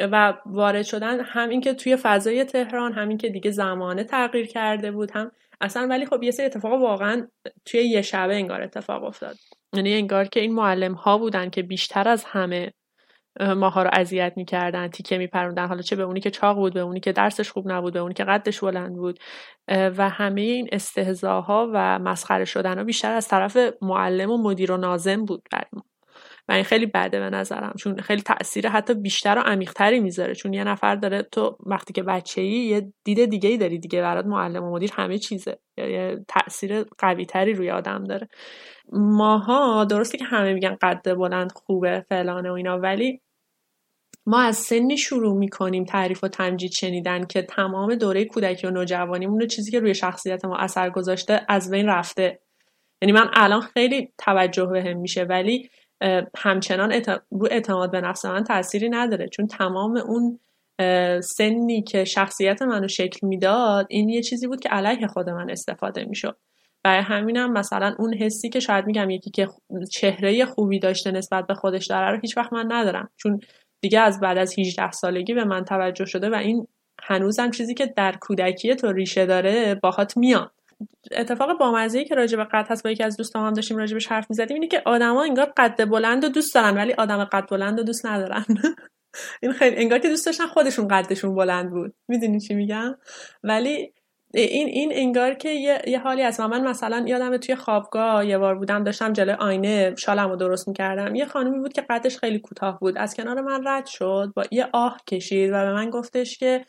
[0.00, 5.10] و وارد شدن همین که توی فضای تهران همین که دیگه زمانه تغییر کرده بود
[5.10, 7.28] هم اصلا ولی خب یه سری اتفاق واقعا
[7.64, 9.36] توی یه شبه انگار اتفاق افتاد.
[9.76, 12.72] یعنی انگار که این معلم ها بودن که بیشتر از همه
[13.40, 17.00] ماها رو اذیت می‌کردن تیکه میپروندن حالا چه به اونی که چاق بود به اونی
[17.00, 19.18] که درسش خوب نبود به اونی که قدش بلند بود
[19.68, 24.76] و همه این استهزاها و مسخره شدن ها بیشتر از طرف معلم و مدیر و
[24.76, 25.89] نازم بود برای ما.
[26.50, 27.74] و این خیلی بده به نظرم.
[27.78, 30.34] چون خیلی تاثیر حتی بیشتر و عمیقتری می‌ذاره.
[30.34, 34.02] چون یه نفر داره تو وقتی که بچه ای یه دید دیگه ای داری دیگه
[34.02, 35.58] برات معلم و مدیر همه چیزه.
[35.76, 38.28] یه تاثیر قوی تری روی آدم داره.
[38.92, 43.20] ماها درسته که همه میگن قد بلند خوبه فلانه و اینا ولی
[44.26, 49.46] ما از سنی شروع می‌کنیم تعریف و تمجید شنیدن که تمام دوره کودکی و نوجوانیمون
[49.46, 52.40] چیزی که روی شخصیت ما اثر گذاشته از بین رفته.
[53.02, 55.70] یعنی من الان خیلی توجه بهم میشه ولی
[56.36, 56.92] همچنان
[57.30, 59.28] رو اعتماد به نفس من تأثیری نداره.
[59.28, 60.38] چون تمام اون
[61.20, 66.04] سنی که شخصیت منو شکل می‌داد این یه چیزی بود که علیه خود من استفاده
[66.04, 66.36] می‌شد.
[66.84, 69.48] برای همینم مثلا اون حسی که شاید میگم یکی که
[69.90, 73.10] چهره خوبی داشته نسبت به خودش داره رو هیچ وقت من ندارم.
[73.16, 73.40] چون
[73.80, 76.66] دیگه از بعد از 18 سالگی به من توجه شده و این
[77.02, 80.50] هنوزم چیزی که در کودکی تو ریشه داره باهات میاد.
[81.12, 84.26] اتفاق بامزه که راجع به قد هست با یکی از دوستام هم داشتیم راجبش حرف
[84.30, 87.82] می‌زدیم اینه که آدما انگار قد بلند و دوست دارن ولی آدم قد بلند و
[87.82, 88.44] دوست ندارن.
[89.42, 91.94] این خیلی انگار که دوست داشتن خودشون قدشون بلند بود.
[92.08, 92.96] می‌دونی چی میگم؟
[93.44, 93.92] ولی
[94.34, 96.40] این این انگار که یه, یه حالی هست.
[96.40, 101.14] من مثلا یادم توی خوابگاه یه بار بودم داشتم جلوی آینه شالمو درست می‌کردم.
[101.14, 102.98] یه خانمی بود که قدش خیلی کوتاه بود.
[102.98, 106.64] از کنار من رد شد با یه آه کشید و به من گفتش که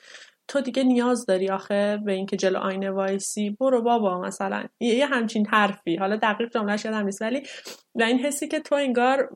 [0.51, 4.63] تو دیگه نیاز داری آخه به اینکه جلو آینه وایسی؟ برو بابا مثلا.
[4.79, 5.95] یه همچین حرفی.
[5.95, 7.43] حالا دقیق جملهش یادم نیست ولی
[7.95, 9.29] و این حسی که تو انگار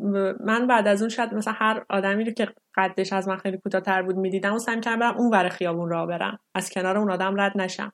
[0.46, 2.48] من بعد از اون شاید مثلا هر آدمی رو که
[2.78, 6.06] قدش از من خیلی کوتاه‌تر بود می‌دیدم و سعی کردم برم اون ور خیابون را
[6.06, 6.40] برم.
[6.56, 7.92] از کنار اون آدم رد نشم.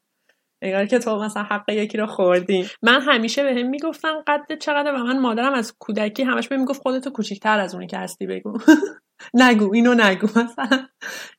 [0.61, 2.65] انگار که تو مثلا حق یکی رو خوردی.
[2.81, 6.81] من همیشه به هم می‌گفتم قد چقدر و من مادرم از کودکی همش بهم می‌گفت
[6.81, 8.57] خودتو کوچیکتر از اونی که هستی بگو.
[9.33, 10.27] نگو اینو نگو.
[10.27, 10.87] مثلا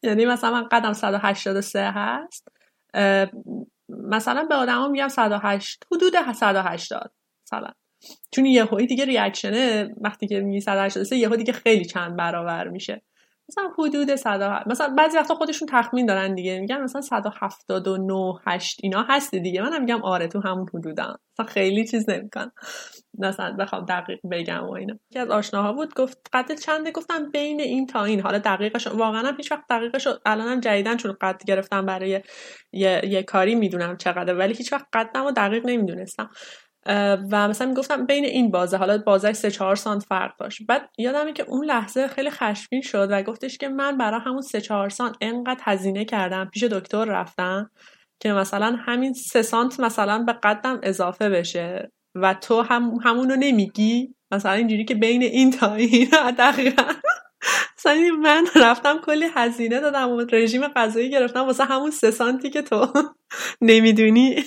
[0.03, 2.49] یعنی مثلا من قدم 183 هست.
[3.89, 7.13] مثلا به آدما میگم 108 حدود 180
[7.47, 7.69] مثلا.
[8.31, 13.03] چون یه دیگه ریاکشنه وقتی که میگی 183 یه دیگه خیلی چند برابر میشه.
[13.53, 19.07] مثلا حدود 100 مثلا بعضی وقتا خودشون تخمین دارن دیگه میگن مثلا 179 8 اینا
[19.09, 19.63] هست دیگه.
[19.63, 22.51] منم میگم آره تو همون حدودم مثلا خیلی چیز نمیکن
[23.19, 24.95] مثلا بخوام دقیق بگم و اینا.
[25.11, 28.21] یکی از آشناها بود گفت قد چنده؟ گفتم بین این تا این.
[28.21, 32.21] حالا دقیقش واقعا هم هیچ وقت دقیقش الانم جدیدن چون قد گرفتم برای
[32.73, 36.31] یه, یه کاری می‌دونم چقدر ولی هیچ وقت قدم و دقیق نمی‌دونستم.
[37.33, 40.63] و مثلا می‌گفتم بین این بازه حالا بازه سه چهار سانت فرق داشت.
[40.69, 44.61] بعد یادمه که اون لحظه خیلی خشمگین شد و گفتش که من برای همون سه
[44.61, 47.71] چهار سانت انقدر هزینه کردم پیش دکتر رفتم
[48.21, 54.15] که مثلا همین سه سانت مثلا به قدم اضافه بشه و تو هم همونو نمیگی.
[54.33, 56.83] مثلا اینجوری که بین این تا این دقیقا.
[57.79, 62.63] مثلا من رفتم کلی هزینه دادم و رژیم غذایی گرفتم واسه همون سه سانتی که
[62.63, 62.87] تو
[63.61, 64.45] نمی‌دونی.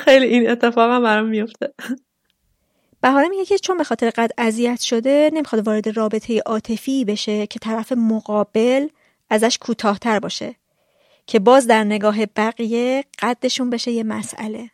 [0.00, 1.74] خیلی این اتفاق هم برام میفته
[3.00, 7.58] بهاره میگه که چون به خاطر قد اذیت شده نمی‌خواد وارد رابطه عاطفی بشه که
[7.58, 8.88] طرف مقابل
[9.30, 10.54] ازش کوتاهتر باشه
[11.26, 14.70] که باز در نگاه بقیه قدشون بشه یه مسئله.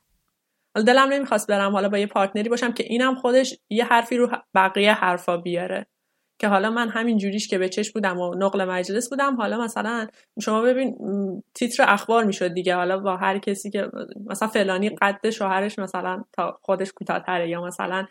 [0.87, 4.93] دلم نمی‌خواست برم حالا با یه پارتنری باشم که اینم خودش یه حرفی رو بقیه
[4.93, 5.87] حرفا بیاره.
[6.39, 10.07] که حالا من همین جوریش که به چش بودم و نقل مجلس بودم حالا مثلا
[10.43, 10.97] شما ببین
[11.55, 12.75] تیتر اخبار می‌شد دیگه.
[12.77, 13.91] حالا با هر کسی که
[14.27, 18.07] مثلا فلانی قد شوهرش مثلا تا خودش کوتاهتره یا مثلا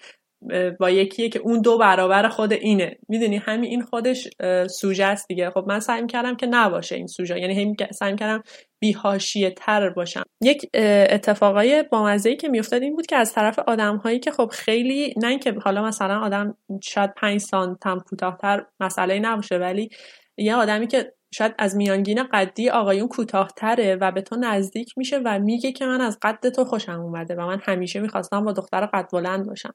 [0.79, 2.97] با یکیه که اون دو برابر خود اینه.
[3.09, 4.27] می‌دونی؟ همین این خودش
[4.67, 5.49] سوژه است دیگه.
[5.49, 7.39] خب من سعی کردم که نباشه این سوژه.
[7.39, 8.43] یعنی هم سعی کردم
[8.79, 10.23] بیهاشیه تر باشم.
[10.41, 10.69] یک
[11.09, 15.27] اتفاقای بامزه که میافتاد این بود که از طرف آدم هایی که خب خیلی نه
[15.27, 19.89] اینکه حالا مثلا آدم شاید 5 سانت هم کوتاهتر مسئله نباشه ولی
[20.37, 25.39] یه آدمی که شاید از میانگین قدی آقایون کوتاهتره و به تو نزدیک میشه و
[25.39, 29.07] میگه که من از قد تو خوشم اومده و من همیشه می‌خواستم با دختر قد
[29.13, 29.73] بلند باشم.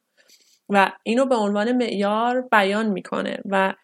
[0.69, 3.74] و اینو به عنوان معیار بیان می‌کنه و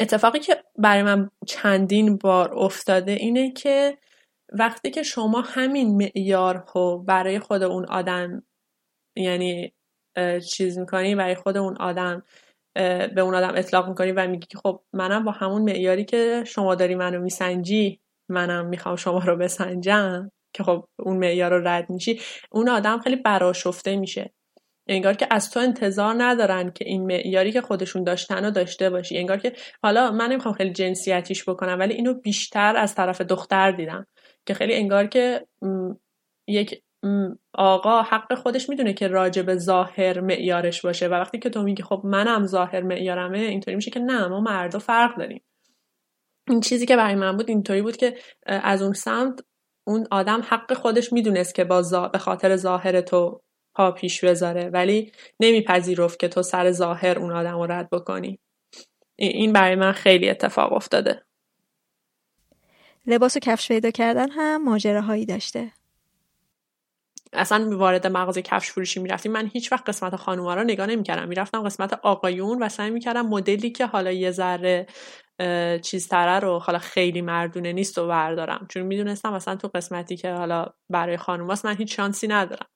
[0.00, 3.98] اتفاقی که برای من چندین بار افتاده اینه که
[4.52, 8.42] وقتی که شما همین معیار رو برای خود اون آدم
[9.16, 9.72] یعنی
[10.52, 12.22] چیز می‌کنی برای خود اون آدم
[13.14, 16.74] به اون آدم اطلاق می‌کنی و میگی که خب منم با همون معیاری که شما
[16.74, 22.20] داری منو میسنجی منم می‌خوام شما رو بسنجم که خب اون معیار رو رد میشی
[22.52, 24.30] اون آدم خیلی براشفته میشه.
[24.86, 29.18] انگار که از تو انتظار ندارن که این معیاری که خودشون داشتن رو داشته باشی.
[29.18, 29.52] انگار که
[29.82, 34.06] حالا من نمی‌خوام خیلی جنسیتیش بکنم ولی اینو بیشتر از طرف دختر دیدم
[34.46, 35.46] که خیلی انگار که
[36.48, 36.82] یک
[37.54, 41.82] آقا حق خودش می‌دونه که راجب به ظاهر معیارش باشه و وقتی که تو میگی
[41.82, 45.42] خب منم ظاهر معیارمه اینطوری میشه که نه ما مردا فرق داریم.
[46.48, 49.40] این چیزی که برای من بود اینطوری بود که از اون سمت
[49.86, 53.42] اون آدم حق خودش می‌دونست که با به خاطر ظاهر تو
[53.74, 58.38] پا پیش بذاره ولی نمیپذیرفت که تو سر ظاهر اون آدم رو رد بکنی.
[59.16, 61.22] این برای من خیلی اتفاق افتاده.
[63.06, 65.72] لباس و کفش پیدا کردن هم ماجراهایی داشته.
[67.32, 69.32] اصلا وارد مغازه کفش فروشی می‌رفتیم.
[69.32, 71.28] من هیچ وقت قسمت خانوما رو نگاه نمی‌کردم.
[71.28, 74.86] می‌رفتم قسمت آقایون و سعی می‌کردم مدلی که حالا یه ذره
[75.82, 80.32] چیز تره رو حالا خیلی مردونه نیست و بردارم چون می‌دونستم مثلا تو قسمتی که
[80.32, 82.66] حالا برای خانوماست من هیچ شانسی ندارم.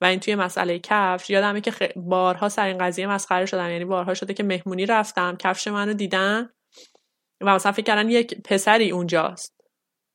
[0.00, 3.70] و این توی مسئله کفش یادمه که بارها سر این قضیه مسخره شدم.
[3.70, 6.50] یعنی بارها شده که مهمونی رفتم کفش منو دیدن
[7.40, 9.58] و مثلا فکر کردن یک پسری اونجاست.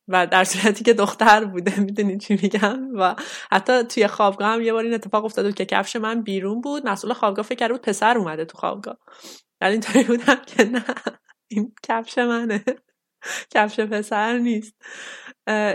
[0.08, 3.14] و در صورتی که دختر بوده می‌دونی چی میگم؟ و
[3.52, 6.88] حتی توی خوابگاه هم یه بار این اتفاق افتاده که کفش من بیرون بود.
[6.88, 8.96] مسئول خوابگاه فکر کرده بود پسر اومده تو خوابگاه.
[9.60, 10.84] ولی اینطوری بودم که نه.
[11.56, 12.64] این کفش منه.
[13.54, 14.74] کفش پسر نیست.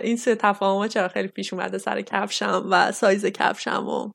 [0.04, 4.12] این سه تفاهم چرا خیلی پیش اومده سر کفشم و سایز کفشم و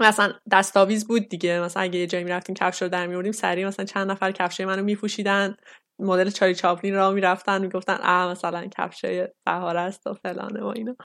[0.00, 1.60] مثلا دستاویز بود دیگه.
[1.60, 4.82] مثلا اگه یه جایی می‌رفتیم کفش رو در میوردیم سریع مثلا چند نفر کفش منو
[4.82, 5.56] میپوشیدن.
[5.98, 9.04] مدل چاری چاپلین را می‌رفتن می‌گفتن اه مثلا کفش
[9.46, 10.96] بهاره است و فلانه و اینا.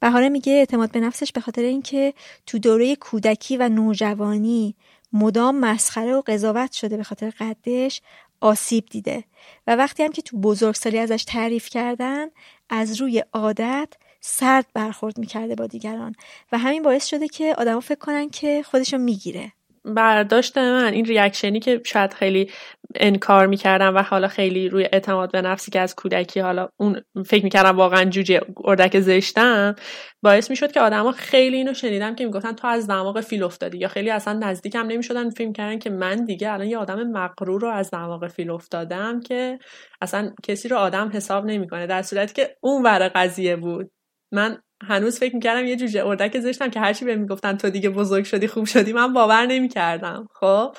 [0.00, 2.14] بهاره میگه اعتماد به نفسش به خاطر اینکه
[2.46, 4.76] تو دوره کودکی و نوجوانی
[5.12, 8.02] مدام مسخره و قضاوت شده به خاطر قدش.
[8.40, 9.24] آسیب دیده.
[9.66, 12.26] و وقتی هم که تو بزرگسالی ازش تعریف کردن
[12.68, 13.88] از روی عادت
[14.20, 16.14] سرد برخورد می‌کرده با دیگران.
[16.52, 19.52] و همین باعث شده که آدما فکر کنن که خودشو می‌گیره.
[19.84, 22.50] برداشت من این ریاکشنی که شاید خیلی
[22.94, 27.44] انکار می‌کردم و حالا خیلی روی اعتماد به نفسی که از کودکی حالا اون فکر
[27.44, 29.74] می‌کردم واقعا جوجه اردک زشتم
[30.22, 33.88] باعث می‌شد که آدما خیلی اینو شنیدم که می‌گفتن تو از دماغ فیل افتادی یا
[33.88, 37.90] خیلی اصلا نزدیکم نمی‌شدن فیلم کردن که من دیگه الان یه آدم مقرور رو از
[37.90, 39.58] دماغ فیل افتادم که
[40.00, 43.90] اصلا کسی رو آدم حساب نمی‌کنه در صورتی که اون ور قضیه بود.
[44.32, 48.24] من هنوز فکر می‌کردم یه جوجه اردک زشتم که هرچی بهم می‌گفتن تو دیگه بزرگ
[48.24, 50.76] شدی خوب شدی من باور نمی‌کردم خب؟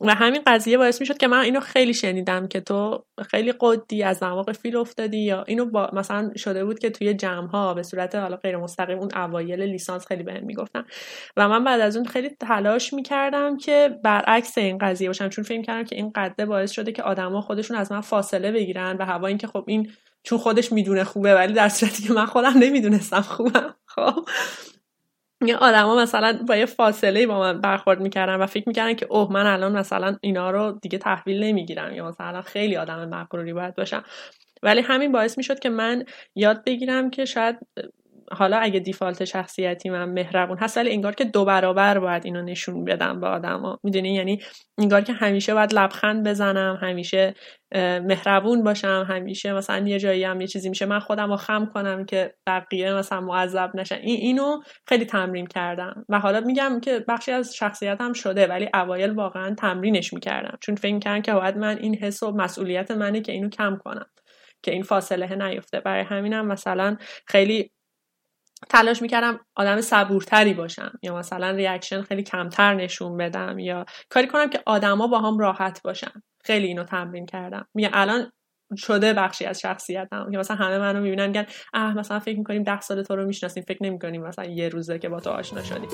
[0.00, 4.20] و همین قضیه باعث می‌شد که من اینو خیلی شنیدم که تو خیلی قدی از
[4.20, 8.14] دماغ فیل افتادی یا اینو با مثلا شده بود که توی جمع ها به صورت
[8.14, 10.84] حالا غیر مستقیم اون اوایل لیسانس خیلی بهم می‌گفتن.
[11.36, 15.62] و من بعد از اون خیلی تلاش می‌کردم که برعکس این قضیه باشم چون فکر
[15.62, 19.26] کردم که این قده باعث شده که آدما خودشون از من فاصله بگیرن و هوا
[19.26, 19.90] اینکه خب این
[20.22, 23.74] چون خودش می‌دونه خوبه ولی در صورتی که من خودم نمی‌دونستم خوبم.
[23.86, 24.28] خب.
[25.46, 29.32] یه آدما مثلا با یه فاصله با من برخورد می‌کردن و فکر می‌کردن که اوه
[29.32, 34.04] من الان مثلا اینا رو دیگه تحویل نمی‌گیرم یا مثلا خیلی آدم مقروری باید باشم.
[34.62, 36.04] ولی همین باعث می‌شد که من
[36.34, 37.58] یاد بگیرم که شاید
[38.32, 42.84] حالا اگه دیفالت شخصیتی من مهربون هست ولی انگار که دو برابر باید اینو نشون
[42.84, 43.78] بدم به آدما.
[43.82, 44.42] می‌دونی؟ یعنی
[44.78, 47.34] انگار که همیشه باید لبخند بزنم همیشه
[47.74, 52.04] مهربون باشم همیشه مثلا یه جایی هم یه چیزی میشه من خودم رو خم کنم
[52.04, 53.94] که بقیه مثلا معذب نشن.
[53.94, 56.04] این اینو خیلی تمرین کردم.
[56.08, 60.58] و حالا میگم که بخشی از شخصیتم شده ولی اوایل واقعا تمرینش می‌کردم.
[60.60, 64.06] چون فکر می‌کردم که باید من این حس و مسئولیت منه که اینو کم کنم
[64.62, 65.80] که این فاصله نیفته.
[65.80, 66.96] برای همینم مثلا
[67.26, 67.70] خیلی
[68.68, 74.50] تلاش می‌کردم آدم صبورتری باشم یا مثلا ریاکشن خیلی کمتر نشون بدم یا کاری کنم
[74.50, 76.12] که آدما با هم راحت باشن.
[76.44, 77.66] خیلی اینو تمرین کردم.
[77.74, 78.32] میگه الان
[78.76, 80.30] شده بخشی از شخصیتم.
[80.30, 83.62] که مثلا همه منو می‌بینن میگن اه مثلا فکر می‌کنیم ده سال تو رو می‌شناسیم.
[83.62, 85.88] فکر نمی‌کنیم مثلا یه روزه که با تو آشنا شدیم.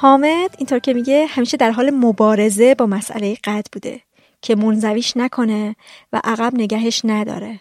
[0.00, 4.00] حامد اینطور که میگه همیشه در حال مبارزه با مسئله قد بوده
[4.40, 5.76] که منزویش نکنه
[6.12, 7.60] و عقب نگهش نداره.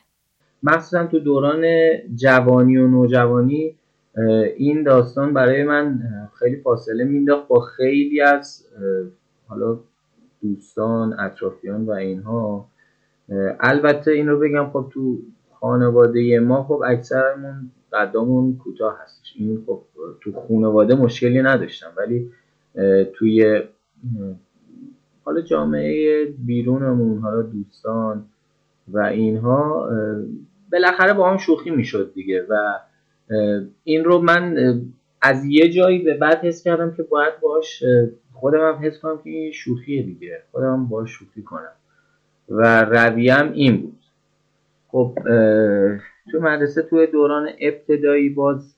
[0.63, 1.63] مخصوصا تو دوران
[2.15, 3.75] جوانی و نوجوانی
[4.57, 5.99] این داستان برای من
[6.39, 8.65] خیلی فاصله مینداخت با خیلی از
[9.47, 9.79] حالا
[10.41, 12.65] دوستان اطرافیان و اینها.
[13.59, 15.17] البته این رو بگم خب تو
[15.53, 19.81] خانواده ما خب اکثرمون قدامون کوتاه هستش این خب
[20.21, 22.31] تو خانواده مشکلی نداشتم ولی
[23.13, 23.61] توی
[25.23, 28.25] حالا جامعه بیرونمون حالا دوستان
[28.87, 29.89] و اینها
[30.71, 32.79] بالاخره با هم شوخی می‌شد دیگه و
[33.83, 34.57] این رو من
[35.21, 37.83] از یه جایی به بعد حس کردم که باید باش
[38.33, 40.43] خودم هم حس کنم که این شوخیه دیگه.
[40.51, 41.71] خودم هم باش شوخی کنم.
[42.49, 43.99] و رویم این بود.
[44.87, 45.17] خب
[46.31, 48.75] تو مدرسه توی دوران ابتدایی باز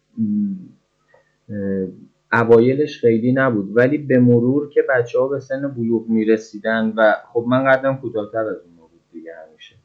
[2.34, 3.78] اوایلش خیلی نبود.
[3.78, 8.40] ولی به مرور که بچه ها به سن بلوغ می‌رسیدن و خب من قدم کوتاهتر
[8.40, 9.76] از اون بود دیگه همیشه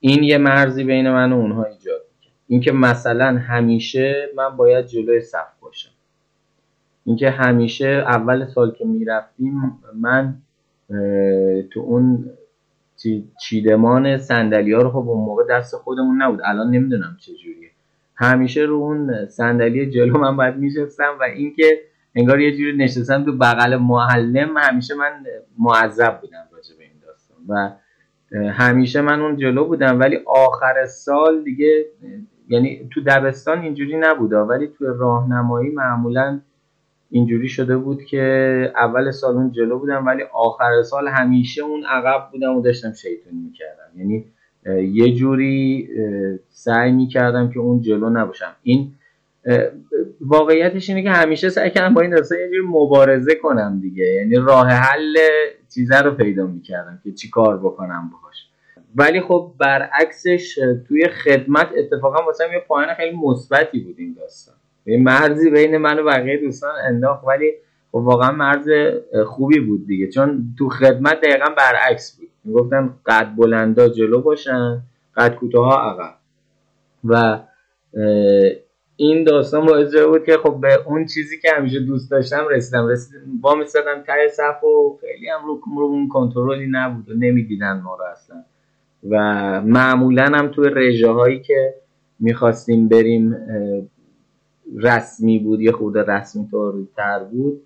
[0.00, 2.34] این یه مرزی بین من و اونها ایجاد می‌کرد.
[2.46, 5.92] اینکه مثلا همیشه من باید جلوی صف باشم.
[7.04, 10.34] اینکه همیشه اول سال که می‌رفتیم من
[11.70, 12.30] تو اون
[13.40, 16.40] چیدمان سندلی ها رو خب اون موقع دست خودمون نبود.
[16.44, 17.70] الان نمی‌دونم چجوریه
[18.16, 21.80] همیشه رو اون صندلی جلو من باید میشستم و اینکه
[22.14, 25.24] انگار یه جوری نشستم تو بغل معلم همیشه من
[25.58, 27.36] معذب بودم راجع به این داستان.
[27.48, 27.70] و
[28.50, 30.00] همیشه من اون جلو بودم.
[30.00, 31.86] ولی آخر سال دیگه
[32.48, 36.40] یعنی تو دبستان اینجوری نبوده ولی تو راهنمایی معمولا
[37.14, 42.30] اینجوری شده بود که اول سال اون جلو بودم ولی آخر سال همیشه اون عقب
[42.32, 43.98] بودم و داشتم شیطونی می‌کردم.
[43.98, 44.24] یعنی
[44.92, 45.88] یه جوری
[46.50, 48.56] سعی می‌کردم که اون جلو نباشم.
[48.62, 48.92] این
[50.20, 54.04] واقعیتش اینه که همیشه سعی کردم با این داستان یه جوری مبارزه کنم دیگه.
[54.04, 55.16] یعنی راه حل
[55.74, 58.48] چیزه رو پیدا می‌کردم که چی کار بکنم باهاش.
[58.96, 60.58] ولی خب برعکسش
[60.88, 64.54] توی خدمت اتفاقا واسه یه پایان خیلی مثبتی بود این داستان.
[64.86, 67.52] یه مرزی بین من و بقیه دوستان انداخت ولی
[67.92, 68.68] خب واقعا مرز
[69.26, 70.08] خوبی بود دیگه.
[70.08, 72.28] چون تو خدمت دقیقا برعکس بود.
[72.44, 74.82] می‌گفتن قد بلندا جلو باشن
[75.16, 76.14] قد کوتاه عقب.
[77.04, 77.40] و
[78.96, 82.86] این داستان باعث بود که خب به اون چیزی که همیشه دوست داشتم رسیدم.
[82.86, 87.80] رسیدم با میستدم ته صف و خیلی هم رو, رو اون کنترلی نبود و نمی‌دیدن
[87.80, 88.36] ما رو اصلا.
[89.10, 89.16] و
[89.60, 91.74] معمولا هم توی رژه هایی که
[92.20, 93.36] می‌خواستیم بریم
[94.76, 97.62] رسمی بود یه خود رسمی طور تر بود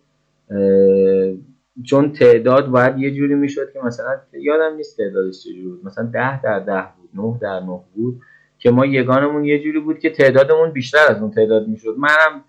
[1.85, 5.87] چون تعداد باید یه جوری می‌شد که مثلا یادم نیست تعدادش چجوری بود.
[5.87, 8.21] مثلا ده در ده بود نه در نه بود
[8.59, 11.95] که ما یگانمون یه جوری بود که تعدادمون بیشتر از اون تعداد می‌شد.
[11.99, 12.45] منم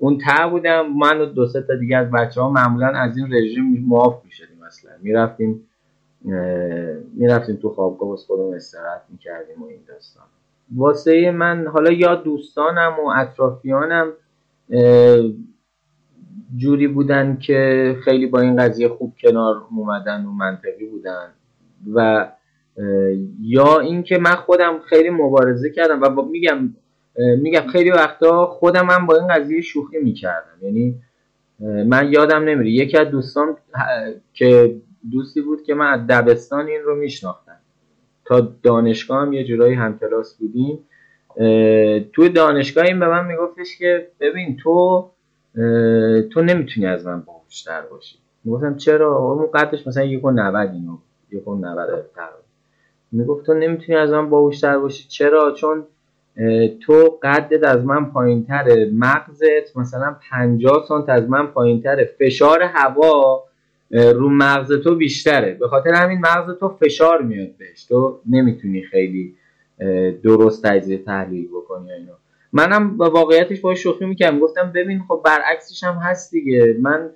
[0.00, 3.34] اون ته بودم من و دو سه تا دیگه از بچه ها معمولا از این
[3.34, 5.68] رژیم معاف می‌شدیم مثلا می‌رفتیم
[7.14, 10.24] می‌رفتیم تو خوابگاه واسه خودمون استراحت می‌کردیم و این داستان.
[10.72, 14.12] واسه من حالا یا دوستانم و اطرافیانم
[16.56, 21.28] جوری بودن که خیلی با این قضیه خوب کنار اومدن و منطقی بودن
[21.94, 22.28] و
[23.40, 26.74] یا اینکه من خودم خیلی مبارزه کردم و میگم
[27.42, 30.58] میگم خیلی وقتا خودم هم با این قضیه شوخی می‌کردم.
[30.62, 31.00] یعنی
[31.60, 33.56] من یادم نمیره یکی از دوستان
[34.32, 34.76] که
[35.12, 37.53] دوستی بود که من از دبستان این رو میشناختم.
[38.24, 40.78] تا دانشگاه هم یه جورایی همکلاس بودیم.
[42.12, 45.10] توی دانشگاه این به من میگفتش که ببین تو
[46.32, 48.18] تو نمی‌تونی از من باهوشتر باشی.
[48.44, 50.98] می‌گفتم چرا؟ اون قدش مثلا یک و نود اینو
[51.32, 52.04] یک و نود
[53.12, 55.08] می‌گفت تو نمی‌تونی از من باهوشتر باشی.
[55.08, 55.86] چرا؟ چون
[56.80, 62.62] تو قدت از من پایین تره مغزت مثلا 50 سانت از من پایین تره فشار
[62.62, 63.44] هوا
[63.94, 65.54] رو مغز تو بیشتره.
[65.54, 67.84] به خاطر همین مغز تو فشار میاد بهش.
[67.84, 69.34] تو نمی‌تونی خیلی
[70.22, 72.12] درست تجزیه تحلیل بکنی اینو
[72.52, 74.38] منم با واقعیتش با شوخی می‌کردم.
[74.38, 76.76] گفتم ببین خب برعکسش هم هست دیگه.
[76.80, 77.10] من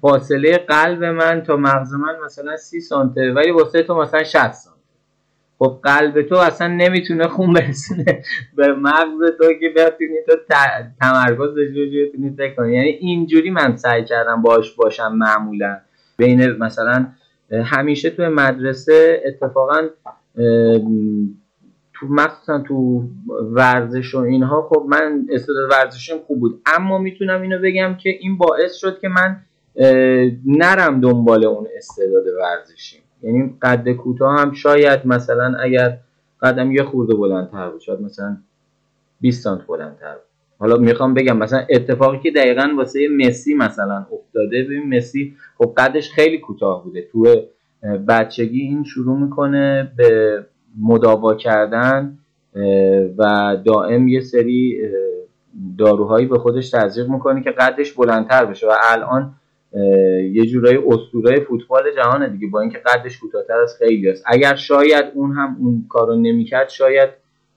[0.00, 4.79] فاصله قلب من تا مغز من مثلا سی سانته ولی واسه تو مثلا 60 سانته
[5.62, 8.22] خب قلب تو اصلا نمی‌تونه خون برسونه.
[8.56, 10.36] به مغز تو که بتونی تو
[11.00, 12.74] تمرکز داشته بتونی فکر کنی.
[12.74, 15.80] یعنی اینجوری من سعی کردم باش باشم معمولا.
[16.16, 17.06] بین مثلا
[17.64, 19.88] همیشه تو مدرسه اتفاقا
[21.94, 23.02] تو مخصوصا تو
[23.52, 26.62] ورزش و اینها خب من استعداد ورزشیم خوب بود.
[26.66, 29.36] اما می‌تونم اینو بگم که این باعث شد که من
[30.46, 35.98] نرم دنبال اون استعداد ورزشی یعنی قد کوتاه هم شاید مثلا اگر
[36.42, 38.36] قدم یه خورده بلندتر بود شاید مثلا
[39.20, 40.22] 20 سانت بلندتر بود.
[40.58, 46.10] حالا می‌خوام بگم مثلا اتفاقی که دقیقا واسه مسی مثلا افتاده ببین مسی خب قدش
[46.10, 47.08] خیلی کوتاه بوده.
[47.12, 47.42] تو
[48.08, 50.44] بچگی این شروع می‌کنه به
[50.80, 52.18] مداوا کردن
[53.18, 54.80] و دائم یه سری
[55.78, 58.66] داروهایی به خودش تزریق می‌کنه که قدش بلندتر بشه.
[58.68, 59.34] و الان
[60.32, 64.24] یه جورایی اسطوره فوتبال جهانه دیگه با اینکه قدش کوتاهتر از خیلی است.
[64.26, 67.10] اگر شاید اون هم اون کارو نمی‌کرد شاید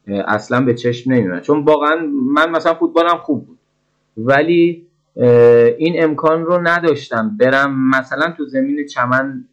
[0.08, 1.96] اصلا به چشم نمیاد چون واقعا
[2.34, 3.60] من مثلا فوتبالم خوب بود.
[4.18, 4.88] ولی
[5.78, 9.46] این امکان رو نداشتم برم مثلا تو زمین چمن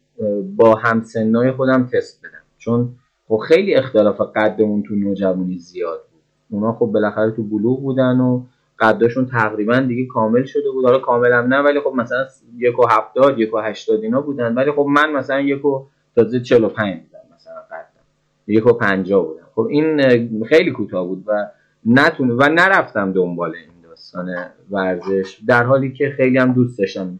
[0.55, 2.43] با همسنای خودم تست بدم.
[2.57, 2.89] چون
[3.27, 6.21] خب خیلی اختلاف قدمون تو نوجوانی زیاد بود.
[6.49, 8.43] اونا خب بالاخره تو بلوغ بودن و
[8.81, 10.85] قداشون تقریبا دیگه کامل شده بود.
[10.85, 12.27] حالا کامل هم نه ولی خب مثلا
[12.57, 14.53] یک و هفتاد یک و هشتاد اینا بودن.
[14.53, 15.85] ولی خب من مثلا یک و
[16.15, 18.03] تازه چل و پنج بودم مثلا قدم
[18.47, 19.47] یک و پنجا بودم.
[19.55, 21.47] خب این خیلی کوتاه بود و
[21.85, 24.35] نتون و نرفتم دنبال این داستان
[24.71, 25.37] ورزش.
[25.47, 27.19] در حالی که خیلی هم دوست داشتم.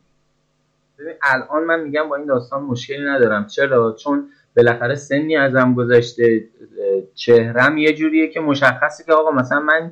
[1.23, 3.47] الان من میگم با این داستان مشکلی ندارم.
[3.47, 6.43] چرا؟ چون بالاخره سنی ازم گذشته.
[7.15, 9.91] چهرم یه جوریه که مشخصه که آقا مثلا من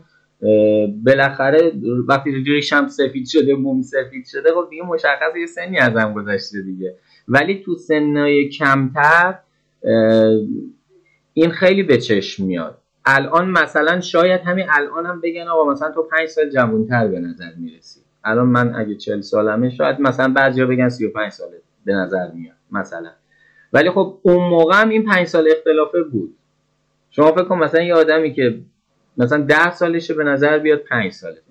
[1.06, 1.72] بالاخره
[2.08, 6.96] وقتی ریشم سفید شده موم سفید شده خب دیگه مشخص یه سنی ازم گذشته دیگه.
[7.28, 9.40] ولی تو سنای کمتر
[11.34, 12.78] این خیلی به چشم میاد.
[13.06, 17.50] الان مثلا شاید همین الان هم بگن آقا مثلا تو پنج سال جوانتر به نظر
[17.58, 18.00] می‌رسی.
[18.24, 22.32] الان من اگه چل سالمه شاید مثلا بعضیا بگن سی و پنج ساله به نظر
[22.32, 23.10] میاد مثلا.
[23.74, 26.36] ولی خب اون موقع هم این پنج سال اختلافه بود.
[27.10, 28.60] شما فکر کن مثلا یه آدمی که
[29.20, 31.42] مثلا ده سالشه به نظر بیاد پنج ساله.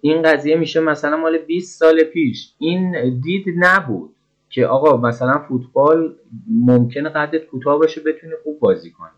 [0.00, 2.52] این قضیه میشه مثلا مال 20 سال پیش.
[2.58, 4.14] این دید نبود
[4.50, 6.16] که آقا مثلا فوتبال
[6.48, 9.08] ممکنه قدرت کوتاه باشه بتونی خوب بازی کنی.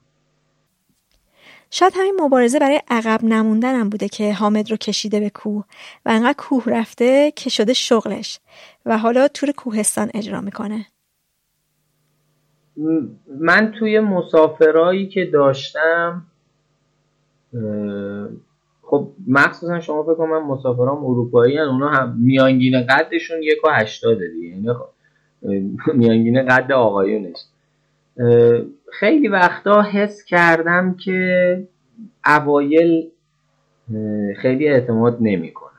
[1.70, 5.64] شاید همین مبارزه برای عقب نموندنم بوده که حامد رو کشیده به کوه
[6.06, 8.40] و انقدر کوه رفته که شده شغلش
[8.86, 10.86] و حالا تور کوهستان اجرا می‌کنه.
[13.40, 16.26] من توی مسافرایی که داشتم
[18.82, 21.64] خب مخصوصا شما فکر من مسافرام اروپایی هن.
[21.64, 24.48] اونا هم میانگین قدشون یک و هشتاده دیگه.
[24.48, 24.88] یعنی خب
[25.94, 27.38] میانگین قد آقایونش.
[28.92, 31.68] خیلی وقتا حس کردم که
[32.26, 33.10] اوایل
[34.36, 35.70] خیلی اعتماد نمی‌کنن.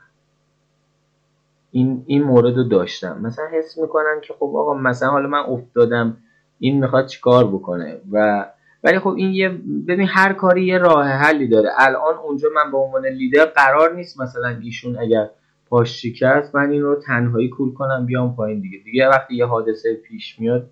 [1.70, 3.20] این این مورد رو داشتم.
[3.22, 6.16] مثلا حس می‌کنم که خب آقا مثلا حالا من افتادم
[6.58, 8.46] این می‌خواد چیکار بکنه؟ و
[8.84, 9.48] ولی خب این یه
[9.88, 11.68] ببین هر کاری یه راه حلی داره.
[11.78, 15.30] الان اونجا من به عنوان لیدر قرار نیست مثلا ایشون اگر
[15.68, 18.78] پاش شکست من این رو تنهایی کول کنم بیام پایین دیگه.
[18.78, 20.70] دیگه وقتی یه حادثه پیش میاد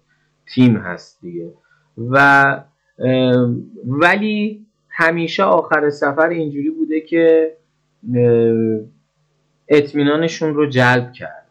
[0.55, 1.53] تیم هست دیگه.
[1.99, 2.65] و
[3.87, 7.53] ولی همیشه آخر سفر اینجوری بوده که
[9.69, 11.47] اطمینانشون رو جلب کرد.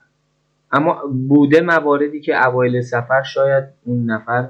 [0.72, 4.49] اما بوده مواردی که اوایل سفر شاید اون نفر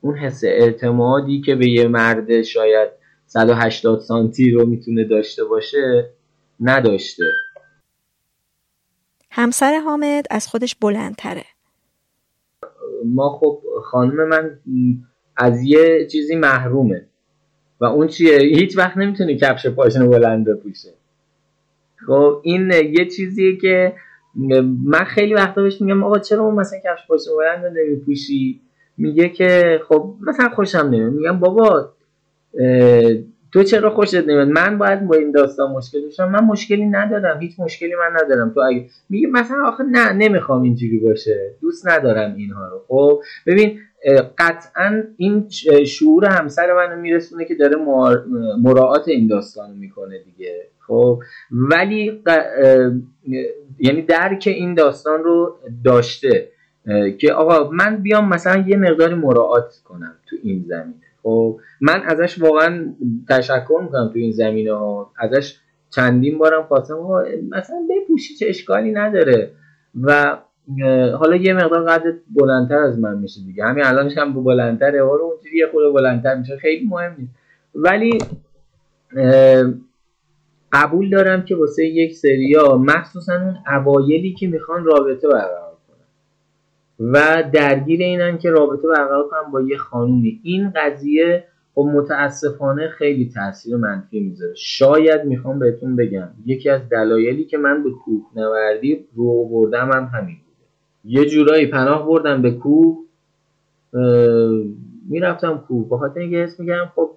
[0.00, 2.88] اون حس اعتمادی که به یه مرد شاید
[3.26, 6.10] 180 سانتی رو می‌تونه داشته باشه
[6.60, 7.24] نداشته.
[9.30, 11.44] همسر حامد از خودش بلندتره.
[13.04, 14.58] ما خب خانم من
[15.36, 17.06] از یه چیزی محرومه.
[17.80, 20.94] و اون چیه؟ هیچ وقت نمی‌تونه کفش پاشنه بلند بپوشه
[22.06, 23.96] خب این یه چیزیه که
[24.84, 28.60] من خیلی وقتا بهش میگم آقا چرا اون مثلا کفش پاشنه بلند نمیپوشی؟
[28.98, 31.12] میگه که خب مثلا خوشم نمیاد.
[31.12, 31.92] میگم بابا
[33.52, 37.40] تو چرا خوشت نمیاد؟ من باید با این داستان مشکل داشتم من مشکلی ندارم.
[37.40, 38.50] هیچ مشکلی من ندارم.
[38.54, 41.54] تو اگه میگه مثلا آخه نه نمی‌خوام اینجوری باشه.
[41.60, 42.82] دوست ندارم اینها رو.
[42.88, 43.78] خب ببین
[44.38, 45.48] قطعا این
[45.86, 47.76] شعور همسر منو میرسونه که داره
[48.62, 50.66] مراعات این داستان می‌کنه دیگه.
[50.86, 52.22] خب ولی
[53.78, 56.48] یعنی درک این داستان رو داشته.
[57.18, 60.94] که آقا من بیام مثلا یه مقداری مراعات کنم تو این زمینه.
[61.22, 62.94] خب من ازش واقعا
[63.28, 65.10] تشکر می‌کنم تو این زمینه ها.
[65.18, 65.56] ازش
[65.90, 66.94] چندین بارم خواستم
[67.50, 69.50] مثلا بپوشی چه اشکالی نداره.
[70.02, 70.38] و
[71.18, 73.64] حالا یه مقدار قد بلندتر از من میشه دیگه.
[73.64, 75.04] همین الان هم بلندتره.
[75.04, 76.56] حالا اونجوری یه خود بلندتر میشه.
[76.56, 77.32] خیلی مهم نیست.
[77.74, 78.18] ولی
[80.72, 85.65] قبول دارم که واسه یک سریا مخصوصا اون اوایلی که می‌خوان رابطه برقرار
[87.00, 90.40] و درگیر اینن که رابطه برقرار کنن با یه خانومی.
[90.42, 91.44] این قضیه
[91.74, 94.54] خب متاسفانه خیلی تاثیر منفی می‌ذاره.
[94.56, 100.10] شاید می‌خوام بهتون بگم یکی از دلایلی که من به کوه نوردی رو بردم هم
[100.14, 100.66] همین بوده.
[101.04, 102.98] یه جورایی پناه بردم به کوه
[105.08, 105.88] می‌رفتم کوه.
[105.90, 107.10] بخاطر اینکه حس میگم خب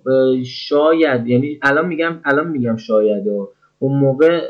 [0.45, 3.27] شاید یعنی الان میگم الان میگم شاید.
[3.27, 3.49] و
[3.79, 4.41] اون موقع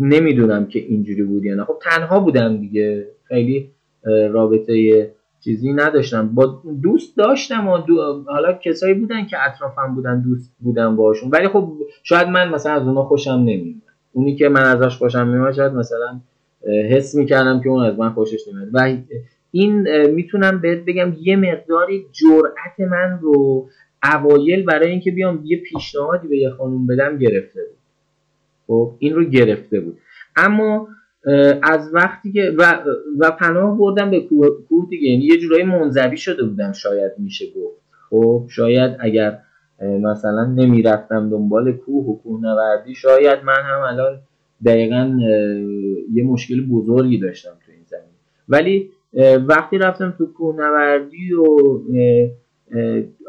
[0.00, 1.64] نمی‌دونم که اینجوری بود یا نه.
[1.64, 3.06] خب تنها بودم دیگه.
[3.24, 3.70] خیلی
[4.30, 5.10] رابطه
[5.44, 6.34] چیزی نداشتم.
[6.34, 7.76] با دوست داشتم و
[8.26, 12.82] حالا کسایی بودن که اطرافم بودن دوست بودم باشون ولی خب شاید من مثلا از
[12.82, 13.82] اونا خوشم نمیاد
[14.12, 16.20] اونی که من ازش خوشم میاد شاید مثلا
[16.90, 18.96] حس می‌کردم که اون از من خوشش نمیاد و
[19.50, 23.68] این می‌تونم بهت بگم یه مقداری جرأت من رو
[24.14, 27.81] اوایل برای اینکه بیام یه پیشنهادی به یه خانوم بدم گرفته بود.
[28.72, 29.98] خب این رو گرفته بود.
[30.36, 30.88] اما
[31.62, 32.84] از وقتی که و,
[33.18, 34.48] و پناه بردم به کوه,
[34.90, 37.82] دیگه یعنی یه جورایی منزوی شده بودم شاید میشه گفت.
[38.10, 39.38] خب شاید اگر
[39.82, 44.18] مثلا نمی‌رفتم دنبال کوه و کوه نوردی شاید من هم الان
[44.66, 45.18] دقیقا
[46.12, 48.14] یه مشکل بزرگی داشتم تو این زمین.
[48.48, 48.90] ولی
[49.48, 51.46] وقتی رفتم تو کوه نوردی و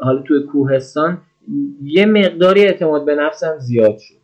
[0.00, 1.18] حالا تو کوهستان
[1.82, 4.23] یه مقداری اعتماد به نفسم زیاد شد.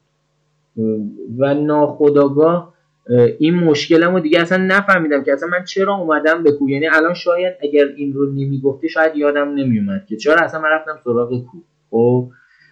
[1.38, 2.74] و ناخداگاه
[3.38, 6.70] این مشکلم رو دیگه اصلا نفهمیدم که اصلا من چرا اومدم به کوه.
[6.70, 10.98] یعنی الان شاید اگر این رو نمی‌گفتی شاید یادم نمیومد که چرا اصلا من رفتم
[11.04, 11.62] سراغ کوه.
[11.90, 12.30] خب؟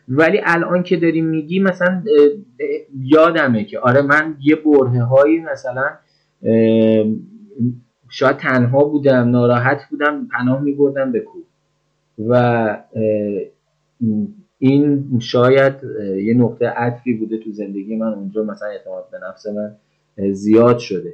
[0.08, 2.02] ولی الان که داری میگی مثلا
[3.00, 5.90] یادمه که آره من یه بره هایی مثلا
[8.10, 11.44] شاید تنها بودم ناراحت بودم پناه میبردم به کوه.
[12.28, 12.76] و
[14.58, 15.74] این شاید
[16.24, 19.74] یه نقطه عطفی بوده تو زندگی من اونجا مثلا اعتماد به نفس من
[20.32, 21.12] زیاد شده.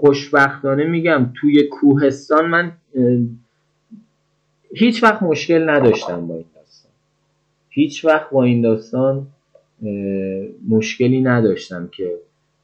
[0.00, 2.72] خوشبختانه میگم توی کوهستان من
[4.74, 6.92] هیچ وقت مشکل نداشتم با این داستان.
[7.68, 9.26] هیچ وقت با این داستان
[10.68, 12.14] مشکلی نداشتم که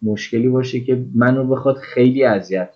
[0.02, 2.70] مشکلی باشه که منو بخواد خیلی اذیت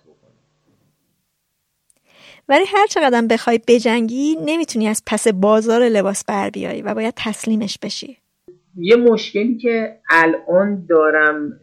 [2.49, 7.77] ولی هر چقدر بخوای بجنگی نمی‌تونی از پس بازار لباس بر بیای و باید تسلیمش
[7.83, 8.17] بشی.
[8.77, 11.59] یه مشکلی که الان دارم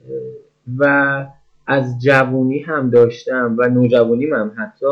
[0.78, 1.26] و
[1.66, 4.86] از جوونی هم داشتم و نوجوانیم هم حتی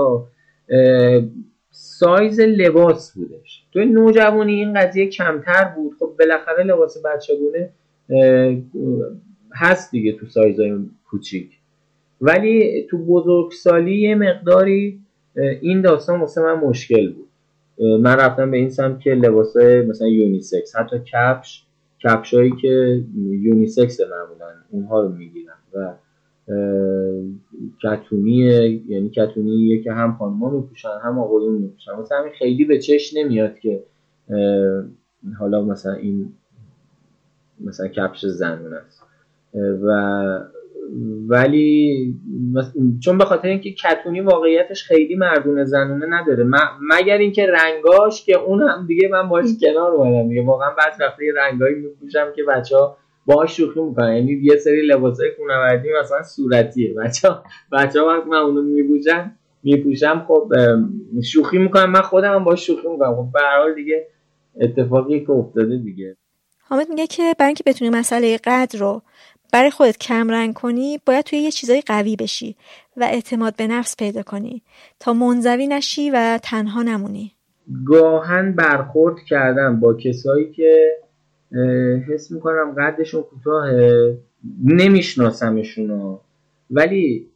[1.71, 3.65] سایز لباس بودش.
[3.73, 5.93] تو نوجوانی این قضیه کمتر بود.
[5.99, 7.71] خب بالاخره لباس بچگونه
[9.55, 10.73] هست دیگه تو سایزهای
[11.11, 11.51] کوچیک.
[12.21, 15.01] ولی تو بزرگسالی یه مقداری
[15.37, 17.27] این داستان واسه من مشکل بود.
[18.01, 21.65] من رفتم به این سمت که لباس مثلا unisex حتی کفش
[22.03, 25.95] کفشایی که unisex معمولا اونها رو می‌گیرم و
[27.83, 31.93] کتونیه یعنی کتونیه که هم خانم‌ها میپوشن هم آقایون میپوشن.
[31.93, 33.83] مثلا همین خیلی به چش نمیاد که
[35.39, 36.33] حالا مثلا این
[37.61, 39.03] مثلا کفش زنون است.
[39.83, 39.91] و
[41.29, 42.15] ولی
[43.05, 46.45] چون به خاطر اینکه کتونی واقعیتش خیلی مردونه زنونه نداره.
[46.91, 50.45] مگر اینکه رنگاش که اون هم دیگه من باش کنار اومدم دیگه.
[50.45, 52.97] واقعا بعد وقتی رنگایی میپوشم که بچه ها
[53.27, 54.15] باهاش شوخی می‌کنن.
[54.15, 56.95] یعنی یه سری لباسای خونواردی مثلا صورتیه.
[56.95, 60.53] بچه ها بچه ها وقت من اونو میپوشم میپوشم خب
[61.25, 61.91] شوخی می‌کنم.
[61.91, 63.17] من خودم هم باش شوخی می‌کنم.
[63.17, 64.07] خب به حال دیگه
[64.61, 66.17] اتفاقی که افتاده دیگه.
[66.69, 69.03] حامد میگه که برای اینکه بتونی مسئله قدر رو
[69.53, 72.57] برای خودت کم رنگ کنی باید توی یه چیزای قوی بشی
[72.97, 74.63] و اعتماد به نفس پیدا کنی.
[75.01, 77.33] تا منزوی نشی و تنها نمونی.
[77.87, 80.97] گاهن برخورد کردم با کسایی که
[82.09, 83.67] حس می‌کنم قدشون کوتاه
[84.65, 86.19] نمیشناسمشون
[86.71, 87.27] ولی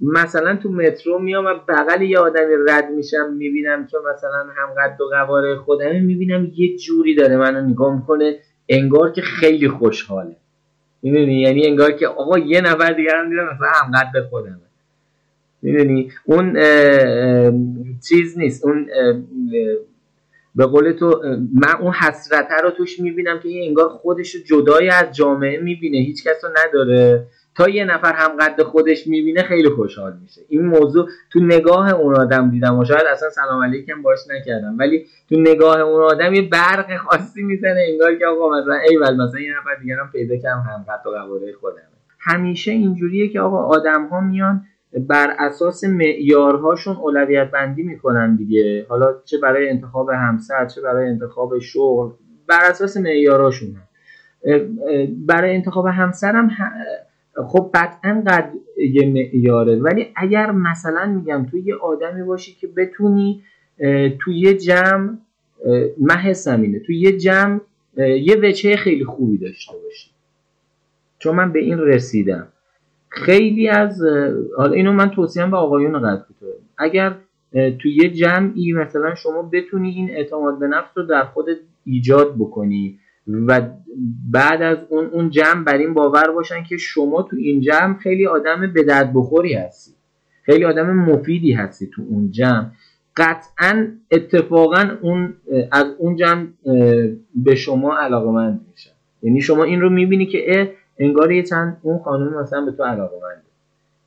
[0.00, 5.00] مثلا تو مترو میام و بغل یه آدمی رد میشم می‌بینم که مثلا هم قد
[5.00, 8.36] و قواره خودمه می‌بینم یه جوری داره منو نگاه می‌کنه
[8.68, 10.36] انگار که خیلی خوشحاله.
[11.02, 14.58] می‌دونی؟ یعنی انگار که آقا یه نفر دیگر هم دیدم مثلا هم قد خودمه.
[15.62, 16.52] می‌دونی؟ اون
[18.08, 18.64] چیز نیست.
[18.64, 18.86] اون
[20.54, 21.22] به قول تو
[21.54, 25.98] من اون حسرته رو توش می‌بینم که این انگار خودش رو جدای از جامعه می‌بینه.
[25.98, 27.26] هیچ کس رو نداره.
[27.58, 30.40] تا یه نفر هم قد خودش می‌بینه خیلی خوشحال میشه.
[30.48, 35.06] این موضوع تو نگاه اون آدم دیدم و شاید اصلا سلام علیکم باش نکردم ولی
[35.28, 39.58] تو نگاه اون آدم یه برق خاصی می‌زنه انگار که آقا مثلا ایول مثلا یه
[39.58, 41.82] نفر دیگه هم پیدا کردم هم قد و قواره خودمه.
[42.20, 44.62] همیشه اینجوریه که آقا آدم ها میان
[45.08, 48.86] بر اساس معیارهاشون اولویت بندی می‌کنن دیگه.
[48.88, 52.10] حالا چه برای انتخاب همسر چه برای انتخاب شغل
[52.46, 53.76] بر اساس معیارهاشون.
[55.26, 56.50] برای انتخاب همسرم
[57.46, 58.52] خب قطعا قد
[58.92, 59.76] یه معیاره.
[59.76, 63.42] ولی اگر مثلا میگم تو یه آدمی باشی که بتونی
[64.20, 65.10] تو یه جمع
[66.00, 67.60] من حسم اینه تو یه جمع
[67.96, 70.10] یه وچه خیلی خوبی داشته باشی.
[71.18, 72.48] چون من به این رسیدم.
[73.08, 74.02] خیلی از
[74.56, 76.24] حالا اینو من توصیم به آقایون قد
[76.78, 77.16] اگر
[77.52, 82.98] تو یه جمعی مثلا شما بتونی این اعتماد به نفس رو در خودت ایجاد بکنی
[83.28, 83.60] و
[84.30, 88.26] بعد از اون اون جمع بر این باور باشن که شما تو این جمع خیلی
[88.26, 89.92] آدم به درد بخوری هستی.
[90.42, 92.66] خیلی آدم مفیدی هستی تو اون جمع.
[93.16, 95.34] قطعا اتفاقا اون
[95.72, 96.46] از اون جمع
[97.34, 98.90] به شما علاقه مند میشن.
[99.22, 103.16] یعنی شما این رو می‌بینی که انگار یه چند اون خانم مثلا به تو علاقه
[103.22, 103.42] منده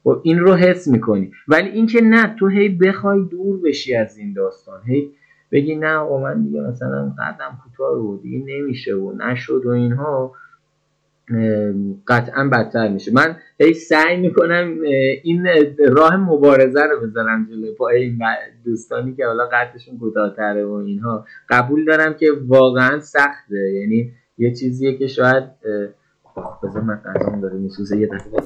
[0.03, 1.31] خب این رو حس می‌کنی.
[1.47, 4.81] ولی اینکه نه تو هی بخوای دور بشی از این داستان.
[4.85, 5.11] هی
[5.51, 10.33] بگی نه آقا من دیگه مثلا قدم کوتاه رو دیگه نمیشه و نشد و اینها
[12.07, 13.13] قطعا بدتر میشه.
[13.13, 14.77] من هی سعی می‌کنم
[15.23, 15.47] این
[15.89, 18.19] راه مبارزه رو بذارم جلوی پای این
[18.65, 21.25] دوستانی که حالا قدشون کوتاهتره و اینها.
[21.49, 23.71] قبول دارم که واقعا سخته.
[23.73, 25.43] یعنی یه چیزیه که شاید
[26.63, 28.41] بذار من قدم داره میسوزه یه دفعه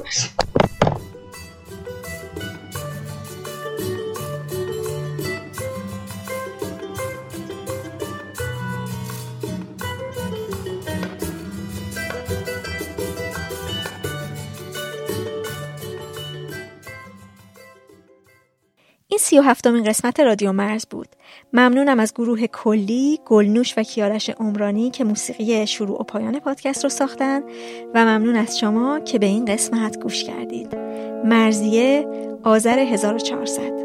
[19.26, 21.08] سی و هفتمین قسمت رادیو مرز بود.
[21.54, 26.90] ممنونم از گروه کلی، گلنوش و کیارش عمرانی که موسیقی شروع و پایان پادکست رو
[26.90, 27.44] ساختن
[27.94, 30.76] و ممنون از شما که به این قسمت گوش کردید.
[31.26, 32.08] مرزیه
[32.44, 33.85] آذر 1400